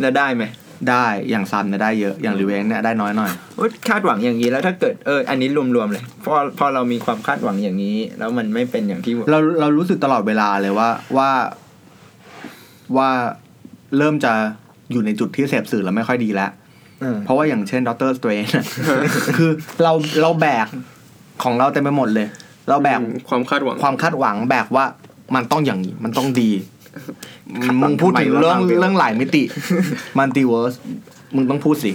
[0.00, 0.44] แล้วได้ไหม
[0.90, 11.30] ได้อย่างซันเนี่ยได้เยอะอย่างรีเวนเนี่ยได้น้อยหน่อยโอ๊ยคาดหวังอย่างนี้แล้วถ้าเกิดเอออันนี้รวมๆเลยพอพอเรามีความคาดหวังอย่างนี้ แล้วมันไม่เป็นอย่างที่เราเรารู้สึกตลอดเวลาเลยว่าว่า
[12.96, 13.10] ว่า
[13.98, 14.32] เริ่มจะ
[14.92, 16.50] อยู่ในจุดที่เสพสื่อแล้วไม่ค่อยดีแล้ว
[17.00, 18.44] เออเพราะว่าอย่างเช่น Doctor Strange
[19.36, 19.50] คือ
[19.82, 20.66] เราเราแบก
[21.42, 22.26] ของเราเต็มไปหมดเลย
[22.68, 24.84] เราแบกความคาดหวังความคาดหวังแบกว่า
[25.34, 26.50] มันต้องอย่างนี้ มันต้องดี
[27.64, 29.42] คาดหวัมึงงพูดถึงทำไมวะเรื่องบางเรื่องเรื่องหลายมิติ
[30.18, 30.74] multiverse
[31.34, 31.92] มึงต้องพูดสิ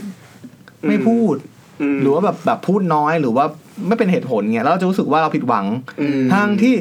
[0.88, 1.36] ไม่พูด
[1.82, 3.46] อืมหรือว่าแบบแบบพูดน้อยหรือว่า
[3.88, 5.66] ไม่เป็นเหตุผลเงี้ยแล้วเราจะรู้สึกว่าเราผิดหวัง
[6.02, 6.76] อืมทั้งที่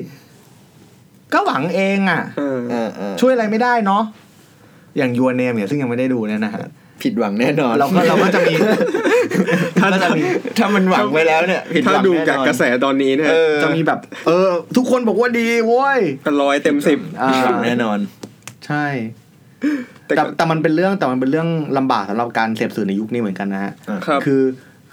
[1.32, 4.02] ก็หวังเองอะเออเออเออช่วยอะไรไม่ได้เนาะ
[4.96, 6.64] อย่างยูเนมเนี่ยซึ่งยังไม่ได้ดูเนี่ยนะฮะ
[7.02, 8.54] ผิดหวังแน่นอน เราก็เราก็จะมี
[9.80, 10.22] ถ้าก็จะมี
[10.58, 17.98] ถ้ามันหวังไว้แล้วเนี่ยผิดหถ้าวังดูแน่นอนจากกระแสตอนนี้เนี่ยเออจะมีแบบ เออ ทุกคนบอกว่าดีโว้ยก็ร้อยเต็มสิบอ่าผิดหวังแน่นอน
[18.66, 18.86] ใช่
[20.06, 23.72] แต่แต่แต่มันเป็นเรื่องแต่มันเป็นเรื่องลำบากสำหรับการเสพสื่อในยุคนี้เหมือนกันนะฮะ
[24.06, 24.42] ครับคือ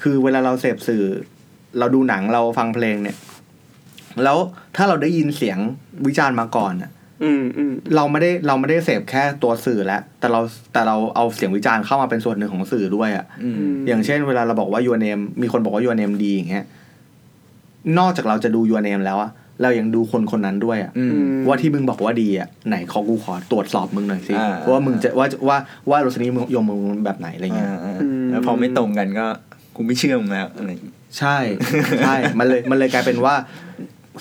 [0.01, 1.03] คือเวลาเราเสพสื่อ
[1.79, 3.17] เราดูหนังเราฟังเพลงเนี่ย
[4.23, 4.37] แล้ว
[4.75, 5.57] ถ้าเราได้ยินเสียง
[6.07, 7.00] วิจารณ์มาก่อนอะอืมอืม
[7.95, 10.41] เราไม่ได้เราไม่ได้เสพแค่ตัวสื่อแล้วแต่เรา
[10.73, 13.55] แต่เราเอาเสียงวิจารณ์เข้ามาเป็นส่วนหนึ่งของสื่อด้วยอะอืม
[13.87, 16.65] อย่างเช่น เวลาเราบอกว่า your name มีคนบอกว่า your name ดีอย่างเงี้ย
[17.99, 21.13] นอกจากเราจะดู your name แล้วอะเรายังดูคนคนนั้นด้วยอะอืม
[21.47, 25.57] ว่าที่มึงบอกว่าดีอะไหนขอกูขอตรวจสอบมึงหน่อยสิอ่าว่ามึงจะว่าว่า
[25.89, 27.99] ว่ารสนิยมมึงแบบไหนอะไรเงี้ยอ่าอ่า
[28.31, 29.25] แล้วพอไม่ตรงกันก็
[29.75, 31.37] กูไม่เชื่อมึงแล้วอะไรอย่างงี้ใช่
[32.05, 33.35] ใช่ มันเลยมันเลยกลายเป็นว่า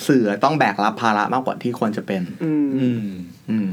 [0.06, 3.04] สื่อต้องแบกรับภาระมากกว่าที่ควรจะเป็น อืม อืม
[3.50, 3.68] อืม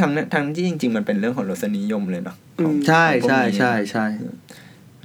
[0.00, 4.06] ทางทางที่จริง ๆ มันเป็นเรื่องของรสนิยมเลยเนาะของใช่ของพวกใช่นี้ ใช่ใช่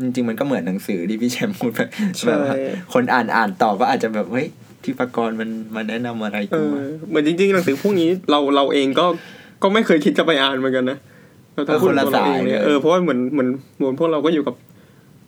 [0.02, 1.80] จริงๆมันก็เหมือนหนังสือที่พี่แชมป์พูดไป
[2.18, 2.56] ใช่ แบบว่า
[2.94, 4.48] คนอ่านอ่านต่อก็อาจจะแบบเฮ้ย
[4.84, 9.06] ที่ปกรณ์มันมันแนะนำอะไรเอกูอวะเหมือนจริงๆหนังสือพวกนี้เราเราเองก็
[9.64, 10.98] ก็ไม่เคยคิดจะไปอ่านเหมือนกันนะ
[11.54, 14.56] เราต้องพูดตัวเราเองเนี่ยเออเพราะว่าเหมือนเหมือนเหมือนพวกเราก็อยู่กับ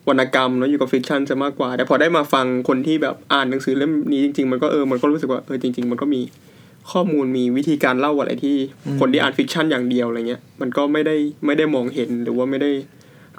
[0.09, 6.21] วรรณกรรมแล้วอยู่กับ fiction จะมากกว่า แต่พอได้มาฟังคนที่แบบอ่านหนังสือเล่มนี้จริงๆมันก็เออมันก็รู้สึกว่าเออจริง ๆ มันก็มี
[6.91, 8.55] ข้อมูลมีวิธีการเล่าอะไรที่
[8.99, 12.71] คนที่อ่าน fiction อย่างเดียวอะไรเงี้ย มันก็ไม่ได้ไม่ได้มองเห็นหรือว่าไม่ได้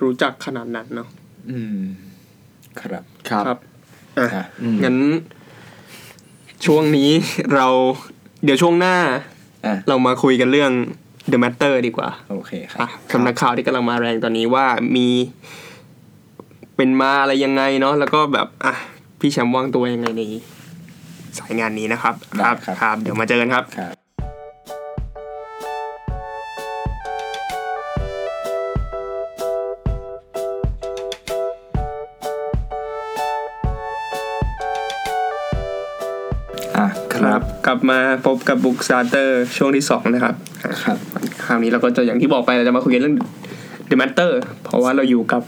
[0.03, 1.09] รู้จักขนาดนั้นเนาะ
[1.51, 1.83] อืม
[2.81, 3.59] ครับครับครับ
[4.19, 4.97] อะอะอืมงั้น
[6.67, 7.11] ช่วงนี้
[7.55, 7.67] เรา
[8.45, 8.97] เดี๋ยวช่วงหน้า
[9.67, 10.73] อะเรามาคุยกันเรื่อง
[11.33, 15.09] The Matter ดีกว่า โอเคครัอะบสำนักข่าวที่กำลังมาแรงตอนนี้ว่ามี
[16.77, 18.73] เป็นมาอะไรยังไงเนาะแล้วก็แบบอะ
[19.21, 20.23] พี่แชมป์วางตัวยังไงใน
[21.39, 23.95] สายงานนี้นะครับได้ครับครับ เดี๋ยวมาเจอกันครับครับ
[36.77, 40.99] อะครับกลับมาพบกับ Book Starter ช่วงที่สองนะครับอะครับ
[41.45, 43.17] คราวนี้เราก็จะอย่างที่บอกไปเราจะมาคุยกันเรื่อง
[43.89, 44.33] The Matter
[44.65, 45.43] เพราะว่าเราอยู่กับ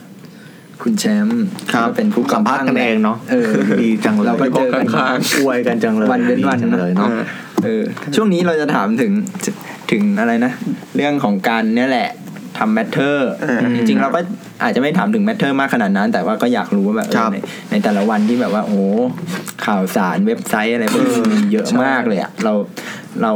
[0.83, 3.51] คุณแชมป์ครับเป็นผู้สัมภาษณ์กันเองเนาะเออ
[3.83, 7.25] ดีจังเลยเราก็เจอกันข้างอวยกันจังเลยวันเว้นวันดีจังเลยเนาะอ่า
[7.65, 7.83] เออ
[8.17, 9.13] ช่วงนี้เราจะถามถึง
[9.91, 10.53] ถึงอะไรนะ
[10.97, 12.09] เรื่องของการเนี่ยแหละ
[12.59, 14.21] ทำ Matter อ่าจริงๆเราก็
[14.63, 17.37] อาจจะไม่ถามถึง Matter มากขนาดนั้น แต่ว่าก็อยากรู้ว่าแบบเออครับใน
[17.71, 18.81] ในแต่ละวันที่แบบว่าโอ้โห
[19.67, 22.53] ข่าวสารเว็บไซต์อะไรพวกนี้มีเยอะมากเลยอะเรา
[23.23, 23.33] เรา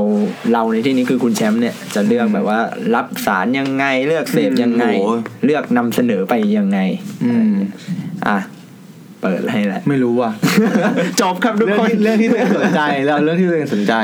[0.52, 2.60] เราในที่นี้คือคุณแชมป์เนี่ยจะเลือกแบบว่า
[2.94, 5.10] รับสารยังไงเลือกเสพยังไงโอ้โห
[5.44, 6.78] เลือกนำเสนอไปยังไง
[7.24, 7.52] อืม
[8.28, 8.38] อะ
[9.22, 10.32] เปิดให้แหละ ไม่รู้อะ
[11.20, 13.94] จบครับทุกเรื่องคนที่เรื่องที่ตัวเองสนใจแล้วเรื่องที่ตัวเองสนใจ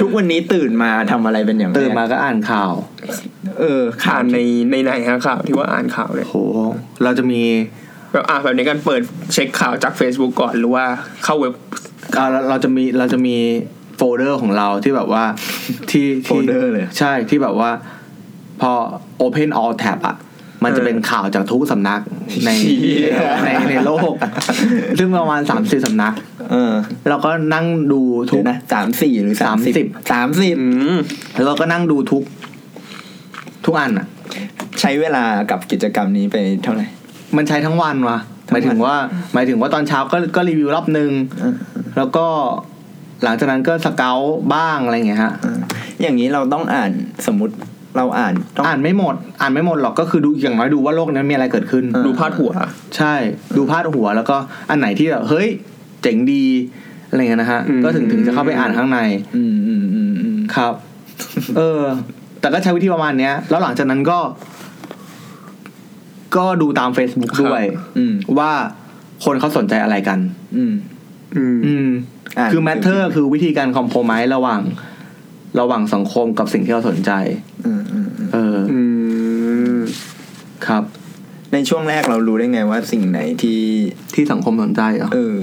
[0.00, 2.72] ทุกวันนี้ตื่นมาทำอะไรเป็นอย่างแรกตื่นมาก็อ่านข่าว
[3.60, 4.38] เออ ข่าอ่าวนใน
[4.70, 6.38] ในไหนฮะข่าวที่ว่าอ่านข่าวเลยโห
[7.02, 7.42] เราจะมี
[8.12, 9.02] แบบอ่าแบบในการเปิด
[9.32, 10.84] เช็คข่าวจาก Facebook ก่อนหรือว่า
[11.24, 11.54] เข้าเว็บ
[12.16, 13.36] อ่าเราเราจะมีเราจะมี
[13.98, 15.24] โฟลเดอร์ของเราที่แบบว่า
[15.90, 17.70] ที่โฟที่ลเดอร์เลยใช่ที่แบบว่า
[18.60, 18.72] พอ
[19.24, 20.16] Open All Tab อะ
[20.64, 22.00] มันจะเป็นข่าวจากทุกสำนัก
[22.44, 23.08] ในเชี่ย
[23.44, 24.12] ในในโลก
[24.98, 26.14] ซึ่งประมาณสามสิบสำนัก
[26.50, 26.74] เออ
[27.08, 30.98] เราก็นั่งดูทุถูกกนะสามสี่หรือสามสิบ30สามสิบอืม
[31.34, 32.22] แล้วเราก็นั่งดูทุก
[33.64, 34.06] ทุกอันอะ
[34.80, 36.86] ใช้เวลากับกิจกรรมนี้ไปเท่าไหร่
[37.36, 38.18] มันใช้ทั้งวันวะ
[38.50, 38.94] หทั้งวันมายถึงว่า
[39.34, 41.54] หมายถึงว่าตอนเช้าก็ก็รีวิวรอบนึงเออ
[41.96, 42.26] แล้วก็
[43.24, 44.18] หลังจากนั้นก็สเกล
[44.54, 45.58] บ้างอะไรอย่างเงี้ยฮะเออ
[46.02, 46.90] อย่างนี้เราต้องอ่าน
[47.26, 47.54] สมมติ
[47.96, 52.52] เราอ่านต้องอ่านไม่หมด อ่านไม่หมดหรอกก็คือดูอย่างน้อยดูว่าโลกนั้นมีอะไรเกิดขึ้นเออดูพาดหัว
[52.96, 53.14] ใช่
[53.56, 54.36] ดูพาดหัวแล้วก็
[54.70, 55.48] อันไหนที่แบบเฮ้ย
[56.02, 56.44] เจ๋งดี
[57.10, 58.98] อะไรเงี้ยนะฮะอืมก็ถึงถึงจะเข้าไปอ่านข้างใน
[59.36, 60.74] อืมอืมอืมอืมครับ
[61.56, 61.82] เออ
[62.40, 64.18] แต่ก็ใช้วิธีประมาณเนี้ย แล้วหลังจากนั้นก็
[66.36, 67.62] ก็ดูตาม Facebook ด้วย
[67.98, 68.52] อืมว่า
[69.24, 70.18] คนเขาสนใจอะไรกัน
[70.56, 70.72] อืม
[71.66, 71.88] อืม
[72.38, 74.60] อืมอ่านคือ matter คือวิธีการคอมโพม i s e ระหว่าง
[75.60, 77.10] ระหว่างสังคมกับสิ่งที่เราสนใจ
[77.66, 78.80] อืมอืมอืมเอออื
[79.76, 79.78] ม
[80.66, 80.82] ครับ
[81.52, 83.60] ในช่วงแรกเรารู้ได้ไงว่าสิ่งไหนที่
[84.14, 85.36] ที่สังคมสนใจเหรอเออ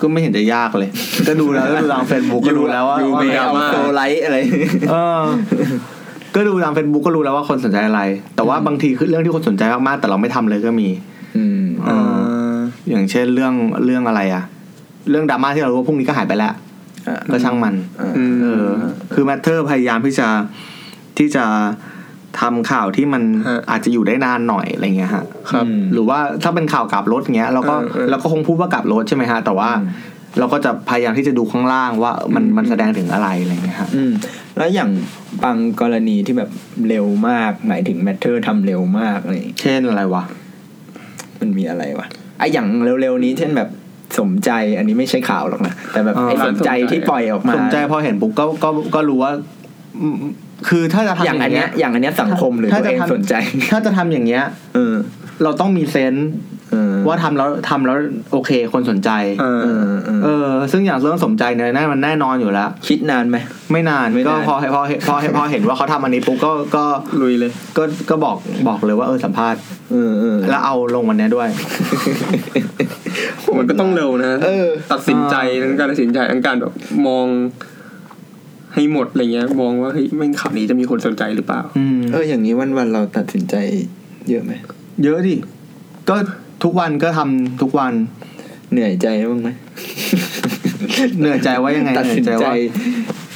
[0.00, 0.90] ก็ไม่เห็นจะยากเลย
[1.28, 4.36] ก็ดูแล้วก็ดูตามเฟซบุ๊กก็รู้แล้วว่าอยู่ว่ามีไม่ดราเอาม่าโซไลท์อะไร
[4.90, 5.24] เออ
[6.34, 8.00] ก็ดูตามเฟซบุ๊กก็รู้แล้วว่าคนสนใจอะไร
[8.36, 10.88] แต่ว่าบางทีคือเรื่องที่คนสนใจมากๆแต่เราไม่ทำเลยก็มี
[11.36, 11.90] อืมเอ
[12.52, 12.54] อ
[12.88, 14.44] อย่างเช่นเรื่องเรื่องอะไรอะ
[15.10, 16.52] เรื่องดราม่าที่เรารู้ว่าพรุ่งนี้ก็หายไปแล้ว
[17.08, 18.68] อะก็ช่างมันอะอืมเออ
[19.14, 20.28] คือ Matter พยายามที่จะ
[21.18, 21.44] ที่จะ
[22.40, 29.88] ทำข่าวที่มันฮะอาจจะอยู่ได้นานหน่อยอะไรเงี้ยฮะครับอืมหรือว่าถ้าเป็นข่าวกลับรถเงี้ยเราก็เออเออเราก็คงพูดว่ากลับรถใช่ไหมฮะ แต่ว่าอืม
[30.38, 34.12] เราก็จะพยายามที่จะดูข้างล่างว่ามันมันแสดงถึงอะไรอะไรเงี้ยฮะอืม
[34.56, 34.90] แล้วอย่าง
[35.44, 36.50] บางกรณีที่แบบ
[36.88, 40.24] เร็วมากหมายถึงแมทเทอร์ทำเร็วมากอะไรอย่างงี้เช่นอะไรวะ
[41.40, 42.06] มันมีอะไรวะ
[42.38, 42.66] ไออย่าง
[43.00, 43.68] เร็วๆนี้เช่นแบบ
[44.18, 49.32] สมใจอันนี้ไม่ใช่ข่าวหรอกนะแต่แบบอ่าไอสนใจที่ปล่อยออกมาสนใจพอเห็นปุ๊บก็ก็ก็รู้ว่า
[50.00, 50.16] อืม
[50.68, 53.34] คือถ้าจะทำอย่อาย่างงอันเนี้เงี้ยยอย่างอันเนี้ยสังคมหรือถ้าตัวจะเองทำสนใจ
[53.72, 54.42] ถ้าจะทำอย่างเงี้ย
[54.74, 54.94] เออ
[55.42, 56.30] เราต้องมีเซนส์
[56.70, 57.96] เออว่าทำแล้วทำแล้ว
[58.32, 63.36] โอเคคนสนใจเออเออเออเออ ซึ่งอย่างเรื่องสมใจเนี่ยนั่นมันแน่นอนอยู่แล้ว คิดนานไหม
[63.72, 66.84] ไม่นานไม่นานก็พอพอเห็นพอเห็นพอเห็นว่าเขาทำอันนี้ปุ๊บก็ก็
[67.20, 68.36] ลุยเลย ก็ก็บอก
[68.68, 69.60] บอกเลยว่าเออสัมภาษณ์
[69.92, 71.48] เออเออแล้วเอาลงวันเนี้ยด้วย
[73.58, 76.72] มันก็ต้องเร็วนะเออตัดสินใจทั้งการตัดสินใจทั้งการแบบ
[77.06, 77.26] มอง
[78.74, 83.56] ให้หมดอะไรเงี้ย มองว่าเฮ้ยแม่งข่าวนี้จะมีคนสนใจหรือเปล่าอืมเอออย่างนี้วันวันๆเราตัดสินใจ
[84.28, 84.52] เยอะไหม
[85.02, 85.36] เยอะดิ
[86.08, 86.16] ก็
[86.62, 87.92] ทุกวันก็ทำทุกวัน
[88.72, 89.48] เหนื่อยใจบ้างไหม
[91.18, 92.54] เหนื่อยใจว่ายังไงตัดสินเหอยใจว่า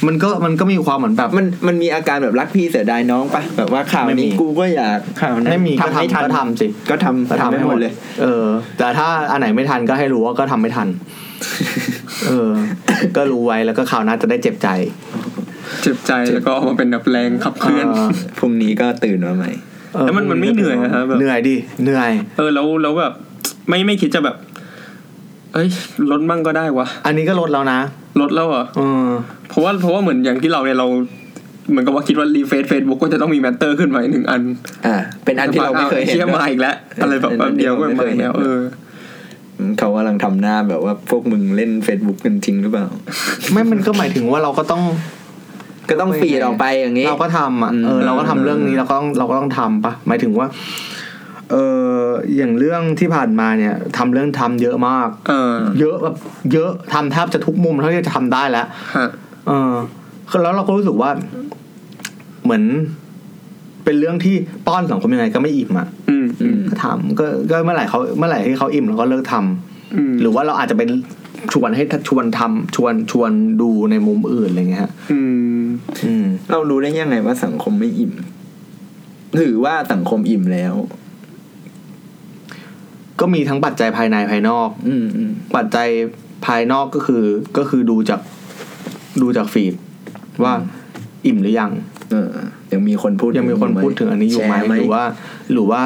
[0.07, 8.45] มันก็มันก็มีความเหมือนแบบมันมันมีอาการแบบรักพี่เสียดายน้องปะแบบว่าข่าวไม่มีนี้กูก็อยากข่าวนั้นไม่มีก็ทำไม่ทำทันก็ทำสิก็ทำก็ทำไม่ให้หหมมดดเลย เออ
[8.77, 10.87] แต่ถ้าอันไหนไม่ทันก็ให้รู้ว่าก็ทำไม่ทัน
[12.27, 12.51] เออ
[13.17, 14.67] ก็รู้ไว้แล้วก็ข่าวหน้าจะได้เจ็บใจ
[15.81, 19.51] เจ็บใจแล้วก็เอามาเป็นแบบแรงขับเคลื่อนเออพรุ่งนี้ก็ตื่นมาใหม่
[19.93, 23.13] เออแล้วมันมันไม่เหนื่อยอะครับแบบเหนื่อยดิเหนื่อย เออแล้วแล้วแบบ
[23.69, 24.35] ไม่ไม่คิดจะแบบ
[25.53, 25.67] เอ้ย
[26.11, 27.79] ลดมั่งก็ได้วะอันนี้ก็ลดแล้วนะ
[28.19, 29.09] ลดแล้วเหรอเออ
[29.49, 30.87] เพราะว่าเพราะว่าเหมือนอย่างที่เราเนี่ยเรา
[31.69, 34.41] เหมือนกับว่าคิดว่า refresh Facebook ก็จะต้องมี Matter ขึ้นมาอีกหนึ่งอัน
[34.85, 34.95] อ่า
[35.25, 38.59] เป็นอันที่เราไม่เคยเห็นเชี่ยด้วยมาอีกแล้วอะไรแบบเป็นอัแป๊นบที่เดียวก็เราไม่มาเคยอีกเห็นแล้วเออ
[39.79, 42.85] เขากำลังทำหน้าแบบว่าพวกมึงเล่น Facebook กันจริงหรือเปล่า
[43.51, 44.83] ไม่มันก็หมายถึงว่าเราก็ต้อง
[45.89, 50.47] ก็ต้องฟีดออกไปอย่างนี้ เราก็ทำอะอืมเออเราก็ทำเรื่องนี้เราก็ต้องเราก็ต้องทำปะหมายถึงว่า
[51.51, 51.55] เอ
[51.99, 52.03] อ
[52.35, 56.15] อย่างเรื่องที่ผ่านมาเนี่ยทำเรื่องทำเยอะมาก เออ เยอะแบบ
[56.53, 58.67] เยอะทำแทบจะทุกมุมเท่าที่จะทำได้แล้ว
[58.97, 59.09] ฮะ
[59.47, 59.75] เออ
[60.29, 61.09] คือแล้วเราก็รู้สึกว่า
[62.43, 62.63] เหมือน
[63.83, 64.35] เป็นเรื่องที่
[64.67, 70.89] ป้อนสังคมยังไงก็ไม่อิ่มอะอืมอืมก็ทำก็ก็เมื่อไหร่เขาเมื่อไหร่ที่เขาอิ่มเราก็เลิกทำอืมหรือว่าเราอาจจะเป็น
[71.53, 73.31] ชวนให้ชวนทำชวนชวน
[73.61, 75.19] ดูในมุมอื่นอะไรเงี้ยฮะอื
[75.59, 75.63] ม
[76.05, 78.13] อืมเรารู้ได้ยังไงว่าสังคมไม่อิ่ม
[79.37, 80.73] หรือว่าสังคมอิ่มแล้ว
[83.19, 85.87] ก็มีทั้งปัจจัยภายในภายนอก อืมอืมปัจจัย
[86.45, 87.23] ภายนอกก็คือ
[87.57, 88.21] ก็คือดูจาก
[89.21, 89.73] ดูจากฟีด
[90.43, 90.53] ว่า
[91.25, 91.71] อิ่มหรือยัง
[92.11, 92.31] เออ
[92.73, 95.03] ยังมีคนพูดยังมีคนพูดถึงอันนี้อยู่ไหมแชร์หรือว่า
[95.51, 95.83] หรือว่า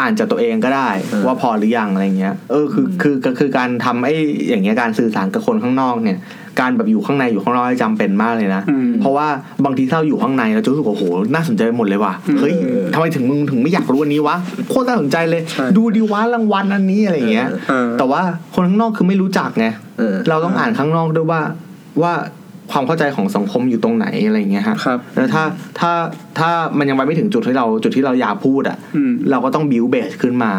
[0.00, 4.14] อ่านจากตัวเองก็ได้เออว่าพอหรือยังอะไรเงี้ย เออคือคือคือคือการทำไอ้
[4.48, 6.18] อย่างเงี้ยการสื่อสารกับคนข้างนอกเนี่ย
[6.60, 9.26] การแบบอยู่ข้างในอยู่ข้างนอกจำเป็นมากเลยนะอืมเพราะว่า
[9.64, 11.04] บางทีถ้าเราอยู่ข้างในเราจะรู้สึกว่าโอ้โห
[11.34, 12.54] น่าสนใจไปหมดเลยว่ะเฮ้ย
[12.94, 14.36] ทำไมถึงมึงถึงไม่อยากรู้อันนี้วะ
[14.70, 18.22] โคตรน่าสนใจเลยใช่ดูดีวะรางวัลอันนี้อะไรเงี้ยเออแต่ว่า
[18.54, 19.66] คนข้างนอกคือไม่รู้จักไง
[19.98, 21.40] เออเราต้องอ่านข้างนอกด้วยว่า
[22.02, 22.12] ว่า
[22.72, 25.44] ความเข้าใจของสังคมอยู่ตรงไหนอะไรอย่างเงี้ยฮะครับแล้วถ้า
[25.80, 25.92] ถ้า
[26.38, 30.52] ถ้ามันยังไปไม่ถึงจุดที่เราจุดที่เราอยากพูดอะอืมเราก็ต้อง build base ขึ้นมา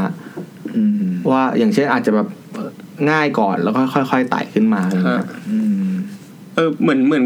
[0.76, 2.70] อืมว่าอย่างเช่นอาจจะแบบเอ่อ
[3.12, 5.90] ง่ายก่อนแล้วก็ค่อยๆไต่ขึ้นมาอะไรอย่างเงี้ยอืม
[6.56, 7.26] เออเหมือนเหมือน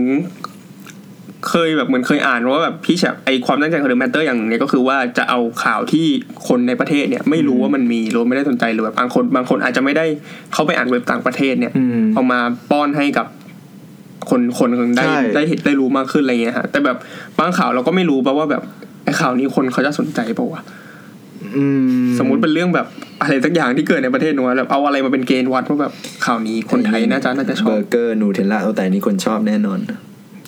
[1.49, 6.05] เคยแบบเหมือนเคยอ่านว่าแบบพี่แชมป์ไอความตั้งใจของ The Matter อย่างหนึงเนี่ยก็คือว่าจะเอาข่าวที่
[6.47, 10.05] คนในประเทศเนี่ย ไม่รู้ว่ามันมีหรือว่าไม่ได้สนใจหรือแบบบางคนบางคนอาจจะไม่ได้
[10.53, 12.39] เข้าไปอ่านเว็บต่างประเทศเนี่ยอืมเอามา
[12.71, 13.27] ป้อนให้กับ
[14.30, 16.97] คนคนได้ใช่ได้เห็นได้รู้มากขึ้นอะไรเงี้ยฮะแต่แบบ
[17.39, 18.63] บางข่าวเราก็ไม่รู้ป่ะว่าแบบ
[19.03, 20.61] ไอข่าวนี้คนเขาจะสนใจป่าวะ
[21.55, 21.65] อื
[22.03, 22.88] มสมมุติเป็นเรื่องแบบ
[23.21, 25.93] อะไรสักอย่างที่เกิดในประเทศนู้นแบบเอาอะไรมาเป็นเกณฑ์วัดว่าแบบ
[26.26, 29.80] ข่าวนี้คนไทยน่าจะน่าจะชเบออบร์เกอร์นูเทลล่าแต่อันนี้คนชอบแน่นอน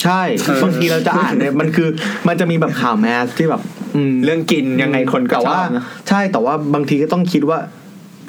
[0.04, 1.90] ใช่เออบางทีเราจะอ่านเนี่ยมันคือ
[2.28, 3.62] มันจะมีแบบข่าว mass ที่แบบ
[3.96, 7.60] อืมเรื่องกินยังไงคนก็แต่ว่าชอบนะใช่แต่ว่าบางทีก็ต้องคิดว่า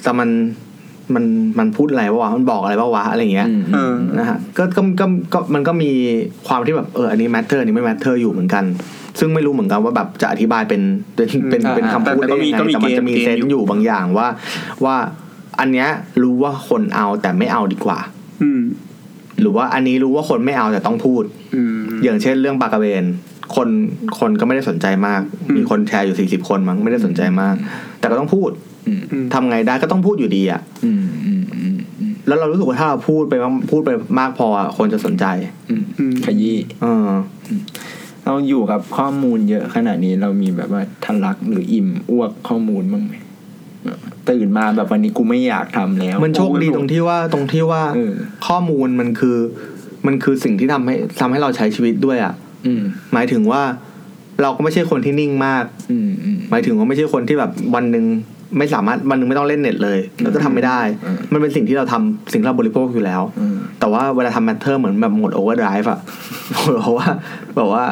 [0.03, 0.29] แต่มัน
[1.15, 1.25] มัน
[1.59, 5.91] มันพูดอะไรวะมันบอกอะไรวะวะอะไรอย่างเงี้ยอืมเออนะฮะก็ก็ก็ก็มันก็มี
[6.49, 8.65] ความที่แบบเอออันนี้ Matter อันนี้ไม่ Matter อยู่เหมือนกัน
[9.19, 10.83] ซึ่งไม่รู้เหมือนกันว่าแบบจะอธิบายเป็น
[11.15, 14.29] เป็นเป็นอ่าเป็นคำพูดแต่ได้ก็มียังไงก็มีแต่มันจะมีเกณฑ์เซนอยู่อยู่บางอย่างว่า
[14.85, 14.97] ว่า
[15.61, 15.89] อันเนี้ย
[16.23, 17.99] รู้ว่าคนเอาแต่ไม่เอาดีกว่า
[18.43, 18.61] อืม
[19.41, 21.23] หรือว่าอันนี้รู้ว่าคนไม่เอาแต่ต้องพูด
[21.55, 23.05] อืมอย่างเช่นเรื่องปากกระเบน
[23.57, 23.69] คน
[24.19, 27.55] คนก็ไม่ได้สนใจมากอืมมีคนแชร์อยู่สี่สิบคนมั้งไม่ได้สนใจมาก
[28.01, 28.76] แต่ก็ต้องพูดอืมอืม
[29.35, 35.25] ทำไงได้ก็ต้องพูดอยู่ดีอะอืมอืมอืมอืมแล้วเรารู้สึกว่าถ้าเราพูดไปมากพูดไปมากพออะคนจะสนใจ
[35.71, 37.11] อืมอืมขยี้เออ
[38.25, 43.15] เราอยู่กับข้อมูลเยอะขนาดนี้เรามีแบบว่าทะลักหรืออิ่มอ้วกข้อมูลบ้างไหม
[44.31, 48.13] ตื่นมาแบบวันนี้กูไม่อยากทำแล้ว มันโชคดีตรงที่ว่าตรงที่ว่าเออ
[48.47, 49.37] ข้อมูลมันคือ
[50.07, 52.35] มันคือสิ่งที่ทำให้ทำให้เราใช้ชีวิตด้วยอะ
[52.67, 52.83] อืม
[53.13, 53.63] หมายถึงว่า
[54.43, 58.05] เราก็ไม่ใช่คนที่นิ่งมาก อืมอืมหมายถึงว่าไม่ใช่คนที่แบบวันหนึ่ง
[58.59, 66.01] ไม่สามารถวันหนึ่งไม่ต้องเล่นเน็ตเลยเราก็ทำไม่ได้อืมมันเป็นสิ่งที่เราทำสิ่งที่เราบริโภคอยู่แล้วอืมแต่ว่าเวลาทำ Matter เหมือนแบบโหมด overdrive อะ
[66.81, 67.07] เพราะว่า
[67.57, 67.85] แบบว่า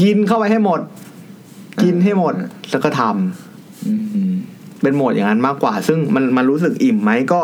[0.00, 0.80] กินเข้าไปให้หมด
[1.82, 2.34] กินให้หมด
[2.70, 4.32] แล้วก็ทำอืมอืม
[4.82, 7.40] เป็นโหมดอย่างนั้นมากกว่า ซึ่งมันมันรู้สึกอิ่มไหมก็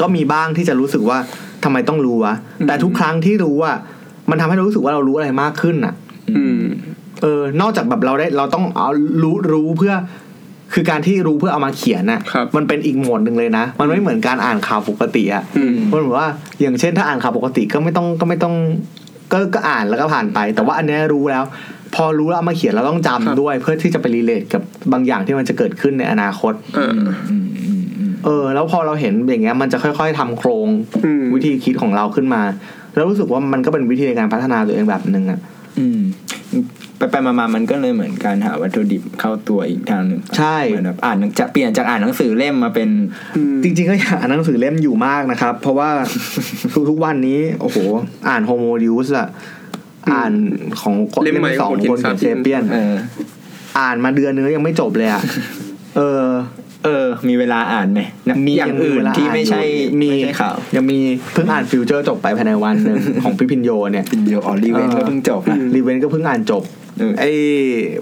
[0.00, 1.18] ก็มีบ้างที่จะรู้สึกว่า
[1.64, 2.34] ทำไมต้องรู้วะ
[2.66, 3.76] แต่ทุกครั้งที่รู้อะ
[4.30, 5.94] มันทำให้เรารู้สึกว่าเรารู้อะไรมากขึ้นอะ
[6.36, 6.62] อืม
[7.22, 8.88] เออนอกจากแบบเราได้เราต้องเอา
[9.22, 9.94] รู้รู้เพื่อ
[10.74, 16.28] คือการที่รู้เพื่อเอามาเขียนน่ะครับมันเป็นอีกโหมดหนึ่งเลยนะ มันไม่เหมือนการอ่านข่าวปกติอะอืมมันเหมือนว่า
[16.60, 18.54] อย่างเช่น ถ้าอ่านข่าวปกติก็ไม่ต้องก็ไม่ต้อง
[19.32, 21.44] ก็ก็อ่านแล้วก็ผ่านไป แต่ว่าอันเนี้ยรู้แล้ว
[21.94, 24.62] พอรู้แล้วเอามาเขียนเราต้องจำครับด้วย เพื่อที่จะไปรีเลทกับ
[24.92, 26.92] บางอย่างที่มันจะเกิดขึ้นในอนาคตเออ
[27.30, 30.68] อืมอืมอืมเออแล้วพอเราเห็นอย่างเงี้ยมันจะค่อย ๆทำโครง
[31.04, 32.42] อืมวิธีคิดของเราขึ้นมา
[32.94, 35.38] แล้วรู้สึกว่ามันก็เป็นวิธีในการพัฒนาตัวเองแบบหนึ่งอะ
[35.78, 36.00] อืม
[37.02, 42.88] ไปไปมามามันก็เลยเหมือนการหาวัตถุดิบเข้าตัวอีกทางหนึ่งใช่เหมือนแบบอ่านจะเปลี่ยนจากอ่านหนังสือเล่มมาเป็น
[43.62, 45.90] จริง ๆ ก็อยากอ่านหนังสือเล่มอยู่มากนะครับ เพราะว่า
[46.88, 47.76] ทุกๆวันนี้ โอ้โห
[48.28, 49.28] อ่านโฮโมดิวส์อะ
[50.12, 50.32] อ่าน
[50.80, 52.94] ของคนเล่มใหม่สองของคนคนเขียน Sapien เซเปียนเออ
[53.78, 55.22] อ่านมาเดือนนึงแล้วยังไม่จบเลยอะ
[55.96, 56.24] เออ
[56.84, 58.00] เออ มีเวลาอ่านไหม
[58.46, 59.62] มีอย่างอื่นเวลที่ไม่ใช่
[60.02, 60.98] มีไม่ใช่ข่าวยังมี
[61.32, 66.81] เพิ่งอ่านฟิวเจอร์จบไปภายในวันหนึ่งของพี่พินโยเนี่ยเป็นเดียวออลิเวนเออก็เพิ่งจบนะรีเวนก็เพิ่งอ่านจบเออ
[67.20, 67.30] ไอ้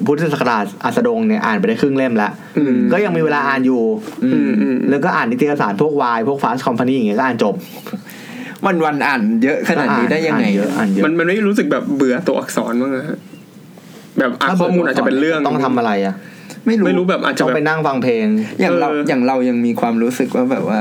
[0.07, 3.83] พุทธศักราชอัสดงเนี่ยอ่านไปได้ครึ่งเล่มแล้วอืมก็ยังมีเวลาอ่านอยู่
[4.25, 7.55] อืมอืมแล้วก็อ่านนิตยสารพวกวายพวกฟาสต์คอมพานีอย่างเงี้ยก็อ่านจบ
[8.67, 13.19] วันวันๆอ่านเยอะขนาดนี้ได้ยังไงอ่านเยอะอ่านเยอะมันมันไม่รู้สึกแบบเบื่อตัวอักษรบ้างอะฮะ
[14.19, 16.15] แบบอะข้อมูลอาจจะเป็นเรื่องต้องทำอะไรอะ
[16.67, 18.27] ไม่รู้ไม่รู้แบบอาจจะต้องแบไปบนั่งฟังเพลง
[18.61, 20.79] อย่างเราเออออย่างเรายังมีความรู้สึกว่าแบบว่า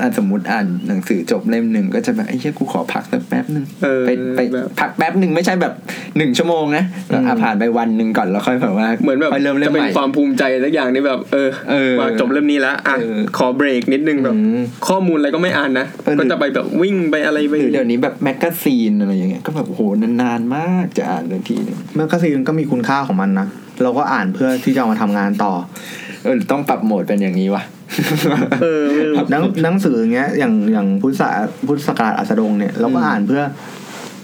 [0.00, 5.72] อะสมมติอ่านหนังสือจบเล่มหนึ่งก็จะแบบไอ้เหี้ยกูขอพักสักแป๊บหนึ่งเออไปไปแบบพักแป๊บหนึ่งไม่ใช่แบบ
[6.16, 23.46] หนึ่งชั่วโมงนะแล้วอะอืมผ่านไปวันหนึ่งก่อนแล้วค่อยแบบว่าเหมือนแบบค่อยเริ่มเล่มจะเป็นใหม่ความภูมิใจสักอย่างที่แบบเออเออว่าจบเล่มนี้แล้วอะเออขอเบรกนิดนึงแบบอืมข้อมูลอะไรก็ไม่อ่านนะเออหรือก็จะไปแบบวิ่งไปอะไรไปหรือเดี๋ยวนี้แบบ magazine อะไรอย่างเงี้ยก็แบบโอ้โหนานๆมากจะอ่านเลยทีหนึง magazine ก็มีคุณค่าของมันนะ
[23.82, 25.52] เราก็อ่านเพื่อที่จะเอามาทำงานต่อ
[26.24, 27.62] เออต้องปรับโหมดเป็นอย่างนี้วะ
[28.62, 31.28] เออไม่รู้หนังหนังสืออย่างเงี้ยอย่างอย่างพุทธศา
[31.66, 33.42] พุทธศักราชอัสดงเนี่ยเราก็อ่านเพื่อ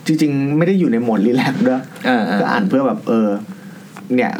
[0.06, 3.28] จริง ๆ ไม่ได้อยู่ในโหมด relax ด้วยอ่าๆก็อ่านเพื่อแบบเออ
[4.14, 4.32] เนี่ย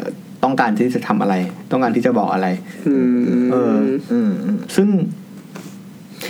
[0.43, 1.35] ต้องการที่จะทำอะไร
[1.71, 2.47] ต้องการที่จะบอกอะไร
[2.87, 3.75] อืมเออ
[4.11, 4.87] อืมอืมซึ่ง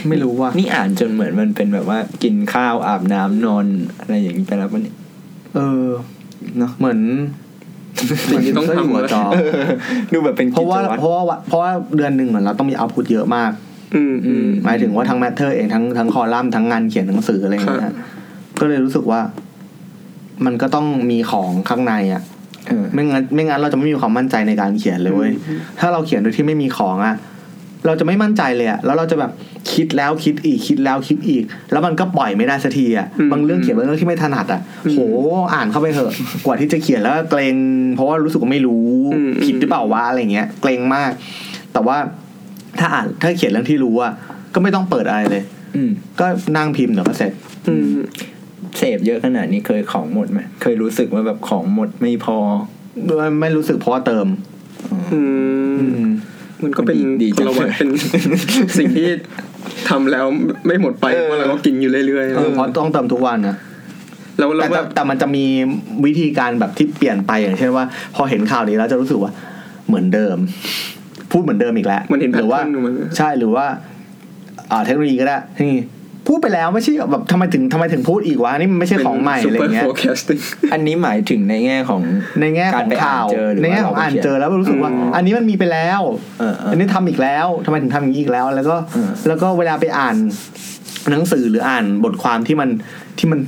[0.08, 3.66] ไม่รู้ว่า นี่อ่านจนเหมือนมันเป็นแบบว่า กินข้าวอาบน้ำนอน
[4.00, 4.96] อะไรอย่างนี้ไปแล้วปะเนี่ย
[5.54, 5.88] เออ
[6.58, 7.00] เนาะเหมือน
[8.30, 9.68] สิ่งที่ต้องเหมืนทำหัวจอเออ
[10.12, 13.50] ดูแบบเป็นเพราะว่ากิจวัตรเพราะว่าเพราะว่าเดือนหนึ่งเหมือนเราต้องมีเอาพุทเยอะมาก
[13.94, 17.96] อืมอืมหมายถึงว่าทั้งแมทเทอร์เองทั้งทั้งคอลัมน์ทั้งงานเขียนหนังสืออะไรอย่างเงี้ครัยบ
[18.60, 19.20] ก็เลยรู้สึกว่า
[20.44, 22.22] มันก็ต้องมีของข้างในอะ
[22.68, 25.32] เออไม่งั้นไม่งั้นเราจะไม่มีความมั่นใจในการเขียนเลยเว้ย
[25.80, 27.16] ถ้าเราเขียนโดยที่ไม่มีของอะ
[27.86, 29.30] เราจะไม่มั่นใจเลยอะแล้วเราจะแบบ
[29.72, 31.42] คิดแล้วคิดอีกคิดแล้วคิดอีก
[31.72, 35.00] แล้วมันก็ปล่อยไม่ได้สักทีอะบางเรื่องเขียนบางเรื่องที่ไม่ถนัดอะโห
[35.54, 36.12] อ่านเข้าไปเถอะ
[36.46, 37.56] กว่าที่จะเขียนแล้วก็เกรง
[37.94, 38.86] เพราะว่ารู้สึกว่าไม่รู้
[39.44, 41.10] ผิดหรือเปล่าวะอะไรเงี้ยเกรงมาก
[41.72, 41.96] แต่ว่า
[42.78, 44.12] ถ้าอ่านถ้าเขียนเรื่องที่รู้อะ
[44.54, 45.42] ก็ไม่ต้องเปิดอะไรเลย
[45.76, 45.90] อืม
[46.20, 46.26] ก็
[46.56, 47.32] นั่งพิมพ์เดี๋ยวก็เสร็จ
[47.68, 47.82] อืม
[48.78, 52.38] เสพเยอะขนาดนี้เคยของหมดไหมเคยรู้สึกว่าแบบของหมดไม่พอ
[53.18, 54.26] ไม่ไม่รู้สึกเพราะว่าเติม
[55.12, 55.20] อื
[55.74, 56.04] มอื
[56.60, 57.90] มมันก็เป็นดีดีพจังลวัตเป็น
[58.78, 59.08] สิ่งที่
[59.88, 60.24] ทำแล้ว
[60.66, 65.44] ไม่หมดไปเออเพราะเราก็กินอยู่เรื่อยเออเพราะต้องเติมทุกวันนะๆแล้วเราแต่แบแต่บแต่มันจะมี
[66.04, 67.84] วิธีการแบบที่เปลี่ยนไปอย่างเช่นว่า
[68.14, 69.32] พอเห็นข่าวนี้แล้วจะรู้สึกว่า
[69.86, 70.36] เหมือนเดิม
[71.30, 73.66] พูดเหมือนเดิมอีกแล้วมันเห็นแพหทรือว่าเทิร์นมันใช่หรือว่า
[74.70, 75.70] อ่าเทคโนโลยีก็ได้ที่
[76.26, 80.40] พูดไปแล้วไม่ใช่แบบทำไมถึงทำไมถึงพูดอีกวะนี่มันไม่ใช่ของใหม่อะไรเป็นเงี้ super ย forecasting
[80.72, 82.02] อันนี้หมายถึงในแง่ของ
[82.40, 86.00] ในแง่ขการองไปอ่านข่าวเจอหรือในแง่ว่าของอ่านเราไปเขียนเจอแล้วรู้สึกว่า อันนี้มันมีไปแล้ว
[86.38, 90.16] เออเอออันนี้ทำอีกแล้วทำไมถึงทำอย่างนี้อีกแล้ว แล้วก็เออแล้วก็เวลาไปอ่าน
[91.10, 92.68] หนังสือหรืออ่านบทความที่มัน
[93.18, 93.40] ที่มัน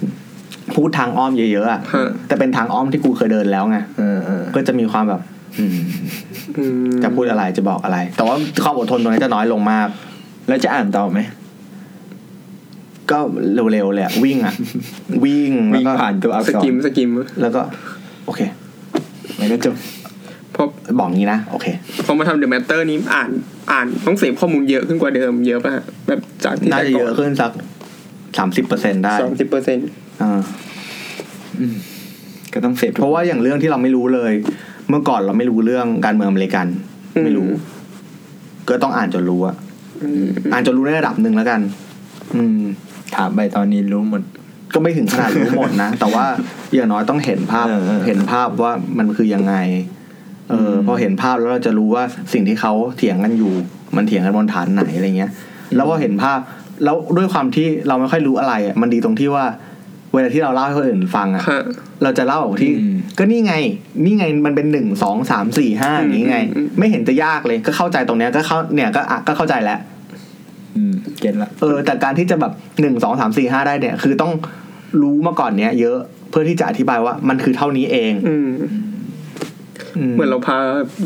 [0.74, 5.20] พูดทางอ้อมเยอะๆอะฮะแต่เป็นทางอ้อมที่กูเคยเดินแล้วไงเออเออก็จะมีความแบบ
[5.59, 5.78] อืม
[6.59, 9.88] อืมจะพูดอะไรจะบอกอะไร แต่ว่าความอดทนตรงนี้จะน้อยลงมาก
[10.48, 11.20] แล้วจะอ่านต่อไหม
[13.10, 13.18] ก็
[13.72, 14.55] เร็วๆเลยอะวิ่งอะ
[15.24, 17.10] วิ่งวิ่งแล้วก็ผ่านตัวอักสษรกิมสกิม
[17.43, 17.60] แล้วก็
[18.26, 18.40] โอเค
[19.39, 19.76] แล้วก็จบ
[20.52, 20.66] เพราะ
[20.98, 21.66] บอกงี้นะโอเค
[22.06, 23.30] พอมาทำเดอะแมตเตอร์นี้อ่าน
[23.72, 27.52] อ่านต้องเสพข้อมูลเยอะขึ้นกว่าเดิมเยอะป่ะฮะแบบจากที่น่าแต่จะก่เยอะขึ้นสัก
[28.39, 29.89] สามสิบเปอร์เซ็นได้สามสิบเปอร์เซ็นต์
[30.22, 30.40] อ่า
[32.55, 34.32] ก็ต้องเสพทุเพกราะว่าอย่างเรื่องที่เราไม่รู้เลย
[34.90, 36.66] เมื่อก่อนเราไม่รู้เรื่องการเมืองอเมริกัน
[37.24, 37.48] ไม่รู้
[38.68, 39.55] ก็ต้องอ่านจนรู้อะ
[40.52, 41.60] อ่านจนรู้ในระดับหนึ่งแล้วกัน
[42.36, 42.62] อืม
[43.16, 44.22] ถามไปตอนนี้รู้หมด
[44.74, 46.26] ก็ไม่ถึงขนาดรู้หมดนะ แต่ว่า
[46.74, 49.55] อย่างน้อยต้องเห็นภาพเออเออเห็นภาพว่ามันคือยังไง
[50.48, 53.52] เอออมพอเห็นภาพแล้วเราจะรู้ว่าสิ่งที่เขาเถียงกันอยู่
[53.97, 55.30] มันเถียงกันบนฐานไหนอะไรเงี้ย
[55.76, 56.39] แล้วพอเห็นภาพ
[56.85, 59.44] แล้วด้วยความที่เราไม่ค่อยรู้อะไรอะมันดีตรงที่ว่า
[60.12, 61.62] เวลาที่เราเล่าให้คนอื่นฟังอะฮะ
[62.02, 63.55] เราจะเล่าที่อืมก็นี่ไง
[64.05, 69.97] นี่ไงมันเป็นหนึ่งสองสามสี่ห้าอย่างนี้ไงอืมไม่เห็นจะยากเลยก็เข้าใจตรงเนี้ยก็เข้าเนี่ยก็อะก็เข้าใจแล้วอืม
[71.20, 74.32] เก็ตละเออ แต่การที่จะแบบหนึ่งสองสามสี่ห้าได้เนี่ย คือต้อง
[75.02, 75.98] รู้มาก่อนเนี้ยเยอะ
[76.30, 78.50] เพื่อที่จะอธิบายว่ามันคือเท่านี้เองอืม
[79.96, 80.56] อืมเหมือนเราพา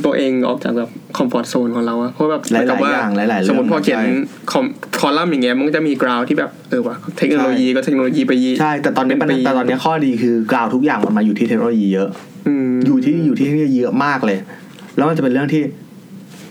[0.04, 4.04] ตัวเองออกจากแบบคอมฟอร์ทโซนของเราอะเพราะแบบหลายๆกับว่อย่างหลายๆเรื่องสมมติพอเขียนใช่
[4.52, 4.64] คอม
[5.00, 12.08] คอลัมน์อย่างเงี้ยมันก็จะมีกราวที่แบบเออว่ะเทคโนโลยีก็เทคโนโลยีไปยีใช่แต่ตอนนี้ปัญเป็นปีแต่ตอนนี้ข้อดีคือกล่าวทุกอย่างมันมาอยู่ที่เทคโนโลยีเยอะ
[12.48, 14.38] อืมอยู่ที่อยู่ที่นี่เยอะมากเลย
[14.96, 15.62] แล้วมันจะเป็นเรื่องที่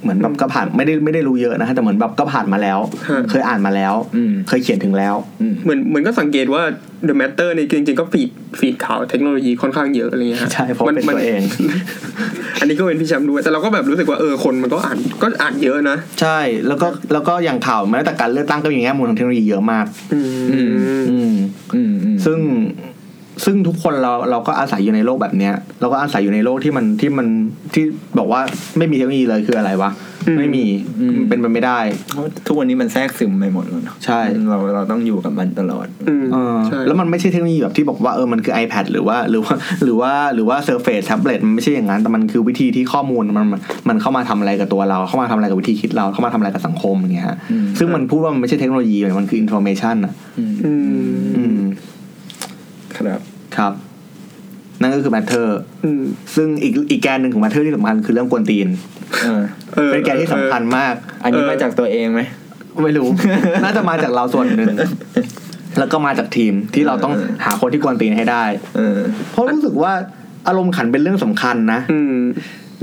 [0.01, 2.79] เหมือนแบบก็ผ่านไม่ได้ไม่ได้รู้เยอะนะฮะแต่เหมือนแบบก็ผ่านมาแล้ว
[3.09, 6.63] ฮะเคยอ่านมาแล้วอืมเคยเขียนถึงแล้วอืมเหมือนเหมือนก็สังเกตว่า
[7.07, 8.29] The Matter นี่จริงๆก็ฟีด
[8.59, 11.41] ฟีดข่าวเทคโนโลยีค่อนข้างเยอะอะไรเงี้ยฮะใช่เพราะเป็นมัตัวเอง
[12.59, 20.69] อันนี้ก็เป็นพี่แชมป์ด้วย แต่เราก็แบบรู้สึกว่าเออคนมันก็อ่านก็อ่านเยอะนะ ใช่แล้วก็แล้วก็อย่างข่าวแม้แต่การเลือกตั้งก็มีแง่มุมทางเทคโนโลยีเยอะมาก อืมอืม
[21.11, 21.33] อืม
[21.75, 22.39] อืมอืมซึ่ง
[23.45, 27.27] ซึ่งทุกคนเราเราก็อาศัยอยู่ในโลกแบบเนี้ย เราก็อาศัยอยู่ในโลกที่มันที่มัน
[27.73, 27.83] ที่
[28.17, 28.41] บอกว่า
[28.77, 29.91] ไม่มีเทคโนโลยีเลยคืออะไรวะ
[30.39, 30.65] ไม่มี
[31.17, 31.79] มันเป็นไปไม่ได้
[32.09, 43.47] เพราะทุกวันนี้มันแทรกซึมไปหมดแล้วเนอะใช่เราเราต้องอยู่กับมันตลอดอืมเออใช่แล้วมันไม่ใช่เทคโนโลยีแบบที่บอกว่าเออมันคือ iPad หรือว่าหรือว่าหรือว่าหรือว่า Surface Tablet มันไม่ใช่อย่างนั้น แต่มันคือวิธีที่ข้อมูลมัน
[43.89, 50.81] มันเข้ามาทำอะไรกับตัวเรา เข้ามาทำอะไรกับวิธีคิดเราเข้ามาทำอะไรกับสังคมอย่างเงี้ยฮะอืมซึ่งมันพูดว่ามันไม่ใช่เทคโนโลยีมันคือ information อะอืมอืม
[51.37, 51.50] อืม
[52.97, 53.19] ครับ
[53.57, 53.73] ครับ
[54.81, 55.47] นั่นก็คือ matter
[55.83, 56.03] อืม
[56.35, 58.67] ซึ่งอีกอีกแกนหนึ่งของ matter ที่สำคัญคือเรื่องกวนตีน
[59.23, 59.43] เออ
[59.77, 60.93] ออเป็นแกนที่สำคัญมาก
[61.23, 62.21] อันนี้มาจากตัวเองไหม
[62.83, 63.07] ไม่รู้
[63.63, 64.73] น่าจะมาจากเราส่วนหนึ่ง
[65.79, 68.43] แล้วก็มาจากทีมที่เราต้องเออหาคนที่กวนตีนให้ได้
[68.77, 68.97] เออ
[69.31, 69.93] เพราะรู้สึกว่า
[70.47, 72.15] อารมณ์ขันเป็นเรื่องสำคัญนะอืม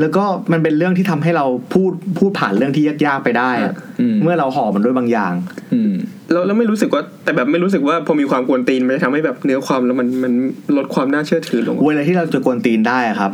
[0.00, 5.32] แล้วก็มันเป็นเรื่องที่ทำให้เราพูดพูดผ่านเรื่องที่ยากๆไปได้อะอืมเมื่อเราห่อมันด้วยบางอย่าง
[5.72, 5.92] อืม
[6.32, 10.32] แล้วแล้วไม่รู้สึกว่าแต่แบบไม่รู้สึกว่าพอมีความกวนตีนมันจะทำให้แบบเนื้อความแล้วมันมัน
[10.76, 13.32] ลดความน่าเชื่อถือลงเวลาที่เราจะกวนตีนได้อะครับ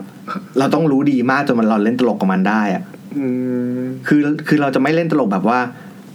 [0.59, 2.82] เราต้องรู้ดีมากจนมันเราเล่นตลกกับมันได้อะ
[3.19, 3.27] อื
[3.78, 5.59] มคือคือเราจะไม่เล่นตลกแบบว่า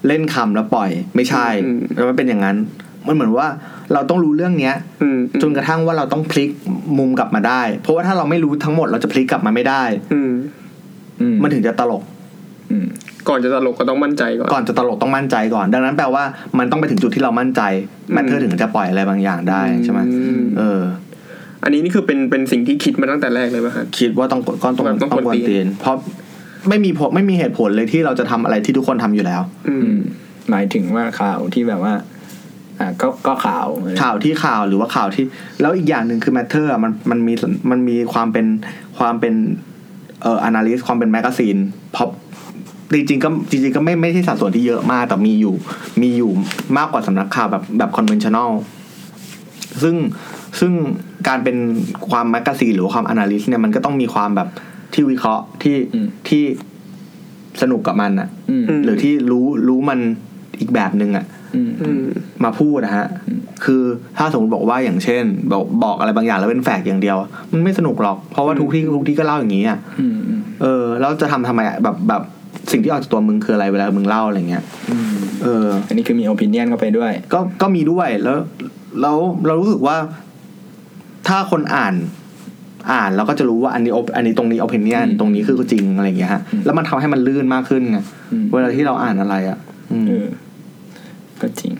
[0.07, 2.57] เล่นคำแล้วปล่อย ไม่ใช่อืมแล้วมันเป็นอย่างนั้น
[3.07, 3.47] มันเหมือนว่า
[3.93, 6.49] เราต้องรู้เรื่องเนี้ยอืมจนกระทั่งว่าเราต้องพลิก
[6.97, 9.83] มุมกลับมาได้ เพราะว่าถ้าเราไม่รู้ทั้งหมดเราจะพลิกกลับมาไม่ได้
[10.13, 10.31] อืม
[11.21, 12.03] อืมมันถึงจะตลก
[12.71, 12.85] อืม
[13.29, 16.23] ก่อนจะตลกก็ต้องมั่นใจก่อนก่อนจะตลกต้องมั่นใจก่อน ดังนั้นแปลว่า
[16.59, 17.61] มันต้องไปถึงจุดที่เรามั่นใจ
[18.13, 20.81] แมทเธอร์ถึงจะปล่อยอะไรบางอย่างได้ใช่ไหมอืมเออ
[21.63, 25.95] อันนี้นี่คือเป็นเป็นสิ่งที่คิดมาตั้งแต่แรกเลยป่ะฮะคิดว่าต้องก็ต้องต้ต้อองงกวนตีนกวนตีนเพราะ
[26.69, 29.99] ไม่มีผลไม่มีเหตุผลเลยที่เราจะทำอะไรที่ทุกคนทำอยู่แล้ว อืมอืม
[30.49, 31.93] หมายถึงว่าข่าวที่แบบว่า
[32.79, 33.67] อ่าก็ก็ข่าว
[34.01, 35.25] ข่าวที่ข่าวหรือว่าข่าวที่
[35.61, 37.33] แล้วอีกอย่างหนึ่งคือ Matter มันมันมี
[37.71, 38.45] มันมีความเป็น
[38.97, 39.33] ความเป็น
[40.21, 41.57] เอ่อ analyst ความเป็น magazine
[41.95, 42.05] พอ
[42.93, 45.55] จริงๆก็จริงๆก็ไม่ไม่ใช่สัดส่วนที่เยอะมาก แต่มีอยู่
[46.01, 46.31] มีอยู่
[46.77, 48.51] มากกว่าสำนักข่าวแบบแบบ conventional
[49.83, 49.95] ซึ่ง
[50.59, 50.73] ซึ่ง
[51.27, 51.57] การเป็น
[52.09, 54.49] ความ magazine หรือว่าความ analyst เนี่ยมันก็ต้องมีความแบบ
[54.93, 55.77] ที่วิเคราะห์ที่
[56.27, 56.43] ที่
[57.61, 59.99] สนุกกับมันอะอืมมหรือที่รู้รู้มัน
[60.59, 62.03] อีกแบบหนึ่งอะอื มอืม
[62.43, 63.07] มาพูดนะฮะ
[63.65, 63.83] คือ
[64.17, 67.17] ถ้าสมมติบอกว่าอย่างเช่น บอกบอกอะไรบางอย่างแล้วเป็นแฝกอย่างเดียว
[67.53, 72.23] มันไม่สนุกหรอก เพราะว่าทุกที่ทุกที่ก็เล่าอย่างนี้อะอืมอืมเออแล้วจะทำทำไมอะแบบแบบ
[72.71, 78.37] สิ่งที่ออกจากตัวมึงคืออะไรเวลามึงเล่าอะไรเงี้ยอืมเออ อันนี้คือมี opinion เข้าไปด้วย ก็ก็มีด้วยแล้ว
[79.01, 79.97] แล้วเรารู้สึกว่า
[81.27, 81.93] ถ้าคนอ่าน
[82.91, 87.99] อ่านแล้วก็จะรู้ว่าอันนี้ op- อันนี้ตรงนี้ opinion อืมตรงนี้คือจริงอะไรเงี้ยฮะอืมแล้วมันทำให้มันลื่นมากขึ้นไง
[88.31, 89.57] อืมเวลาที่เราอ่านอะไรอะ
[89.91, 90.27] อืมเออ
[91.41, 91.73] ก็จริง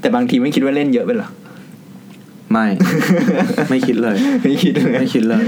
[0.00, 1.30] แต่บางทีไม่คิดว่าเล่นเยอะไปเหรอ
[2.52, 2.66] ไม่
[3.70, 5.42] ไม่คิดเลย ไม่คิดเลย ไม่คิดเลย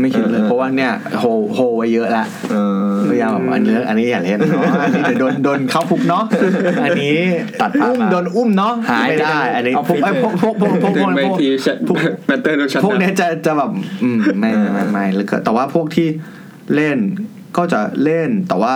[0.00, 2.56] ไม่คิดเลย เพราะว่าเนี่ยโฮโฮไว้เยอะแล้วเอ
[2.92, 6.24] อพยายามแบบอันนี้อันนี้อย่าเล่นเนาะอันนี้เดี๋ยวโดนโดนเข้าคุกเนาะ
[6.84, 7.16] อันนี้
[7.60, 11.76] ตัดภาพอุ้มมาโดนอุ้มเนาะหายไม่ได้ไปเลยอันนี้เอาพวกปิดไอ้พวกพวกพวกพวกพเดิวนกไปพวกทีชัด
[12.26, 13.70] แมตเตอร์โดนชัดพวกเนี้ยจะจะแบบ
[14.02, 16.08] อืมไม่ไม่ไม่ไม่แล้วก็แต่ว่าพวกที่
[16.74, 16.98] เล่น
[17.56, 18.74] ก็จะเล่นแต่ว่า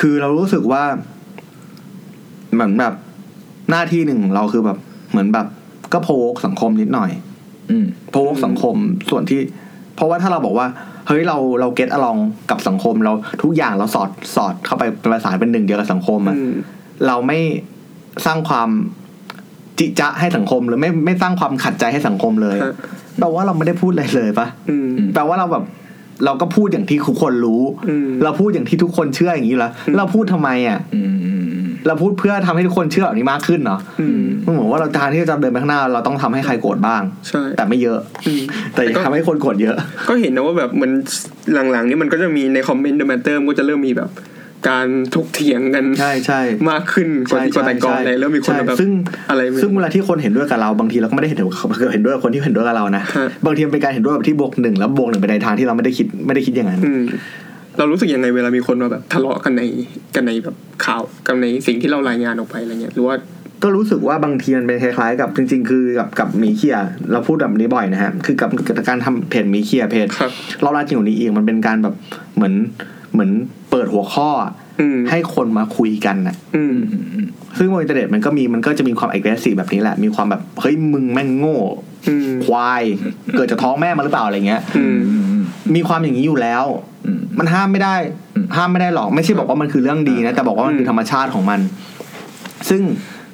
[0.00, 0.84] คือเรารู้สึกว่า
[2.54, 2.94] เหมือนแบบ
[3.72, 4.78] หน้าที่หนึ่งของเราคือแบบ
[5.10, 5.46] เหมือนแบบ
[5.92, 7.10] ก็โพกสังคมนิดหน่อย
[7.70, 8.76] อืมโพกสังคม
[9.10, 9.40] ส่วนที่
[9.96, 10.66] เพราะว่าถ้าเราบอกว่า
[11.08, 12.16] เฮ้ยเราเราเก็ตอลอง
[12.50, 13.12] กับสังคมเรา
[13.42, 16.52] ทุกอย่างเราสอดสอดเข้าไปประสานเป็นหนึ่งเดียวกับสังคมอะอืม
[17.06, 17.38] เราไม่
[18.26, 18.68] สร้างความ
[19.78, 22.74] จิจะให้สังคมหรือไม่ไม่สร้างความขัดใจให้สังคมเลยฮะ
[23.20, 25.64] แปลว่าเราไม่ได้พูดอะไรเลยปะอืมแปลว่าเราแบบ
[26.24, 38.42] เราก็พูดอย่างที่ทุกคนรู้อืมเราพูดอย่างที่ทุกคนเชื่ออย่างนี้เหรอเราพูดทำไมอะอืมอืมอืมเราพูดเพื่อทำให้ทุกคนเชื่อแบบนี้มากขึ้นเนาะอืมมันเหมือนว่าเราทางที่จะเดินไปข้างหน้า เราต้องทำให้ใครโกรธบ้างใช่แต่ไม่เยอะอืม
[38.72, 39.76] แต่อย่าทำให้คนโกรธเยอะ
[40.08, 40.92] ก็เห็นนะว่าแบบเหมือน
[41.72, 44.08] หลังๆนี่มันก็จะมีใน comment The Matter มันก็จะเริ่มมีแบบ
[44.68, 46.40] การถกเถียงกันใช่ใช่
[46.70, 48.90] มากขึ้นกว่าที่กว่าแต่ก่อนเลยเริ่มมีคนใช่แบบซึ่ง
[49.30, 51.48] อะไรซึ่งเวลาที่คนเห็นด้วยกับเราบางทีเราก็ไม่ได้เห็นด้วย
[51.92, 57.02] เห็นด้วยกับคนที่เห็นด้วยกับเรานะฮะบางทีมันเป็นการเห็นด้วยแบบที่บวกหนึ่งแล้วบวกหนึ่งไปในทางที่เราไม่ได้คิดไม่ได้คิดอย่างนั้นอืม
[57.78, 59.62] เรารู้สึกยังไงเวลามีคนมาแบบทะเลาะกันใน
[60.14, 63.16] กันในแบบข่าวกันในสิ่งที่เรารายงานออกไปอะไรเงี้ยหรือว่า
[63.62, 66.76] ก็รู้สึกว่าบางทีมันเป็นคล้ายๆ กับจริง ๆ คือกับกับหมีเคีย
[67.12, 70.32] เราพูดแบบนี้บ่อยนะฮะคือกับกับการทำเพจหมีเคียเพจครับ
[70.62, 71.94] เราลาจริงกว่านี้อีกมันเป็นการแบบ
[72.36, 72.54] เหมือน
[73.12, 73.30] เหมือน
[73.70, 74.28] เปิดหัวข้อ
[74.80, 77.26] อืมให้คนมาคุยกันน่ะอืมอืมอืม
[77.58, 81.58] ซึ่งบนอินเทอร์เน็ตมันก็มีมันก็จะมีความ aggressive แบบนี้แหละ มีความแบบเฮ้ยมึงแม่งโง่
[82.08, 82.82] อืมควาย
[83.36, 85.44] เกิดจากท้องแม่มาหรือเปล่าอะไรเงี้ยอืมอืมอืม
[85.74, 86.64] มีความอย่างนี้อยู่แล้ว
[87.06, 87.96] อืมมันห้ามไม่ได้
[88.34, 91.60] อืมห้ามไม่ได้หรอก ไม่ใช่บอกว่ามันคือเรื่องดีนะ แต่บอกว่ามันคือธรรมชาติของมัน
[92.68, 92.82] ซึ่ง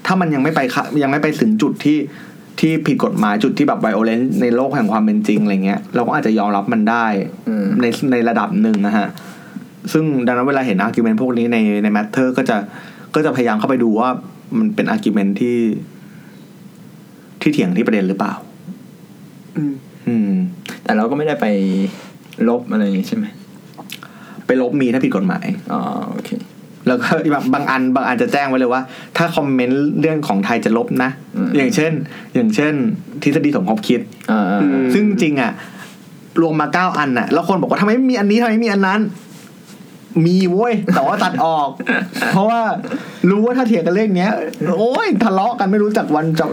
[0.06, 1.98] ถ้ามันยังไม่ไปค่ะยังไม่ไปถึงจุดที่
[2.60, 7.06] ที่ผิดกฎหมายจุดที่แบบ violent ในโลกแห่งความเป็นจริงอะไรเงี้ยเราก็อาจจะยอมรับมันได้
[7.48, 9.06] อืมในในระดับหนึ่งนะฮะ
[9.92, 12.56] ซึ่งดังนั้นเวลาเห็น argument พวกนี้ในใน Matter ก็จะ
[13.14, 14.10] ก็จะพยายามเข้าไปดูว่า
[14.58, 15.56] มันเป็น argument ที่
[17.40, 18.32] ที่เถียงที่ประเด็นหรือเปล่า
[19.56, 19.74] อืม
[20.08, 20.32] อืม
[20.84, 21.46] แต่เราก็ไม่ได้ไป
[22.48, 23.26] ลบอะไรอย่างงี้ใช่ไหม
[24.46, 25.80] ไปลบมีถ้าผิดกฎหมาย อ๋อ
[26.10, 26.30] โอเค
[26.86, 28.82] แล้วก็บางบางอันบางอันจะแจ้งไว้เลยว่า
[29.16, 31.92] ถ้าคอมเมนต์เรื่องของไทยจะลบนะอืมอย่างเช่น
[32.34, 32.74] อย่างเช่น
[33.22, 34.00] ทฤษฎีสมคบคิด
[34.30, 35.52] อ่าอ่าอ่าซึ่งจริงอะ
[36.42, 39.00] รวมมาเก้าอันน่ะ แล้วคนบอกว่าทำไมไม่มีอันนี้ทำไมไม่มีอันนั้น
[40.26, 41.68] มีเว้ยแต่ว่าตัดออก
[42.32, 42.60] เพราะว่า
[43.30, 44.30] รู้ว่าถ้าเถียงกันเรื่องเนี้ย
[44.78, 46.46] โอ้ยทะเลาะกันไม่รู้จักวันจะ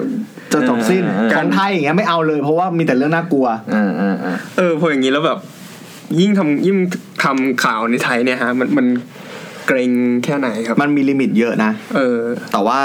[0.54, 1.04] จะจบสิ้น
[1.36, 5.38] ของไทยอย่างเงี้ยไม่เอาเลย เพราะว่ามีแต่เรื่องน่ากลัวอ่าอ่าอ่าเออพออย่างนี้แล้วแบบ
[6.20, 6.78] ยิ่งทำยิ่ง
[7.24, 8.86] ทำข่าวในไทยเนี่ยฮะ มันมัน
[9.68, 9.92] เกรง
[10.24, 12.20] แค่ไหนครับ มันมี limit เยอะนะเออ
[12.52, 12.80] แต่ว่า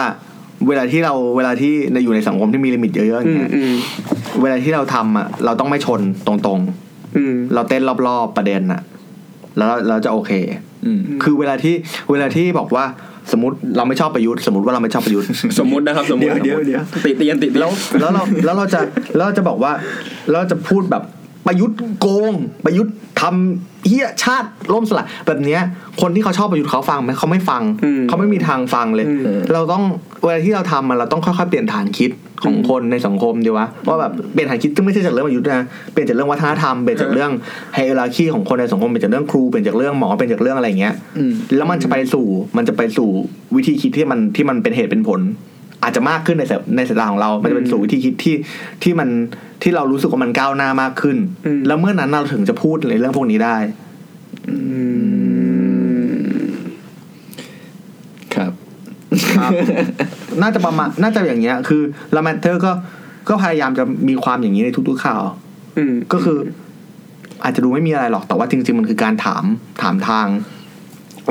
[0.69, 3.73] เวลาที่เราเวลาที่ในอยู่ในสังคมที่มี limit เยอะๆออย่างเงี้ยอืม
[4.43, 6.61] เวลาที่เราทำอะเราต้องไม่ชนตรง
[7.16, 8.82] อืมๆเราเต้นรอบๆประเด็นอะ
[9.57, 10.69] แล้วเราเราจะโอเคอืม
[11.23, 11.74] คือเวลาที่
[12.11, 12.85] เวลาที่บอกว่า
[13.32, 15.28] สมมติเราไม่ชอบประยุทธ์สมมติว่าเราไม่ชอบประยุทธ์
[15.59, 18.81] สมมุตินะครับสมมุติเดี๋ยวเดี๋ยวติเตียนติเตียนแล้วแล้วเราแล้วเราจะ
[19.16, 19.73] แล้วเราจะบอกว่า
[20.31, 21.02] แล้วเราจะพูดแบบ
[21.51, 22.32] ประยุทธ์โกง
[22.64, 25.60] ประยุทธ์ทำเฮียชาติล่มสลายแบบเนี้ย
[26.01, 29.82] คนที่เขาชอบประยุทธ์เขาฟังไหมเขาไม่ฟังอืมเขาไม่มีทางฟังเลยอืมเราต้อง
[30.22, 32.10] เวลาที่เราทำมันเราต้องค่อยๆเปลี่ยนฐานคิด
[32.44, 37.31] ของคนในสังคมดีวะว่าแบบเปลี่ยนฐานคิดซึ่งไม่ใช่จากเรื่องประยุทธ์นะเปลี่ยนจากเรื่องวัฒนธรรมเปลี่ยนจากเรื่อง
[37.74, 43.09] ไฮเอราคีของคนในสังคมเปลี่ยนจากเรื่องครูเปลี่ยนจากเรื่องหมอเปลี่ยนจากเรื่องอะไรอย่างเงี้ยอืมแล้วมันจะไปสู่มันจะไปสู่
[43.56, 45.20] วิธีคิดที่มันที่มันเป็นเหตุเป็นผล
[45.82, 48.35] อาจจะมากขึ้นในสายในสายตาของเรา มันจะเป็นสู่วิธีคิดที่
[48.82, 49.09] ที่มัน
[49.62, 51.16] ที่เรารู้สึกว่ามันก้าวหน้ามากขึ้น
[51.47, 53.57] อืมแล้วเมื่อนั้นเราถึงจะพูดในเรื่องพวกนี้ได้
[54.49, 54.57] อื
[56.11, 56.41] ม
[58.35, 58.53] ครับ
[59.37, 59.51] ครับ
[60.43, 61.82] น่าจะประมาณน่าจะอย่างเงี้ย คือ
[62.12, 62.73] แล้วแมทเทอร์ก็
[63.28, 65.23] ก็พยายามจะมีความอย่างนี้ในทุกๆข่าว
[65.78, 66.39] อืมก็คือ
[67.45, 69.45] อาจจะดูไม่มีอะไรหรอกแต่ว่าจริง ๆ มันคือการถาม
[69.82, 70.27] ถามทาง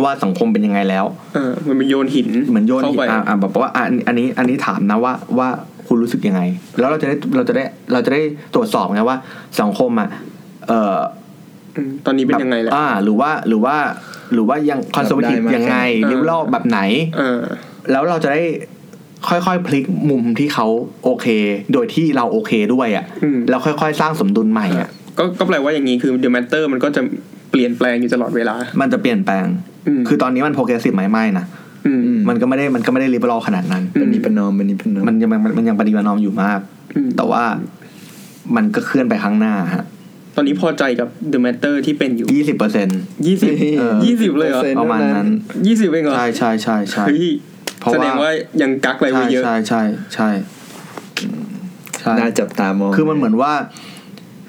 [0.04, 5.50] ว่าสังคมเป็นยังไงแล้ว เออ มันเป็นโยนหิน เหมือนโยนเข้าหินไปอะอะแบบว่าอะอันอันนี้ อันนี้ถามนะว่าว่า
[5.90, 6.41] คุณรู้สึกยังไง
[6.80, 7.64] แล้วเราจะได้เราจะได้
[7.94, 8.22] เราจะได้
[8.56, 9.18] ตรวจสอบไงว่า
[9.61, 10.10] สังคมอะ
[10.68, 10.98] เอ่อ
[11.76, 13.76] อืมตอนนี้เป็นยังไงแหละอ่า หรือว่าหรือว่า
[14.34, 16.80] หรือว่ายัง conservative รับได้มากยังไงแค่ไหน liberal แบบไหน
[17.18, 17.41] เออ
[17.91, 18.41] แล้วเราจะได้
[19.30, 20.68] ค่อยๆ พลิกมุมที่เขา
[21.03, 21.28] โอเค
[21.74, 27.02] โดยที่เราโอเคด้วยอะอืมแล้วค่อยๆ สร้างสมดุลใหม่อะก็ก็แปลว่าอย่างนี้คือ The Matter มันก็จะ
[27.52, 29.45] เปลี่ยนแปลงอยู่ตลอดเวลา มันจะเปลี่ยนแปลง
[29.88, 36.60] อืมคือตอนนี้มัน progressive ไหมไม่นะอื มอืมมันก็ไม่ได้มันก็ไม่ได้ลิเบอรัลขนาดนั้นเป็นนิปนอมเป็นนิปนอมมันยังมันมันยังปฏิบัตินอมอยู่มาก
[36.96, 37.44] อืมแต่ว่า
[38.56, 39.86] มันก็เคลื่อนไปข้างหน้าฮะ
[40.36, 42.88] ตอนนี้พอใจกับ The Matter ที่เป็นอยู่ยี่สิบเปอร์เซ็น
[43.28, 45.28] ยี่สิบเออยี่สิบเลยเหรอประมาณนั้น
[45.68, 47.28] ยี่สิบเองเหรอใช่ใช่ใช่ใช่เฮ้ย
[47.80, 48.32] เพราะแสดว่างว่า
[48.62, 49.82] ยังกักอะไรไว้ใช่เยอะใช่ใช่
[50.14, 50.30] ใช่
[52.00, 53.54] ใช่น่าจับตามองคือมันเหมือนว่า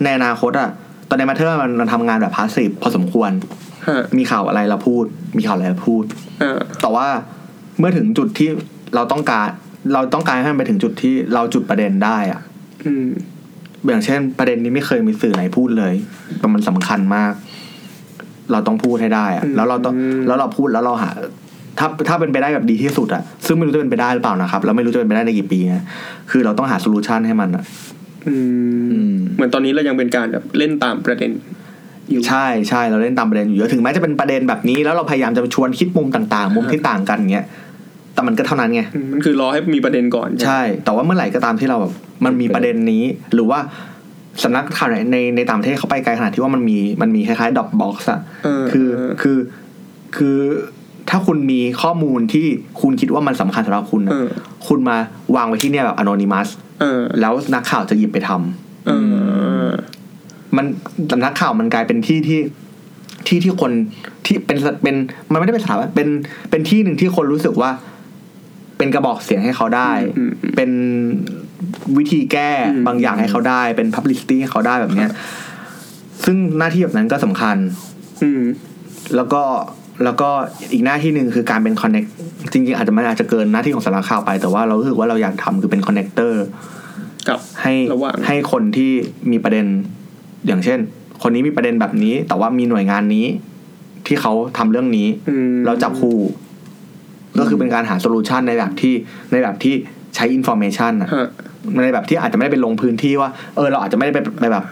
[0.03, 0.71] ในอนาคตอะ
[1.09, 3.70] ตอนในมาเธอร์มันมันทำงานแบบพาสซีฟพอสมควรฮะ
[4.19, 5.05] มีข่าวอะไรเราพูด
[5.37, 6.05] มีข่าวอะไรเราพูด
[6.41, 7.07] เออแต่ว่า
[7.79, 8.49] เมื่อถึงจุดที่
[8.95, 9.49] เราต้องการ
[9.93, 12.41] เราต้องการให้มันไปถึงจุดที่เราจุดประเด็นได้อะ
[12.87, 13.07] อืม
[13.87, 15.95] อย่างเช่น ประเด็นนี้ไม่เคยมีสื่อไหนพูดเลย
[16.39, 17.33] แต่มันสำคัญมาก
[18.53, 19.95] เราต้องพูดให้ได้อะแล้วเราต้อง
[20.27, 21.11] แล้วเราพูดแล้วเราหา
[21.79, 25.85] ถ้าถ้าเป็นไปได้แบบดีที่สุดอะซึ่งไม่รู้จะเป็นไปได้หรือเปล่านะครับแล้วไม่รู้จะเป็นไปได้ในกี่ปีนะ
[26.31, 27.65] คือเราต้องหาโซลูชันให้มันอะ
[28.29, 28.35] อื
[29.11, 31.31] มเหมือนตอนนี้เรายังเป็นการแบบเล่นตามประเด็น
[32.11, 37.47] อยู่ใช่ใช่เราเล่นตามประเด็นอยู่เยอะถึงแม้จะเป็นประเด็นแบบนี้แล้วเราพยายามจะชวนคิดมุมต่างๆ มุมที่ต่างกันเงี้ย
[38.15, 41.93] แต่มันก็เท่านั้นไงอืมมันคือรอให้มีประเด็นก่อนใช่ไหมใช่ แต่ว่าเมื่อไหร่ก็ตามที่เราแบบ
[42.25, 43.03] มันมีประเด็นนี้
[43.35, 43.59] หรือว่า
[44.43, 49.39] สำนักข่าวในในในต่างประเทศเขาไปไกลขนาดที่ว่ามันมีมันมีคล้ายๆดอกบ็อกซ์อะเออคือเออคือ
[50.17, 50.37] คือ
[51.11, 52.47] ถ้าคุณมีข้อมูลที่
[52.81, 54.29] คุณคิดว่ามันสำคัญสำหรับคุณอะเออ
[54.69, 54.97] คุณมา
[55.37, 56.49] วางไว้ที่เนี่ยแบบอนอนิมัส
[56.81, 58.91] เออแล้วนักข่าวจะหยิบไปทำเอ
[59.67, 59.69] อ
[60.57, 60.67] มัน
[61.13, 62.41] สำนักข่าวมันกลายเป็นที่ที่
[63.27, 63.73] ที่ที่คน
[64.27, 64.97] ที่เป็นเป็น
[65.33, 66.09] มันไม่ได้เป็นสถาบันเป็น
[66.51, 67.71] เป็นที่หนึ่งที่คนรู้สึกว่า
[68.79, 70.71] เป็นกระบอกเสียงให้เขาได้อืมอืมเป็น
[71.99, 75.11] วิธีแก้อืมบางอย่างให้เขาได้ เป็น publicity ให้เขาได้แบบเนี้ย
[76.25, 77.57] ซึ่งหน้าที่แบบนั้นก็สำคัญ
[78.23, 78.43] อืม
[79.17, 79.43] แล้วก็
[80.05, 80.31] แล้วก็
[80.73, 82.09] อีกหน้าที่หนึ่งคือการเป็น connect
[82.53, 86.33] จริงๆ อาจจะมันอาจจะเกินหน้าที่ของสำนักข่าวไป แต่ว่าเรารู้สึกว่าเราอยากทำคือเป็น connector
[87.29, 88.93] กับให้ระหว่างให้คนที่
[89.31, 89.67] มีประเด็น
[90.47, 90.79] อย่างเช่น
[91.23, 93.27] คนนี้มีประเด็นแบบนี้ แต่ว่ามีหน่วยงานนี้
[94.07, 96.17] ที่เขาทำเรื่องนี้อืมเราจับคู่
[97.39, 98.95] ก็คือเป็นการหา solution ในแบบที่
[99.33, 99.75] ในแบบที่
[100.15, 101.29] ใช้ information อะฮะ
[101.85, 104.65] ในแบบที่อาจจะไม่ได้ไปลงพื้นที่ว่า เออ เราอาจจะไม่ได้ไปไปแบบ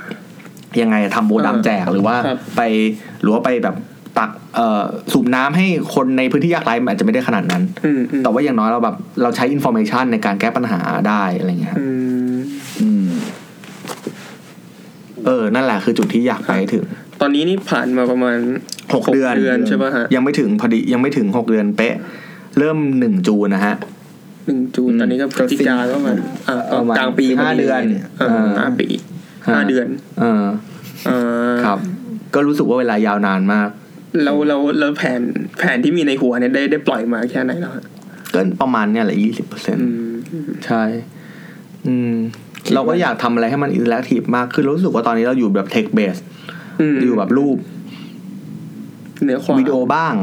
[0.83, 2.63] ยังไงอะทำโบดำแจกหรือว่าครับไป
[3.23, 3.77] หรือว่าไปแบบ
[4.19, 4.83] ตักเอ่อ
[5.13, 12.28] สูบน้ำให้คนในพื้นที่ยากไร้มันอาจจะไม่ได้ขนาดนั้นอืมอืมแต่ว่าอย่างน้อยเราแบบเราใช้ information ในการแก้ปัญหาได้อะไรเงี้ยครับอืมอืม
[15.27, 16.85] เออ นั่นแหละคือจุดที่อยากไปให้ถึง
[17.21, 18.39] ตอนนี้นี่ผ่านมาประมาณ
[18.95, 21.95] หกเดือนเดือนใช่ป่ะฮะยังไม่ถึงพอดียังไม่ถึงหกเดือนเป๊ะ
[22.59, 23.75] เริ่มหนึ่ง June นะฮะ
[24.47, 26.17] หนึ่ง June ตอนนี้ก็พฤศจิกาก็ประมาณ
[26.49, 27.81] อ่าประมาณกลางปีห้าเดือน
[28.19, 28.89] เออเออกลางปี
[29.49, 29.87] ห้าเดือน
[30.21, 30.45] เออ
[31.07, 31.11] เอ
[31.53, 31.79] อครับ
[32.35, 33.69] ก็รู้สึกว่าเวลายาวนานมาก
[34.25, 35.21] แล้วแล้วแล้วแผน
[35.59, 37.85] แผนที่มีในหัวเนี่ยได้ได้ปล่อยมาแค่ไหนแล้วฮะ
[38.35, 40.83] ก็ประมาณเนี่ยแหละยี่สิบเปอร์เซ็นต์อืมใช่
[41.87, 42.15] อืม
[42.75, 46.17] เราก็อยากทำอะไรให้มัน interactive มากขึ้นรู้สึกว่าตอนนี้เราอยู่แบบ text-based
[46.81, 47.57] อืมอยู่แบบรูป
[49.25, 50.15] เนื้อความวิดีโอบ้าง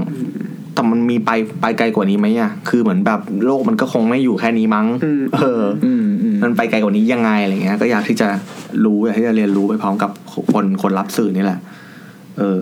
[0.73, 1.31] แต่มันมีไป
[1.61, 8.27] ไปไกลกว่านี้ไหมอะ คือเหมือนแบบโลกมันก็คงไม่อยู่แค่นี้มั้งอืมเอออืมอืมมันไปไกลกว่านี้ยังไงอะไรเงี้ย ก็อยากที่จะ
[8.85, 10.11] รู้อยากที่จะเรียนรู้ไปพร้อมกับ
[10.53, 11.59] คนคนรับสื่อนี่แหละ
[12.39, 12.61] เออ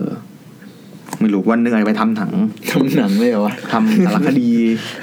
[1.20, 2.32] ไม่รู้วันหนึ่งอาจจะไปทำหนัง
[2.70, 4.50] ทำหนังเลยเหรอวะทำสารคดี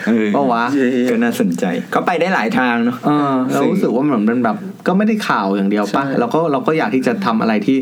[0.07, 7.77] เออเปล่าวะเย้ก็น่าสนใจ ก็ไปได้หลายทางเนาะเออเรารู้สึกว่าเหมือนมันแบบ ก็ไม่ได้ข่าวอย่างเดียวป่ะใช่เราก็เราก็อยากที่จะทำอะไรที่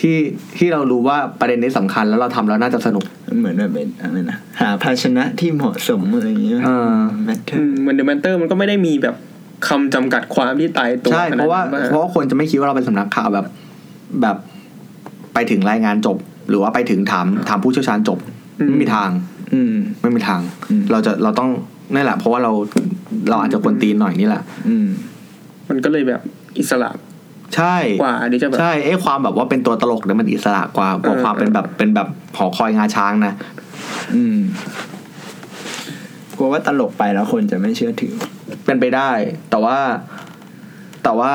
[0.00, 0.16] ที่
[0.58, 3.04] ที่เรารู้ว่าประเด็นนี้สำคัญแล้วเราทำแล้วน่าจะสนุก
[3.40, 9.16] เหมือนแบบเป็นอะไรนะหาภาชนะที่เหมาะสมอะไรอย่างเงี้ยเออ Matter อืมมัน The Matter มันก็ไม่ได้มีแบบ
[9.68, 13.46] คำจำกัดความที่ตายตัวใช่ขนดเพราะว่านั้นเพราะว่าคนจะไม่คิดว่าเราเป็นสำนักข่าวแบบ
[14.22, 14.36] แบบ
[15.34, 16.16] ไปถึงรายงานจบ
[16.48, 18.18] หรือว่าไปถึงถามถามผู้เชี่ยวชาญจบ
[18.68, 19.10] ไม่มีทาง
[19.54, 20.40] อืมไม่มีทาง
[20.70, 21.50] อืมเราจะเราต้อง
[21.94, 22.52] นี่แหละ เพราะว่าเรา
[23.28, 24.76] เราอาจจะกวนตีนหน่อยนี่แหละ อื
[25.70, 26.20] มมันก็เลยแบบ
[26.58, 26.90] อิสระ
[27.56, 33.32] ใช่กว่าที่จะแบบใช่ไอ้ความแบบว่าเป็นตัวตลกเนี่ยมันอิสระกว่ากว่าเออความเป็นแบบเป็นแบบหอคอยงาช้างนะ
[34.14, 34.38] อืม
[36.36, 38.14] กลัวว่าตลกไปแล้วคนจะไม่เชื่อถือ
[38.64, 39.10] เป็นไปได้
[39.50, 39.78] แต่ว่า
[41.04, 41.32] แต่ว่า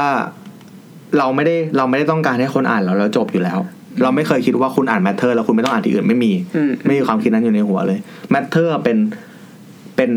[1.17, 3.59] เราไม่ได้เราไม่ได้ต้องการให้คนอ่านแล้วแล้วจบอยู่แล้ว
[4.03, 7.99] เราไม่เคยคิดว่าคุณอ่าน Matter แล้วคุณไม่ต้องอ่านที่อื่นไม่มีอืมไม่มีความคิดนั้นอยู่ในหัวเลย
[8.31, 8.97] Matter เป็น
[9.95, 10.11] เป็น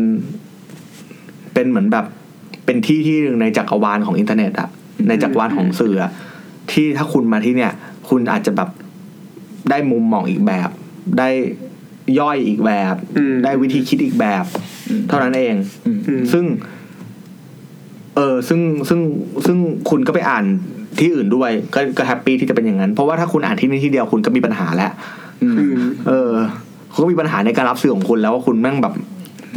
[1.53, 2.05] เป็นเหมือนแบบ
[2.69, 4.69] เป็นที่ที่หนึ่งในจักรวาลของอินเทอร์เน็ตอะ
[5.07, 6.11] ในจักรวาลของสื่ออะ
[6.71, 7.71] ที่ถ้าคุณมาที่เนี่ย
[8.09, 8.69] คุณอาจจะแบบ
[9.69, 10.69] ได้มุมมองอีกแบบ
[11.17, 11.29] ได้
[12.19, 14.45] ย่อยอีกแบบอืมได้วิธีคิดอีกแบบ
[14.89, 15.55] อืมเท่านั้นเอง
[15.85, 16.45] อืมอืมซึ่ง
[18.15, 18.59] เออซึ่ง
[18.89, 18.99] ซึ่ง
[19.45, 19.57] ซึ่ง
[19.89, 20.45] คุณก็ไปอ่าน
[20.99, 24.91] ที่อื่นด้วย ก็ก็ happy ที่จะเป็นอย่างนั้น เพราะว่าถ้าคุณอ่านที่นี่ที่เดียวคุณก็มีปัญหาแล้ว
[25.43, 25.73] อืมอืม
[26.07, 26.31] เออ
[26.93, 28.93] คุณก็มีปัญหาในการรับสื่อของคุณแล้วว่าคุณแม่งแบบ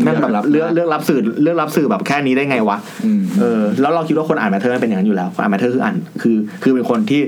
[0.02, 7.20] แม่งแบบรับเลือกเลือกรับสื่อเลือกรับสื่อแบบแค่นี้ได้ไงวะอืมเออแล้วเราคิดว่าคนอ่าน Matter เป็นอย่างนั้นอยู่แล้วคนอ่าน Matter คืออ่านคือ คือเป็นคนที่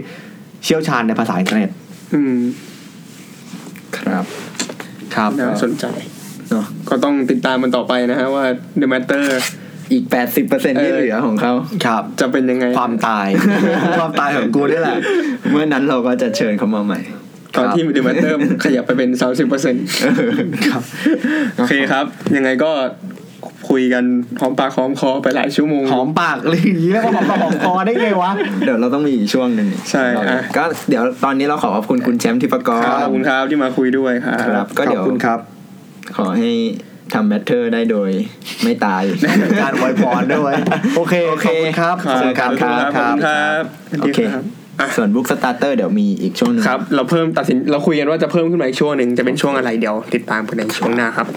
[0.64, 1.70] เชี่ยวชาญในภาษาอินเทอร์เน็ต
[2.14, 2.36] อืม
[3.98, 4.24] ครับ
[5.14, 5.86] ครับน่าสนใจ
[6.50, 8.44] เนาะก็ต้องติดตามมันต่อไปนะฮะว่า
[8.80, 9.24] The Matter
[9.92, 11.52] อีกแปดสิบเปอร์เซ็นต์ที่เออเหลือของเขา
[11.86, 13.26] ครับ จะเป็นยังไง ความตาย
[13.98, 14.98] ความตายของกูนี่แหละ
[15.50, 17.00] เมื่อนั้นเราก็จะเชิญเขามาใหม่
[17.56, 19.84] ตอนที่ The Matter ขยับไปเป็น30เปอร์เซ็นต์
[20.68, 20.82] ครับ
[21.56, 22.04] โอเคครับ
[22.36, 22.70] ยังไงก็
[23.70, 24.04] คุยกัน
[24.40, 28.30] หอมปากหอมคอไปหลายชั่วโมงหอมปากเลยอย่างนี้แล้วก็หอมปากหอมคอได้ไงวะ
[28.64, 35.38] เดี๋ยวเราต้องมีอีกช่วงหนึ่งใช่อะก็เดี๋ยวตอนนี้เราขอขอบคุณคุณแชมป์ทีปกรขอบคุณครับที่มาคุยด้วยครับครับก็เดี๋ยวขอบคุณครับ
[36.16, 36.50] ขอให้
[37.14, 38.10] ทำ Matter ได้โดย
[38.64, 39.02] ไม่ตาย
[39.62, 40.52] การอวยพรด้วย
[40.96, 43.62] โอเคโอเคขอบคุณครับครับขอบคุณครับขอบคุณครับ
[44.02, 44.63] โอเคครับอะ
[44.96, 51.28] ส่วน Book Starter เดี๋ยวมีอีกช่วงนึงครับ เราเพิ่มตัดสินเราคุยกันว่าจะเพิ่มขึ้นมาอีกช่วงหนึ่งจะเป็นช่วงอะไรเดี๋ยวติดตามกันในช่วงหน้าครับ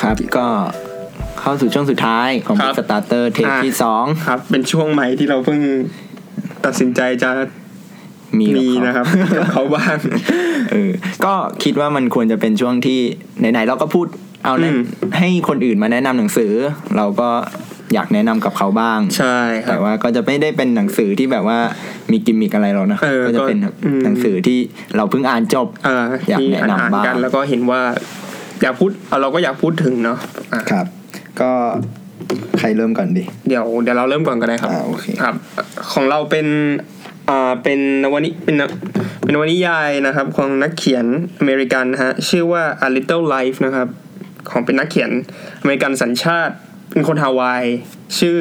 [0.00, 0.46] ครับก็
[1.40, 5.60] เข้าสู่ช่วงสุดท้ายของ Book Starter เทปที่สองครับ เป็นช่วงใหม่ที่เราเพิ่ง
[6.64, 7.30] ตัดสินใจจะ
[8.38, 9.06] มีมีกันนะครับ
[9.38, 9.96] กับเขาบ้าง
[10.72, 10.90] เออ
[11.24, 11.32] ก็
[11.64, 12.98] คิดว่ามันควรจะเป็นช่วงที่
[13.38, 14.06] ไหนๆเราก็พูด
[14.44, 14.80] เอาแนะอืม
[15.18, 16.52] ให้คนอื่นมาแนะนำหนังสือ
[16.96, 17.28] เราก็
[17.94, 21.58] อยากแนะนำกับเขาบ้าง ใช่ครัแต่ว่าก็จะไม่ได้เป็นหนังสือที่แบบว่า
[22.12, 24.58] มีกิมมิกอะไรหรอกนะเออก็จะเป็นก็อืมหนังสือที่
[24.96, 27.80] เราเพิ่งอ่านจบเอ่ออยากที่แนะนำอ่านบ้างๆกันแล้วก็เห็นว่า
[28.62, 30.18] อยากพูดเอาเราก็อยากพูดถึงเนาะ
[30.54, 30.86] อะครับ
[31.40, 31.50] ก็
[32.58, 35.34] ใครเริ่มก่อนดี เดี๋ยวเดี๋ยวเราเริ่มก่อนกันเลยครับอ่าโอเคครับ
[35.92, 36.46] ของเราเป็น
[37.30, 38.68] อ่าเป็นนวนิเป็นนว
[39.22, 41.06] เป็นนวนิยายนะครับ ของนักเขียน
[41.40, 43.88] อเมริกันนะฮะชื่อว่า A Little Life นะครับ
[44.50, 45.10] ของเป็นนักเขียน
[45.60, 46.54] อเมริกันสัญชาติ
[46.90, 47.64] เป็นคนฮาวาย
[48.18, 48.36] ชื่อ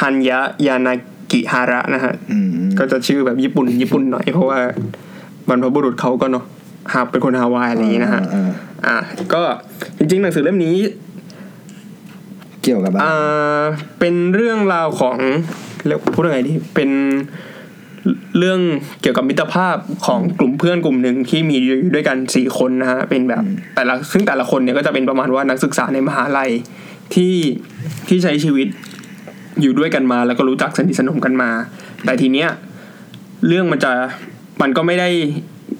[0.00, 0.94] ฮันยะยานา
[1.32, 2.48] กิฮาระนะฮะอืม
[2.78, 4.58] ก็จะชื่อแบบญี่ปุ่น ญี่ปุ่นหน่อยเพราะว่า
[5.48, 6.44] บรรพบุรุษเขาก็เนาะ
[6.92, 8.50] ฮาเป็นคนฮาวายอะไรอย่างนี้นะฮะอ่า
[8.86, 8.96] อะ
[9.34, 9.42] ก็
[9.98, 10.74] จริงๆ หนังสือเล่มนี้
[12.62, 13.64] เกี่ยวกับอะไรอ่า
[13.98, 15.16] เป็นเรื่องราวของ
[15.86, 16.90] เรียกพูดยังไงดีเป็น
[18.38, 18.60] เรื่อง
[19.02, 19.76] เกี่ยวกับมิตรภาพ
[20.06, 23.42] ของกลุ่มเพื่อนกลุ่มหนึ่งที่มีอยู่ด้วยกันสี่คนนะฮะเป็นแบบ
[23.76, 26.50] แต่ละซึ่งแต่ละคนเนี่ยก็จะเป็นประมาณว่านักศึกษาในมหาลัย
[27.14, 27.34] ที่
[28.08, 28.68] ที่ใช้ชีวิต
[29.60, 31.50] อยู่ด้วยกันมา แล้วก็รู้จักสนิทสนมกันมา
[32.04, 32.48] แต่ทีเนี้ย
[33.48, 33.92] เรื่องมันจะ
[34.62, 35.08] มันก็ไม่ได้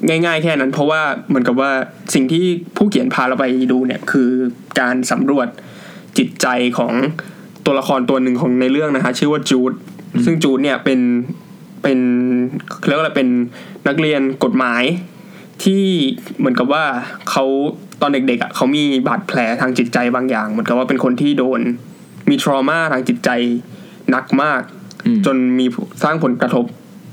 [0.09, 1.70] ง่ายๆแค่นั้น เพราะว่าเหมือนกับว่า
[2.15, 2.44] สิ่งที่
[2.77, 4.31] ผู้เขียนพาเราไปดูเนี่ยคือ
[4.81, 5.48] การสำรวจ
[6.19, 6.47] จิตใจ
[6.78, 6.93] ของ
[7.65, 9.73] ตัวละครตัวหนึ่งของในเรื่องนะฮะชื่อว่าจูด
[10.24, 11.01] ซึ่งจูดเนี่ยเป็น
[11.82, 11.98] เป็น
[12.78, 13.28] เขาเรียกว่าอะไรเป็น
[13.89, 14.82] นักเรียนกฎหมาย
[15.65, 15.85] ที่
[16.39, 16.85] เหมือนกับว่า
[17.31, 17.44] เขา
[18.01, 21.61] ตอนเด็กๆอะเขามีบาดแผลทางจิตใจบางอย่าง เหมือนกับว่าเป็นคนที่โดน
[22.31, 23.31] มีทรมาทางจิตใจ
[24.11, 24.61] หนักมาก
[25.07, 25.66] อืมจนมี
[26.03, 26.65] สร้างผลกระทบ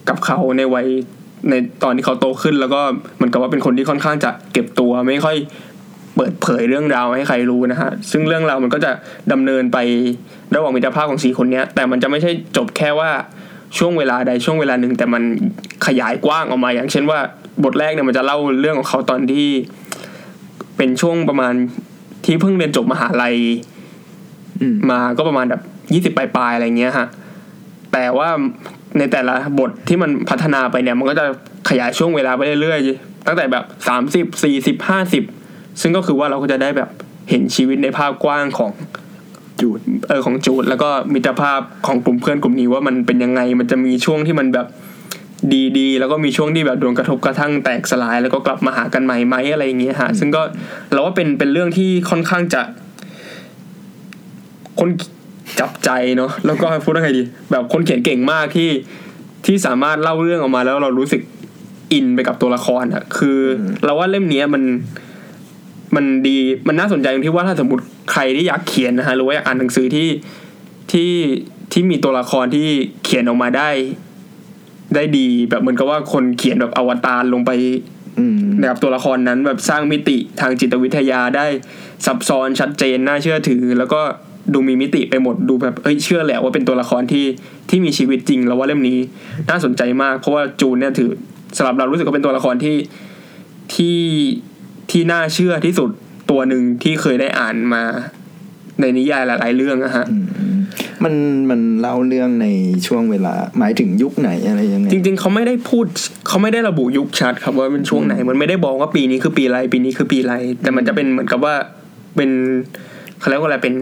[0.10, 0.88] กับเขาในวัย
[1.49, 1.53] ใน
[1.84, 2.81] ตอนที่เขาโตขึ้น แล้วก็
[3.15, 5.35] เหมือนกับว่าเป็นคนที่ค่อนข้างจะเก็บตัวไม่ค่อย
[6.15, 8.91] เปิดเผยเรื่องราวให้ใครรู้นะฮะ ซึ่งเรื่องราวมันก็จะ
[9.31, 9.77] ดำเนินไป
[10.56, 13.10] ระหว่างมิตรภาพของสี่คนเนี้ยแต่มันจะไม่ใช่จบแค่ว่า
[13.77, 15.23] ช่วงเวลาใดช่วงเวลาหนึ่งแต่มัน
[15.85, 17.19] ขยายกว้างออกมา อย่างเช่นว่า
[17.63, 19.49] บทแรกเนี่ยมันจะเล่าเรื่องของเขาตอนที่
[20.77, 21.53] เป็นช่วงประมาณ
[22.25, 23.35] ที่เพิ่งเรียนจบมหาลัย
[24.59, 25.61] อืมมาก็ประมาณแบบ
[25.93, 27.07] ยี่สิบปลายๆอะไรเงี้ยฮะ
[27.93, 28.29] แต่ว่า
[28.97, 31.25] ในแต่ละบทที่มันพัฒนาไปเนี่ย มันก็จะ
[31.69, 35.23] ขยายช่วงเวลาไปเรื่อยๆตั้งแต่แบบสามสิบสี่สิบห้าสิบ
[35.81, 36.89] ซึ่งก็คือว่าเราก็จะได้แบบ
[37.29, 38.71] เห็นชีวิตในภาพกว้างของ
[39.64, 44.68] จูดเออของจูดแล้วก็มิตรภาพของกลุ่มเพื่อนกลุ่มนี้ว่ามันเป็นยังไงมันจะมีช่วงที่มันแบบ
[45.77, 50.41] ดีๆ แล้วก็มีช่วงที่แบบโดนกระทบกระทั่งแตกสลาย แล้วก็กลับมาหากันใหม่ไหมอะไรอย่างเงี้ยฮะซึ่งก็
[50.91, 52.61] เราว่าเป็นเป็นเรื่องที่ค่อนข้างจะ
[54.80, 54.90] คน
[55.60, 58.69] จับใจเนาะแล้วก็พูดว่าไงดี แบบคนเขียนเก่งมากที่
[59.45, 61.22] ที่สามารถเล่าเรื่องออกมาแล้วเรารู้สึก
[61.94, 64.64] อินไปกับตัวละครอะคืออเราว่าเล่มเนี้ยมัน
[65.95, 66.38] มันดี
[66.68, 70.07] มันน่าสนใจตรงที่ว่าถ้าสมมติใครที่อยากเขียนนะฮะหรือว่าอยากอ่านหนังสือที่
[70.91, 71.11] ที่
[71.72, 72.68] ที่มีตัวละครที่
[73.03, 73.70] เขียนออกมาได้
[74.95, 77.52] ได้ดีแบบเหมือนกับว่าคนเขียนแบบอวตารลงไป
[78.20, 81.45] อืมนะครับตัวละครนั้นแบบสร้างมิติทางจิตวิทยาได้
[82.06, 84.02] ซับซ้อนชัดเจนน่าเชื่อถือ แล้วก็
[84.53, 87.26] ดูมีมิติไปหมดดูแบบเอ้ยเชื่อแหละว่าเป็นตัวละครที่
[87.70, 88.98] ที่มีชีวิตจริง แล้วว่าเล่มนี้
[89.49, 91.10] น่าสนใจมาก เพราะว่าจูนเนี่ยถือ
[91.57, 92.76] สำหรับเรารู้สึกว่าเป็นตัวละครที่
[93.76, 93.98] ที่
[94.94, 95.90] ที่น่าเชื่อที่สุด
[96.32, 97.84] ตัวหนึ่งที่เคยได้อ่านมา
[98.82, 100.06] ในนิยายหลาย ๆ เรื่องอะฮะ
[101.03, 101.14] มัน
[101.49, 102.48] มันเล่าเรื่องใน
[102.88, 105.86] ช่วงเวลา หมายถึงยุคไหนอะไรยังไงจริง ๆ เขาไม่ได้พูด
[106.28, 111.56] เขาไม่ได้ระบุยุคชัด ครับว่าเป็นช่วงไหน มันไม่ได้บอกว่าปีนี้คือปีอะไร ปีนี้คือปีอะไร แต่มันจะเป็นเหมือนกับว่า
[112.15, 112.30] เป็น
[113.20, 113.76] เขาเรียกว่าอะไรเป็น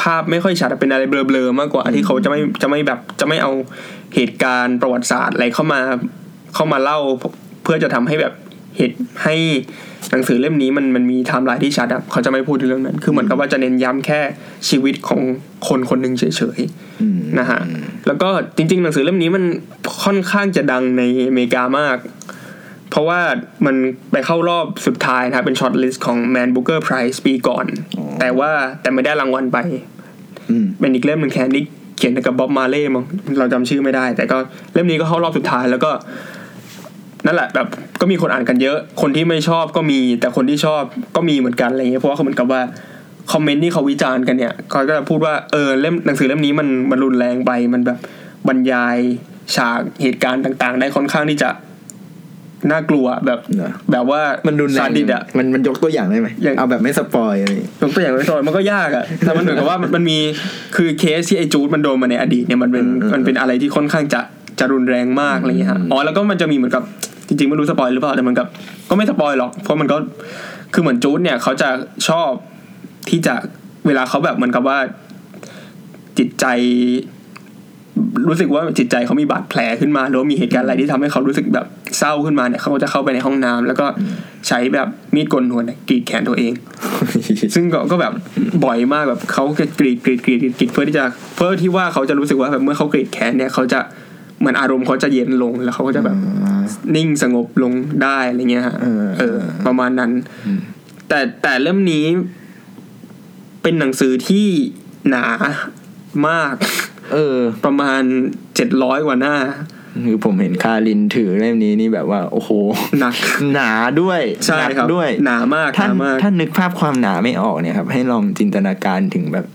[0.00, 3.52] ภาพไม่ค่อยชัดอะเป็นอะไรเบลอๆมากกว่าที่เขาจะไม่จะไม่แบบจะไม่เอา
[4.14, 5.80] เหตุการณ์ประวัติศาสตร์อะไรเข้ามา
[6.54, 6.98] เข้ามาเล่า
[7.62, 8.32] เพื่อจะทำให้แบบ
[8.76, 9.36] เหตุให้
[10.12, 14.20] หนังสือเล่มนี้มันมันมีไทม์ไลน์ที่ชัดอะเขาจะไม่พูดถึงเรื่องนั้น คือเหมือนกับว่าจะเน้นย้ำแค่
[14.68, 15.20] ชีวิตของ
[15.68, 16.24] คนคนหนึ่งเฉ
[16.56, 17.60] ยๆอืมนะฮะ
[18.06, 19.44] แล้วก็จริง ๆ หนังสือเล่มนี้มัน
[20.04, 21.96] ค่อนข้างจะดังในอเมริกามาก
[22.90, 23.20] เพราะว่า
[23.66, 23.76] มัน
[24.12, 27.66] ไปเข้ารอบสุดท้ายนะครับเป็น shortlist ของ Man Booker Prize ปีก่อน
[28.20, 28.50] แต่ว่า
[28.82, 29.58] แต่ไม่ได้รางวัลไป
[30.50, 31.64] อืมเป็นอีกเล่มหนึ่งแทนที่
[31.96, 33.04] เขียนเกี่ยวกับ Bob Marley มั้ง
[33.38, 34.38] เราจำชื่อไม่ได้ แต่ก็
[34.74, 35.90] เล่มนี้ก็เข้ารอบสุดท้ายแล้วก็
[37.26, 37.66] นั่นแหละแบบ
[38.00, 40.82] ก็มีคนอ่านกันเยอะ คนที่ไม่ชอบก็มี แต่คนที่ชอบ
[41.16, 42.60] ก็มีเหมือนกันอะไรเงี้ยเพราะว่าเขาเหมือนกับว่า
[43.32, 47.98] comment ที่เขาวิจารณ์กันเนี่ยเขาก็จะพูดว่าเออเล่มหนังสือเล่มนี้มันมันรุนแรงไปมันแบบ
[48.48, 48.96] บรรยาย
[49.56, 51.50] ฉากเหตุการณ์ต่าง ๆ ได้ค่อนข้างที่จะ
[52.70, 57.52] น่ากลัวแบบเหรอแบบว่ามันรุนแรงซาดิสม์อะมันมันยกตัวอย่างได้ไหมอย่างเอาแบบไม่ spoil อะไร
[57.82, 60.18] ยกตัวอย่างไว้ก่อนมันก็ยากอะแต่มันเหมือนกับว่ามันมันมี
[60.76, 64.20] คือเคสที่ไอ้จูดมันโดนมาในอดีตเนี่ยมันเป็นอืมอืมมันเป็นอะไรที่ค่อนข้างจะ
[64.58, 66.82] จะรุนแรงมากอะไรเงี้ยฮะอืมอ๋อแล้วก็มันจะมีเหมือนกับ
[67.30, 68.46] จริงๆไม่รู้ spoil หรือเปล่าแต่มันกับ
[68.90, 69.96] ก็ไม่ spoil หรอก เพราะมันก็
[70.74, 71.68] คือเหมือนจูดเนี่ยเขาจะ
[72.08, 72.30] ชอบ
[73.08, 73.34] ที่จะ
[73.86, 74.78] เวลาเขาแบบเหมือนกับว่า
[76.18, 76.46] จิตใจ
[78.28, 81.66] รู้สึกว่าจิตใจเขามีบาดแผลขึ้นมาหรือมีเหตุการณ์อะไรที่ทำให้เขารู้สึกแบบ
[81.98, 83.86] เศร้าขึ้นมาเนี่ยเขาก็จะเข้าไปในห้องน้ำแล้วก็
[84.48, 86.52] ใช้แบบมีดโกนหนวดเนี่ยกรีดแขนตัวเอง
[87.54, 88.12] ซึ่งก็ก็แบบ
[88.64, 91.04] บ่อยมากแบบเขาจะกรีดกรีดกรีดกรีดเพื่อที่จะ
[91.34, 93.80] เพื่อที่ว่าเขาจะรู้สึกว่าแบบเมื่อเขากรีดแขนเนี่ยเขาจะ
[94.40, 96.16] เหมือนอารมณ์เขาจะเย็นลงแล้วเขาก็จะแบบ
[96.96, 97.72] นิ่งสงบลง
[98.02, 100.12] ได้อะไรเงี้ยฮะเออเออ ประมาณนั้น
[101.08, 102.04] แต่แต่เล่มนี้
[103.62, 104.46] เป็นหนังสือที่
[105.10, 105.26] หนา
[106.28, 106.54] มาก
[107.12, 108.02] เออ ประมาณ
[108.54, 109.36] เจ็ดร้อยกว่าหน้า
[110.06, 112.50] คือผมเห็นคารินถือเล่มนี้นี่แบบว่าโอ้โห
[113.00, 113.14] หนัก
[113.52, 119.46] หนาด้วยใช่หนักครับด้วยหนามากถ้าหนามากถ้านึกภาพความหนาไม่ออกเนี่ยครับ ให้ลองจินตนาการถึงแบบ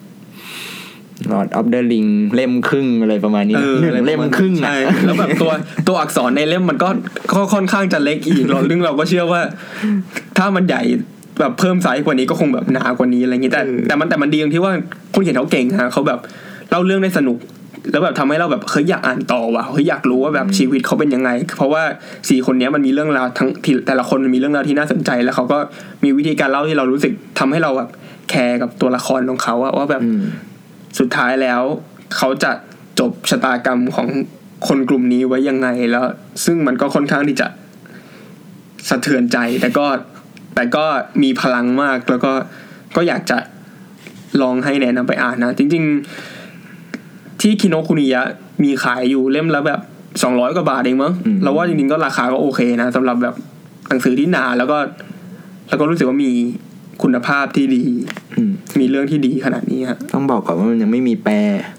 [1.32, 5.52] Lord of the Ring เล่มครึ่งอะไรประมาณนี้เออหนึ่งอะไรประาณเล่มครึ่งใช่อะแล้วแบบตัว
[5.88, 6.90] ตัวอักษรในเล่มมันก็
[7.34, 9.42] ก็ค่อนข้างจะเล็กอีกเราซึ่งเราก็เชื่อว่า
[10.38, 10.82] ถ้ามันใหญ่
[11.40, 14.74] แบบเพิ่มไซส์กว่านี้ก็คงแบบหนากว่านี้อะไรอย่างงี้แต่แต่มันแต่มันดีตรงที่ว่า
[15.14, 16.20] คุณเขียนเขาเก่งฮะเขาแบบ
[16.70, 17.38] เล่าเรื่องได้สนุก
[17.92, 21.84] แล้วแบบทำให้เราแบบเฮ้ยอยากอ่านต่อว่ะเฮ้ยอยากรู้ว่าแบบชีวิตเขาเป็นยังไง เพราะว่า
[22.30, 25.58] สี่คนเนี้ยมันมีเรื่องราวทั้งที่แต่ละคนมันมีเรื่องราวที่น่าสนใจ แล้วเขาก็
[26.04, 27.90] มีวิธีการเล่าที่เรารู้สึกทำให้เราแบบ
[28.30, 30.22] แคร์กับตัวละครของเขาอะว่าแบบอืม
[31.00, 31.62] สุดท้ายแล้ว
[32.18, 32.52] เขาจะ
[33.00, 34.08] จบชะตากรรมของ
[34.68, 36.06] คนกลุ่มนี้ไว้ยังไงแล้ว
[36.46, 37.48] ซึ่งมันก็ค่อนข้างที่จะ
[38.90, 39.86] สะเทือนใจ แต่ก็
[40.56, 40.86] แต่ก็
[41.24, 42.32] มีพลังมากแล้วก็
[42.96, 43.38] ก็อยากจะ
[44.42, 45.84] ลองให้แนะนำไปอ่านนะ จริง
[46.64, 48.22] ๆ ที่คิโนคุนิยะ
[48.64, 49.80] มีขายอยู่เล่มละแบบ
[50.24, 53.36] สองร้อยกว่าบาทเองมั้งอืมเราว่าจริงๆก็ราคาก็โอเคนะสำหรับแบบ
[53.90, 54.78] หนังสือที่หนาแล้วก็
[55.68, 56.32] แล้วก็รู้สึกว่ามี
[57.04, 57.84] คุณภาพที่ดี
[58.38, 61.36] อืมมีเรื่องที่ดีขนาดนี้ฮะต้องบอกก่อนว่ามันยังไม่มีแปล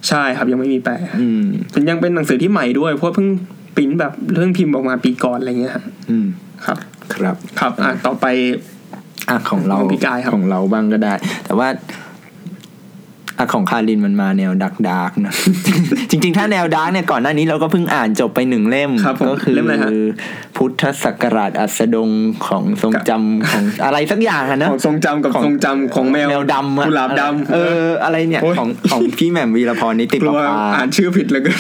[0.09, 3.29] ใช่ครับยังไม่มีแปลอืมเป็นยังเป็นหนังสือที่ใหม่ด้วย เพราะเพิ่ง
[3.77, 6.27] ปริ้นแบบเรื่องพิมพ์ออกมาปีก่อนอะไรเงี้ยฮะอืม
[6.65, 6.79] ครับ
[7.15, 8.27] ครับ ครับอะต่อไป
[9.29, 11.15] อะของเราของพี่กายครับของเราบ้างก็ได้
[11.45, 11.69] แต่ว่า
[13.39, 15.35] อะของคารินมันมาแนว dark dark นะ
[16.11, 19.91] จริง ๆ ถ้าแนว dark เนี่ยก่อนหน้านี้เราก็เพิ่งอ่านจบไปหนึ่งเล่มครับผมก็คือเล่มอะไรฮะ
[20.57, 22.11] พุทธศักราชอัสดง
[22.47, 31.53] ของทรงจำของอะไรสักอย่างอะนะของทรงจำกับของทรงจำของแมวแมวดำอะกุหลาบดำเออ อะไรเนี่ยโอ้ยของของพี่แหม่มวีรพรนิติกปลัวภาอ่านชื่อผิดเลยก็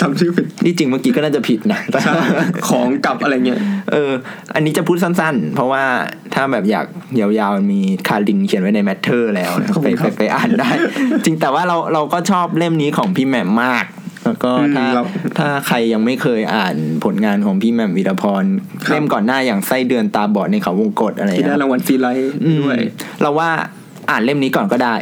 [0.00, 2.12] จำชื่อผิดที่จริงเมื่อกี้ก็น่าจะผิดนะใช่
[2.68, 3.58] ของกับอะไรเงี้ย
[3.92, 4.12] เออ
[4.54, 5.84] อันนี้จะพูดสั้น ๆ เพราะว่า
[6.34, 6.86] ถ้าแบบอยาก
[7.20, 10.70] ยาวๆมีคารินเขียนไว้ในแมทเทอร์แล้วนะขอบไปคุณคไปรับไปอ่านได้
[11.24, 13.84] จริงแต่ว่าเราเราก็ชอบเล่มนี้ของพี่แหม่มมาก
[14.30, 15.02] แล้วก็อืมถ้าเรา
[15.38, 18.44] ถ้าใครยังไม่เคยอ่านผลงานของพี่แหม่มวีรพร
[18.84, 22.78] ครับเล่มก่อนหน้าอย่างไส้เดือนตาบอดในเขาวงกตอะไรที่ได้นะรางวัลซีไรต์อืมด้วย
[23.22, 23.50] เราว่า
[24.10, 24.94] อ่านเล่มนี้ก่อนก็ได้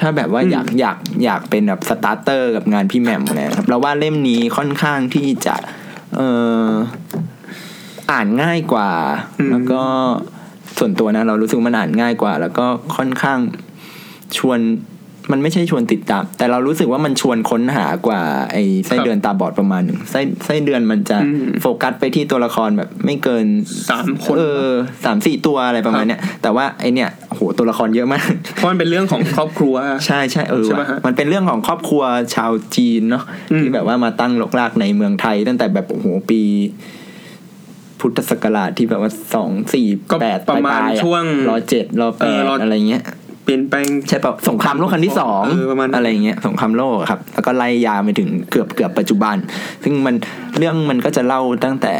[0.00, 5.56] ถ้าแบบว่าอืมอยากอยากอยากเป็นแบบ starter กับงานพี่แหม่มนะครับเราว่าเล่มนี้ค่อนข้างที่จะ
[6.16, 6.20] เอ
[6.64, 6.68] อ
[8.10, 8.90] อ่านง่ายกว่า
[9.50, 9.82] แล้วก็
[10.78, 13.38] ส่วนตัวนะ เรารู้สึกมันอ่านง่ายกว่า แล้วก็ค่อนข้าง
[14.38, 14.58] ชวน
[15.32, 18.20] มันไม่ใช่ชวนติดตาม แต่เรารู้สึกว่ามันชวนค้นหากว่า
[18.52, 23.46] ไอ้ไส้ครับเดือนตาบอดประมาณหนึ่งไส้ไส้เดือนมันจะอืมโฟกัสไปที่ตัวละครแบบไม่เกิน
[23.90, 24.70] สามคนเออ
[25.04, 28.24] สามสี่ตัวอะไรประมาณเนี้ยแต่ว่าไอเนี้ยโหตัวละครเยอะมาก
[28.56, 29.74] เพราะมันเป็นเรื่องของครอบครัว
[30.06, 32.02] ใช่ใช่เออใช่ปะว่ะฮะมันเป็นเรื่องของครอบครัว
[32.34, 36.40] ชาวจีนเนาะอืมที่แบบว่ามาตั้งรกรากในเมืองไทยตั้งแต่แบบโอ้โหปี
[38.00, 43.02] พุทธศักราชที่แบบว่าสองสี่ก็แปดประมาณปลยๆอะช่วงรอเจ็ดรอแปเออดรอออะไรเงี้ย
[43.46, 49.36] เปลี่ยนแปลงใช่ปะสงครามโลกครั้งที่สองเออประมาณนั้นอะไรเงี้ยสงครามโลกอะครับ แล้วก็ไล่ยาวไปถึงเกือบเกือบปัจจุบัน
[49.84, 50.14] ซึ่งมัน
[50.58, 51.94] เรื่องมันก็จะเล่าตั้งแต่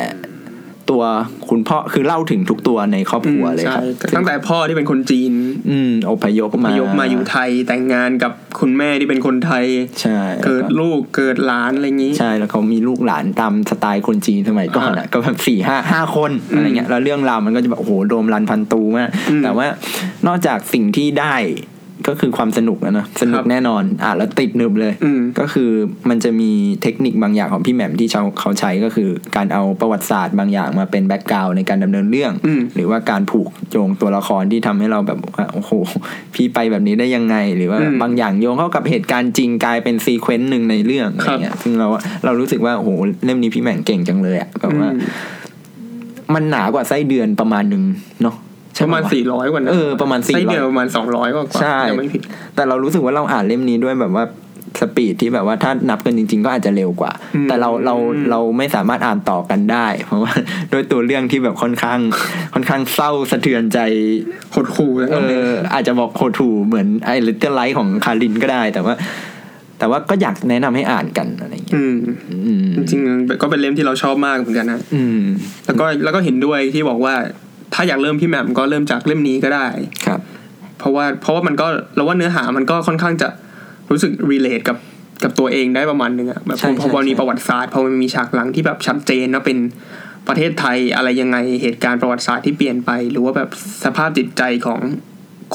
[0.91, 1.03] ตัว
[1.49, 3.83] คุณพ่อคือเล่าถึงทุกตัวในครอบครัวเลยใช่ครับ
[4.17, 5.33] ตั้งแต่พ่อที่เป็นคนจีน
[5.71, 9.65] อืมอพยพอมาพยพมาอยู่ไทยแต่งงานกับคุณแม่ที่เป็นคนไทย
[10.01, 19.67] ใช่แล้วเกิดลูกเกิดหลานอะไรอย่างนี้ ใช่แล้วเขามีลูกหลานตามสไตล์คนจีนสมัยก่อนอะก็แบบสี่ห้าห้าคนอะไรเงี้ยแล้วเรื่องราวมันก็จะแบบโอ้โหโดมรันพันตูมากอืมแต่ว่า
[20.27, 21.35] นอกจากสิ่งที่ได้
[22.09, 25.71] ก็คือความสนุกอะเนอะสนุกครับแน่นอน อะแล้วติดหนึบเลยอืมก็คือ
[26.09, 26.51] มันจะมี
[26.83, 35.73] เทคนิคบางอย่างของพี่แหม่มที่เขาเขาใช้ก็คือ การเอาประวัติศาสตร์บางอย่างมาเป็น background ในการดำเนินเรื่องอืมหรือว่าการผูกโยงตัวละครที่ทำให้เราแบบว่าโอ้โห
[36.35, 41.89] พี่ไปแบบนี้ได้ยังไง หรือว่าอืมบางอย่างโยงเข้ากับเหตุการณ์จริงกลายเป็น sequence หนึ่งในเรื่องอะไรเงี้ยซึ่งเรา
[42.25, 42.91] เรารู้สึกว่าโอ้โห
[43.25, 45.01] เล่มนี้พี่แหม่มเก่งจังเลยอะแบบว่าอืม
[46.35, 47.83] มันหนากว่าไส้เดือนประมาณหนึ่ง
[48.23, 48.37] เนาะ
[48.77, 52.23] ปใช่ระมาณปวสี่ร้อยกว่านะเออประมาณ400ไส้เดือนประมาณสองร้อยกว่าใช่ยังไม่ผิด
[52.55, 54.25] แต่เรารู้สึกว่าเราอ่านเล่มนี้ด้วยแบบว่า
[54.81, 60.33] speed ที่แบบว่าถ้านับกันจริง ๆ ก็อาจจะเร็วกว่าอืมแต่เราเราอืมเราไม่สามารถอ่านต่อกันได้ เพราะว่า
[60.73, 61.99] ด้วยตัวเรื่องที่แบบค่อนข้าง
[62.55, 63.79] ค่อนข้างเศร้าสะเทือนใจ
[64.55, 65.17] หดหู่นะเอ
[65.51, 68.95] ออาจจะบอกหดหู่เหมือน A Little Life ของคนอ่านก็ได้ แต่ว่า
[69.79, 71.97] แต่ว่าก็อยากแนะนำให้อ่านกันอะไรอย่างเงี้ยอืม
[72.47, 75.21] อืมจริงๆก็เป็นเล่มที่เราชอบมากเหมือนกันนะอืม
[75.67, 77.15] แล้วก็แล้วก็เห็นด้วยที่บอกว่า
[77.79, 79.67] ถ้าอยากเริ่มพี่แหม่มก็เริ่มจากเล่มนี้ก็ได้
[80.07, 80.21] ครับ
[80.79, 81.67] เพราะว่าเพราะว่ามันก็
[81.97, 83.29] เราว่าเนื้อหามันก็ค่อนข้างจะ
[83.91, 84.79] รู้สึกรีเลทกับ
[85.25, 89.59] กับตัวเองได้ประมาณนึงอะแบบใช่พอพอใช่มีใช่ประวัติศาสตร์พอมันมีฉากหลังที่แบบชัดเจนว่าเป็น
[90.29, 93.51] ประเทศไทยอะไรยังไงเหตุการณ์ประวัติศาสตร์ที่เปลี่ยนไป หรือว่าแบบ
[93.85, 94.81] สภาพจิตใจของ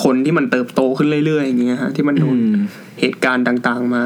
[0.03, 2.65] คนที่มันเติบโตขึ้นเรื่อยๆอย่างเงี้ยฮะที่มันโดนอืม
[3.01, 4.03] เหตุการณ์ต่างๆมา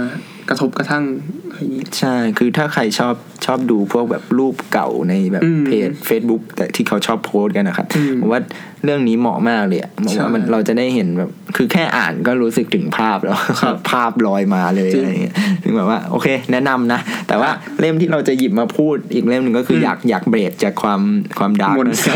[0.49, 1.03] กระทบกระทั่ง
[1.49, 3.15] อะไรอย่างงี้ใช่ คือถ้าใครชอบ
[3.45, 8.41] ชอบดูพวกแบบรูปเก่าในแบบอืมเพจ Facebook แต่ที่เขาชอบโพสต์กันนะครับอืมผมว่า
[8.83, 17.49] เรื่องนี้เหมาะมากเลยอะบอกว่ามันใช่เราจะได้เห็นแบบ คือแค่อ่านก็รู้สึกถึงภาพแล้วครับภาพลอยมาเลยจริงอะไรเงี้ยถึงแบบว่า โอเค แนะนำนะ แต่ว่า
[17.79, 21.01] เล่มที่เราจะหยิบมาพูดอีกเล่มหนึ่งก็คืออมอยากอยากเบรกจากความ
[21.39, 22.15] ความดาร์กมนต์เศร้า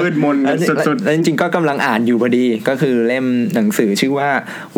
[0.00, 3.24] มืดมนกันสุดๆแล้วจริงๆก็กำลังอ่านอยู่พอดีก็คือเล่ม
[3.54, 4.28] หนังสือชื่อว่า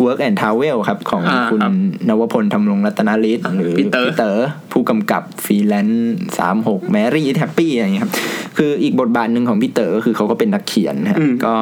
[0.03, 1.73] Work and Travel ครับของอ่าคุณครับ
[2.09, 4.39] นวพลธำรงรัตนฤทธิ์อ่าหรือพี่เต๋อเต๋อ
[4.71, 8.13] ผู้กำกับฟรีแลนซ์สามหก Mary is Happy อะไรอย่างเงี้ยครับ
[8.57, 11.55] คืออีกบทบาทหนึ่งของพี่เต๋อก็คือเขาก็เป็นนักเขียนนะฮะอืมก็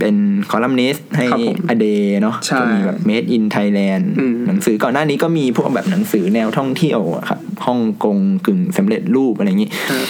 [0.00, 0.16] เป็น
[0.50, 1.86] คอลัมนิสต์ให้ครับผม a day
[2.22, 10.06] เนาะใช่ก็มีแบบ Made in Thailand อืมหนังสือก่อนหน้านี้ก็มีพวกแบบหนังสือแนวท่องเที่ยวอะครับฮ่องกงกึ่งสำเร็จรูปอะไรอย่างงี้เออ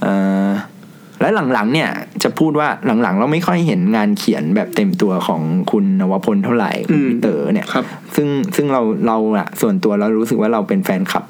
[0.00, 0.12] เอ่
[0.46, 0.50] อ
[1.22, 1.90] และหลังๆเนี่ย
[2.22, 2.68] จะพูดว่า
[3.02, 7.84] หลังๆ เราไม่ค่อยเห็นงานเขียนแบบเต็มตัวของคุณนวพลเท่าไหร่คุณอืมพีเตอร์เนี่ยครับ
[8.14, 11.24] ซึ่งซึ่งเราเราอะส่วนตัวเรารู้สึกว่าเราเป็นแฟนคลับ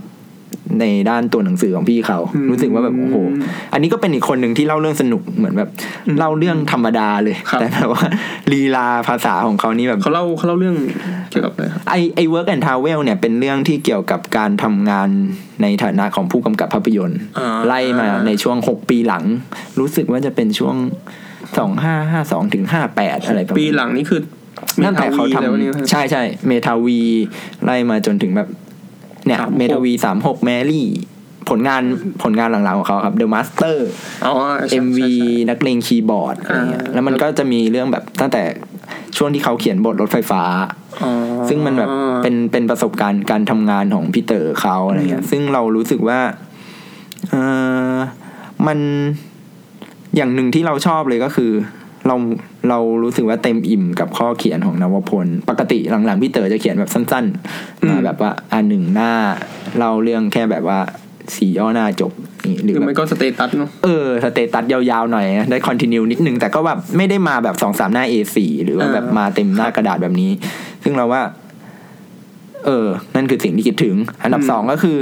[0.80, 3.16] ในด้านตัวหนังสือของพี่เขาอืมรู้สึกว่าแบบโอ้โห
[3.72, 5.70] อันนี้ก็เป็นอีกคนหนึ่งที่เล่าเรื่องสนุกเหมือนแบบ
[6.18, 8.04] เล่าเรื่องธรรมดาเลยครับแต่แบบว่า
[8.52, 10.76] ลีลาภาษาของเขานี่แบบเขาเล่าเขาเล่าเรื่อง
[11.30, 15.08] เกี่ยวกับอะไรครับไอไอ work and travel เนี่ยเป็นเรื่องที่เกี่ยวกับการทำงาน
[15.62, 19.24] ในฐานะของผู้กำกับภาพยนตร์อ่าไล่มาในช่วง6ปีหลัง
[19.78, 20.76] รู้สึกว่าจะเป็นช่วง
[21.60, 22.64] 2552ถึง
[22.96, 24.20] 58อะไรประมาณปีหลังนี่คือ
[24.84, 27.00] ตั้งแต่เขาทแล้วนี่ำใช่ใช่เมทาวี
[27.64, 28.48] ไล่มาจนถึงแบบ
[29.26, 30.86] เนี่ย36เมทาวีสามหกแมรี่
[31.50, 31.82] ผลงาน
[32.22, 33.76] ผลงานหลังๆของเขาครับ The Master
[34.26, 34.34] อ๋อ
[34.68, 38.42] ใช่ MV ใช่ใช่นักเลงคีย์บอร์ดอะไรเงี้ยอ่าแล้วมันก็จะมีเรื่องแบบตั้งแต่
[39.16, 40.42] ช่วงที่เขาเขียนบทรถไฟฟ้า
[41.02, 41.10] อ๋อ
[41.48, 41.90] ซึ่งมันแบบ
[42.22, 46.20] เป็นเป็นประสบการณ์การทำงานของพี่เต๋อเขาอะไรเงี้ยซึ่งเรารู้สึกว่า
[47.30, 47.34] เอ
[47.94, 47.96] อ
[48.66, 48.78] มัน
[50.16, 51.52] อย่างหนึ่งที่เราชอบเลยก็คือ
[52.06, 52.16] เรา
[52.68, 59.12] เรารู้สึกว่าเต็มอิ่มกับข้อเขียนของนวพล ปกติหลังๆ พี่เต๋อจะเขียนแบบสั้นๆมาแบบว่าอันหนึ่งหน้า
[59.76, 60.78] เล่าเรื่องแค่แบบว่า
[61.36, 62.12] สี่ย่อหน้าจบ
[62.46, 70.30] นี่หหรืรืออแบบไม่ก็ status เนาะเออ status ยาวๆหน่อยนะได้ continue นิดนึงแต่ก็แบบไม่ได้มาแบบสองสามหน้า A4 หรือว่าอ่าแบบมาเต็มหน้ากระดาษแบบนี้
[70.84, 71.22] ซึ่งเราว่า
[72.66, 74.96] เออ นั่นคือสิ่งที่คิดถึง อันดับอืมสองก็คือ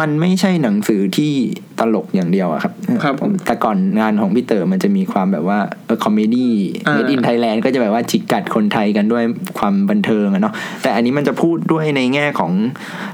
[0.00, 1.32] มันไม่ใช่หนังสือที่
[1.78, 2.72] ตลกอย่างเดียวอะครับ
[3.04, 6.52] ครับผมแต่ก่อนงานของพี่เต๋อมันจะมีความแบบว่าเออ comedy
[6.86, 9.24] อ่า Made in Thailand ก็จะแบบว่าจิกกัดคนไทยกันด้วย
[9.58, 12.52] ความบันเทิงอะเนาะแต่อันนี้มันจะพูดด้วยในแง่ของ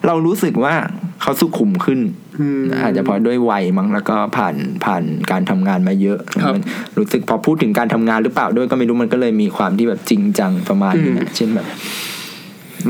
[0.07, 0.75] เรารู้สึกว่า
[1.23, 2.01] เขาสุขุมขึ้น
[2.41, 4.55] อืมอาจจะเพราะด้วยวัยมั้งแล้วก็ผ่าน
[4.85, 6.63] ผ่านการทำงานมาเยอะครับมัน
[6.99, 11.67] รู้สึกพอพูดถึงการทำงานหรือเปล่าด้วยก็ไม่รู้มันก็เลยมีความที่แบบจริงจังประมาณนึงอะเช่นแบบ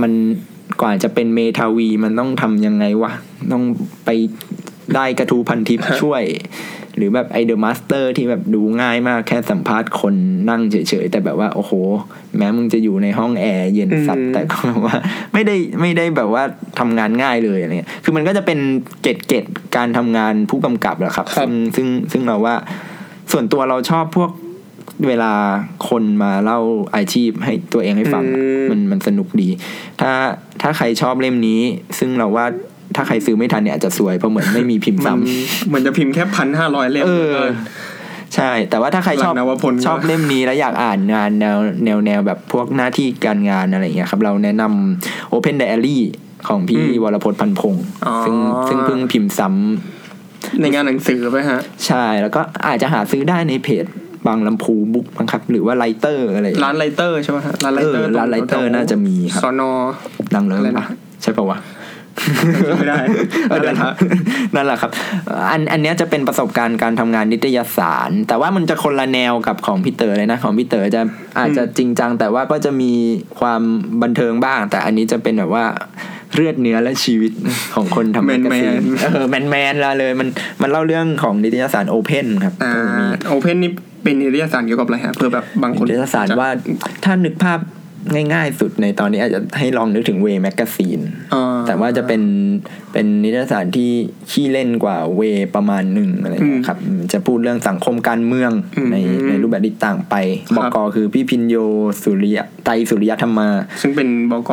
[0.02, 0.12] มัน
[0.80, 3.12] กว่าจะเป็นเมทาวีมันต้องทำยังไงวะ
[3.52, 3.64] ต้อง
[4.04, 4.10] ไป
[4.94, 6.22] ได้กระทู้พันทิปช่วย
[6.96, 10.14] หรือแบบไอ The Master ที่แบบดูง่ายมากแค่สัมภาษณ์คน
[10.50, 11.72] นั่งเฉยๆ แต่แบบว่า โอ้โห
[12.36, 14.96] แม้มึงจะอยู่ในห้องแอร์เย็นสัตว์อืมแต่ก็แบบว่า
[15.32, 16.42] ไม่ได้ไม่ได้แบบว่า
[16.78, 18.58] ทำงานง่ายเลยอะไรเงี้ยคือมันก็จะเป็น
[19.02, 19.44] เกตเกต
[19.76, 22.54] การทำงานผู้กำกับแหละครับครับซึ่งซึ่งซึ่งเราว่า
[23.32, 24.30] ส่วนตัวเราชอบพวก
[25.06, 25.32] เวลา
[25.88, 26.60] คนมาเล่า
[26.96, 29.48] อาชีพให้ตัวเองให้ฟังอะอืมมันมันสนุกดี
[30.00, 30.12] ถ้า
[30.62, 31.60] ถ้าใครชอบเล่มนี้
[31.98, 32.46] ซึ่งเราว่า
[32.96, 37.44] ถ้าใครซื้อไม่ทันเนี่ยอาจจะสวยเพราะเหมือนไม่มีพิมพ์มันซ้ำเหมือนจะพิมพ์แค่พันห้าร้อยเล่มเออแล้วก็
[38.34, 45.98] ใช่ แต่ว่าถ้าใครชอบหลังนวพลก็ชอบเล่มนี้แล้วอยากอ่านงานแนวแนวแนวแบบพวกหน้าที่การงานอะไรอย่างเงี้ยครับ เราแนะนำ Open Diary
[46.48, 48.36] ของพี่อืมวรพจน์พันพงศ์อ๋อซึ่ง
[48.68, 53.84] ซึ่งเพิ่งพิมพ์ซ้ำในงานหนังสือไปฮะ ใช่แล้วก็อาจจะหาซื้อได้ในเพจ
[54.26, 59.70] บางลำพูบุ๊กมั้งครับ หรือว่าไลเตอร์อะไรอย่งร้าเงี้ยนไลเตอร์ใช่ไหมฮะร้านไลเตอร์เออร้านไลเตอร์น่าจะมีครับสอนอ
[60.34, 60.86] ดังเลยอะไรปะนะ
[61.22, 61.58] ใช่ปะวะ
[62.78, 63.00] ไม่ได้
[63.48, 63.92] เออเดี๋ยวนะ
[64.54, 64.90] นั่นแหละครับ
[65.50, 71.02] อันอันเนี้ยจะเป็นประสบการณ์การทำงานนิตยสาร แต่ว่ามันจะคนละแนวกับของพี่เต๋อเลยนะ ของพี่เต๋อจะ
[71.38, 72.92] อาจจะจริงจัง แต่ว่าก็จะมี
[73.40, 73.62] ความ
[74.02, 75.64] บันเทิงบ้าง แต่อันนี้จะเป็นแบบว่า
[76.34, 77.32] เลือดเนื้อและชีวิต
[77.74, 80.28] ของคนทำ magazine แมนเออแมนแมนๆละเลย มัน
[80.62, 83.70] มันเล่าเรื่องของนิตยสาร Open ครับอ่าก็มี Open นี่
[84.06, 86.50] เป็นนิตยสารเกี่ยวกับอะไรฮะเพื่อแบบบางคนนิตยสารว่า
[87.04, 87.58] ถ้านึกภาพ
[88.14, 91.00] ง่ายๆสุดในตอนนี้อาจจะให้ลองนึกถึง Way Magazine
[91.34, 92.22] อ่าแต่ว่าจะเป็น
[92.92, 93.90] เป็นนิตยสารที่
[94.30, 95.20] ขี้เล่นกว่า Way
[95.54, 98.96] ประมาณหนึ่งอะไรอย่างเงี้ยครับอืมจะพูดเรื่องสังคมการเมืองอืมใน
[99.28, 100.14] ในรูปแบบที่ต่างไป
[100.46, 101.56] ครับบอกอคือพี่พินโย
[102.02, 103.48] สุริยะไตรสุริยธรรมา
[103.82, 104.50] ซึ่งเป็นบก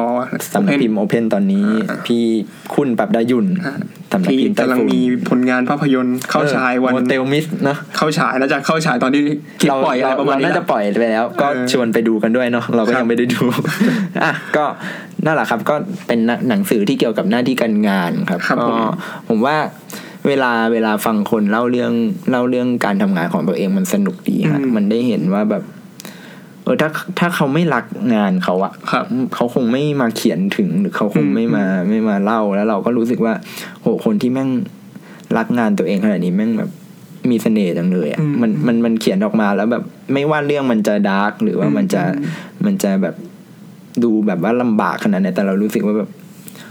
[0.53, 2.23] สำนักพิมพ์โอเพนตอนนี้อ่าพี่
[2.75, 3.73] คุณปรับดายุนอ่า
[4.13, 9.21] สำนักที่พิมพ์ไต้กำลังฝุ่นมีผลงานภาพยนตร์เข้าฉายวันโมเตลมิสเนาะเข้าฉายน่าจะเข้าฉายตอนที่
[9.61, 13.42] คลิปเราปล่อยอะไรเราประมาณเรานี้น่าแหจะละปล่อยไปแล้ว ก็เออชวนไปดูกันด้วยเนาะเราก็ครับยังไม่ได้ดู
[14.23, 14.65] อะก็
[15.25, 15.75] นั่นแหละครับ ก็
[16.07, 18.77] เป็นหนังสือที่เกี่ยวกับหน้าที่การงานครับครับก็ผม
[19.27, 19.57] ผมว่า
[20.27, 21.93] เวลาเวลาฟังคนเล่าเรื่อง
[22.29, 25.63] เล่าเรื่องการทำงานของตัวเองมันสนุกดีฮะมันได้เห็นว่าแบบ
[26.63, 26.89] เออถ้า
[27.19, 29.05] ถ้าเขาไม่รักงานเขาอะครับ
[29.35, 33.33] เขาคงไม่มาเขียนถึงหรือเขาคงไม่มาไม่มาเล่าแล้วเราก็รู้สึกว่า
[33.81, 34.49] โหคนที่แม่ง
[35.37, 36.71] รักงานตัวเองขนาดนี้แม่งแบบ
[37.29, 39.83] มีเสน่ห์จังเลยอะอืมมันมันมันเขียนออกมาแล้วแบบ
[40.13, 42.03] ไม่ว่าเรื่องมันจะดาร์กหรือว่ามันจะ
[42.65, 43.15] มันจะแบบ
[44.03, 46.09] ดูแบบว่าลำบากขนาดไหนแต่เรารู้สึกว่าแบบ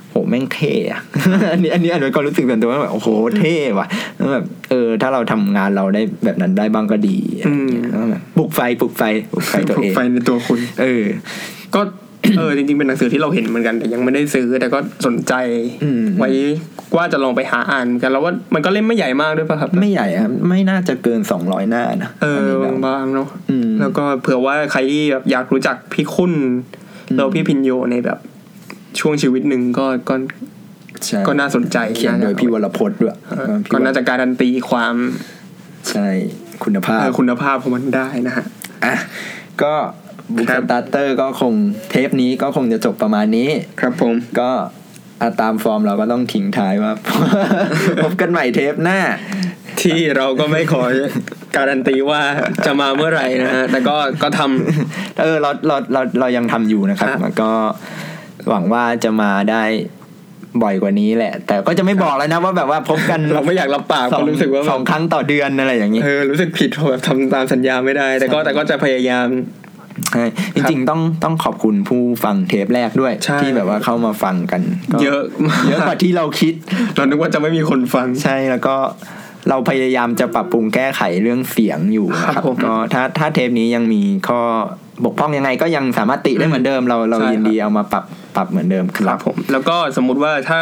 [0.09, 1.03] โหแม่งเท่อะ
[1.53, 3.09] อันนี้อันนี้อันนี้ก็รู้สึกส่วนตัวว่าแบบโอ้โห
[3.39, 3.87] เท่ว่ะ
[4.17, 11.05] แล้วแบบเออ ถ้าเราทำงานเราได้แบบนั้นได้บ้างก็ดีอะไรอย่างเงี้ยแล้วแบบปลุกไฟปลุกไฟปลุกไฟตัวปลุเอกงไฟในตัวคุณ เออ
[11.75, 11.81] ก็
[12.39, 15.35] เออจริงๆเป็นหนังสือที่เราเห็นเหมือนกัน แต่ยังไม่ได้ซื้อแต่ก็สนใจ
[15.85, 16.31] อืมไว้
[16.97, 26.51] ว่าจะลองไปหาอ่านเหมือนกันแล้วว่ามันก็เล่มไม่ใหญ่มากด้วยป่ะครับ ไม่ใหญ่ครับไม่น่าจะเกินสองร้อยหน้านะเออนี้แบบบางๆเนาะอืมแล้วก็เผื่อว่าใครที่แบบอยากรู้จักพี่คุณอืม
[27.17, 28.19] แล้วพี่พินโยในแบบ
[29.01, 30.15] ช่วงชีวิตหนึ่งก็ก็
[31.05, 34.95] ใช่ก็น่าสนใจเขียนโดยพี่วรพจน์ด้วยเออก็น่าจะการันตีความ
[35.91, 36.09] ใช่
[36.65, 38.45] คุณภาพเออคุณภาพของมันได้นะฮะ
[38.85, 38.95] อะ
[39.63, 39.75] ก็
[40.35, 41.55] บุ๊กครัสบตาร์เตอร์ก็คง
[41.91, 43.49] เทปนี้ก็คงจะจบประมาณนี้
[43.81, 44.51] ครับผมก็
[45.21, 46.93] อะตามฟอร์มเราก็ต้องทิ้งท้ายว่า
[48.03, 48.99] พบกันใหม่เทปหน้า
[49.81, 50.83] ที่เราก็ไม่ขอ
[51.57, 52.23] การันตีว่า
[52.67, 57.51] จะมาเมื่อไหร่นะฮะแต่ก็ก็ทำเออเราเราเราเรายังทำอยู่นะครับครับแล้วก็
[58.49, 59.63] หวังว่าจะมาได้
[60.63, 69.27] บ่อยกว่านี้แหละ แต่ก็จะไม่บอกแล้วนะว่าแบบว่าพบกันเราไม่อยากรับปากสเพองราะรู้สึกว่าสองครั้งต่อเดือนอะไรอย่างนี้เออรู้สึกผิดแบบทำตามสัญญาไม่ได้ แต่ก็แต่ก็จะพยายาม
[70.13, 70.25] ใช่
[70.55, 74.63] จริงๆต้องต้องขอบคุณผู้ฟังเทปแรกด้วยใช่ที่แบบว่าเข้ามาฟังกัน
[74.93, 76.55] ก็เยอะมากเยอะกว่าที่เราคิด
[76.97, 78.77] เรานึกว่าจะไม่มีคนฟังใช่แล้วก็
[79.49, 84.41] เราพยายามจะปรับปรุงแก้ไขเรื่องเสียงอยู่นะคครัรับบผมก็ถ้าถ้าเทปนี้ยังมีข้อ
[85.05, 88.05] บกพร่องยังไงก็ยังสามารถติได้เหมือนเดิม เราเราใช่ยินดีเอามาปรับ
[88.37, 90.61] ปรับเหมือนเดิมคครัรับบผม แล้วก็สมมุติว่าถ้า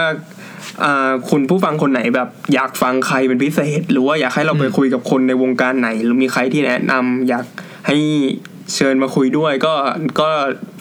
[0.85, 7.45] อ่าคุณผู้ฟังคนไหนแบบอยากฟังใครเป็นพิเศษ หรือว่าอยากให้เราไปคุยกับคนในวงการไหน หรือมีใครที่แนะนำอยาก
[7.87, 7.97] ให้
[8.75, 9.75] เชิญมาคุยด้วย ก็
[10.21, 10.29] ก็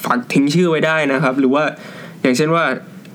[0.06, 1.64] ฝากทิ้งชื่อไว้ได้นะครับ หรือว่า
[2.22, 2.64] อย่างเช่นว่า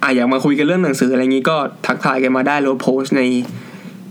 [0.02, 1.56] อะอยากมาคุยกันเรื่องหนังสืออะไรงี้ก็
[1.86, 3.22] ทักทายกันมาได้หรือว่าโพสต์ใน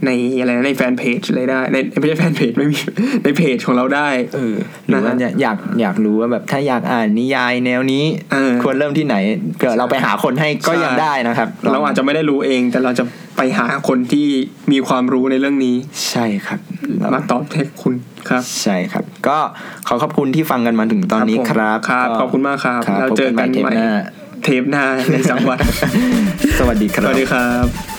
[0.06, 2.80] ในอะไรนะในแฟนเพจอะไรได้ในไม่ใช่แฟนเพจไม่มี
[3.24, 4.56] ในเพจของเราได้ เออ
[4.88, 8.04] หรือว่านะฮะอยากอยากรู้ว่าแบบถ้าอยากอ่านนิยายแนวนี้
[8.34, 9.16] เออควรเริ่มที่ไหน
[9.58, 13.04] เผื่อเราไปหาคนให้ก็ใช่ยังได้นะครับ เราอาจจะไม่ได้รู้เอง แต่เราจะ
[13.38, 14.28] ไปหาคนที่
[14.72, 15.76] มีความรู้ในเรื่องนี้
[16.10, 16.60] ใช่ครับ
[17.00, 17.94] เรามาตอบให้คุณ
[18.30, 19.38] ครับ ใช่ครับ ก็
[19.88, 23.94] ขอขอบคุณที่ฟังกันมาถึงตอนนี้ครับครับขอบคุณมากครับครับแล้วเจอกันพบกันใหม่ใหม่
[24.44, 25.60] เทปหน้าเทปหน้าในสังวัต
[26.60, 27.93] สวัสดีคสรับวัสดีครับ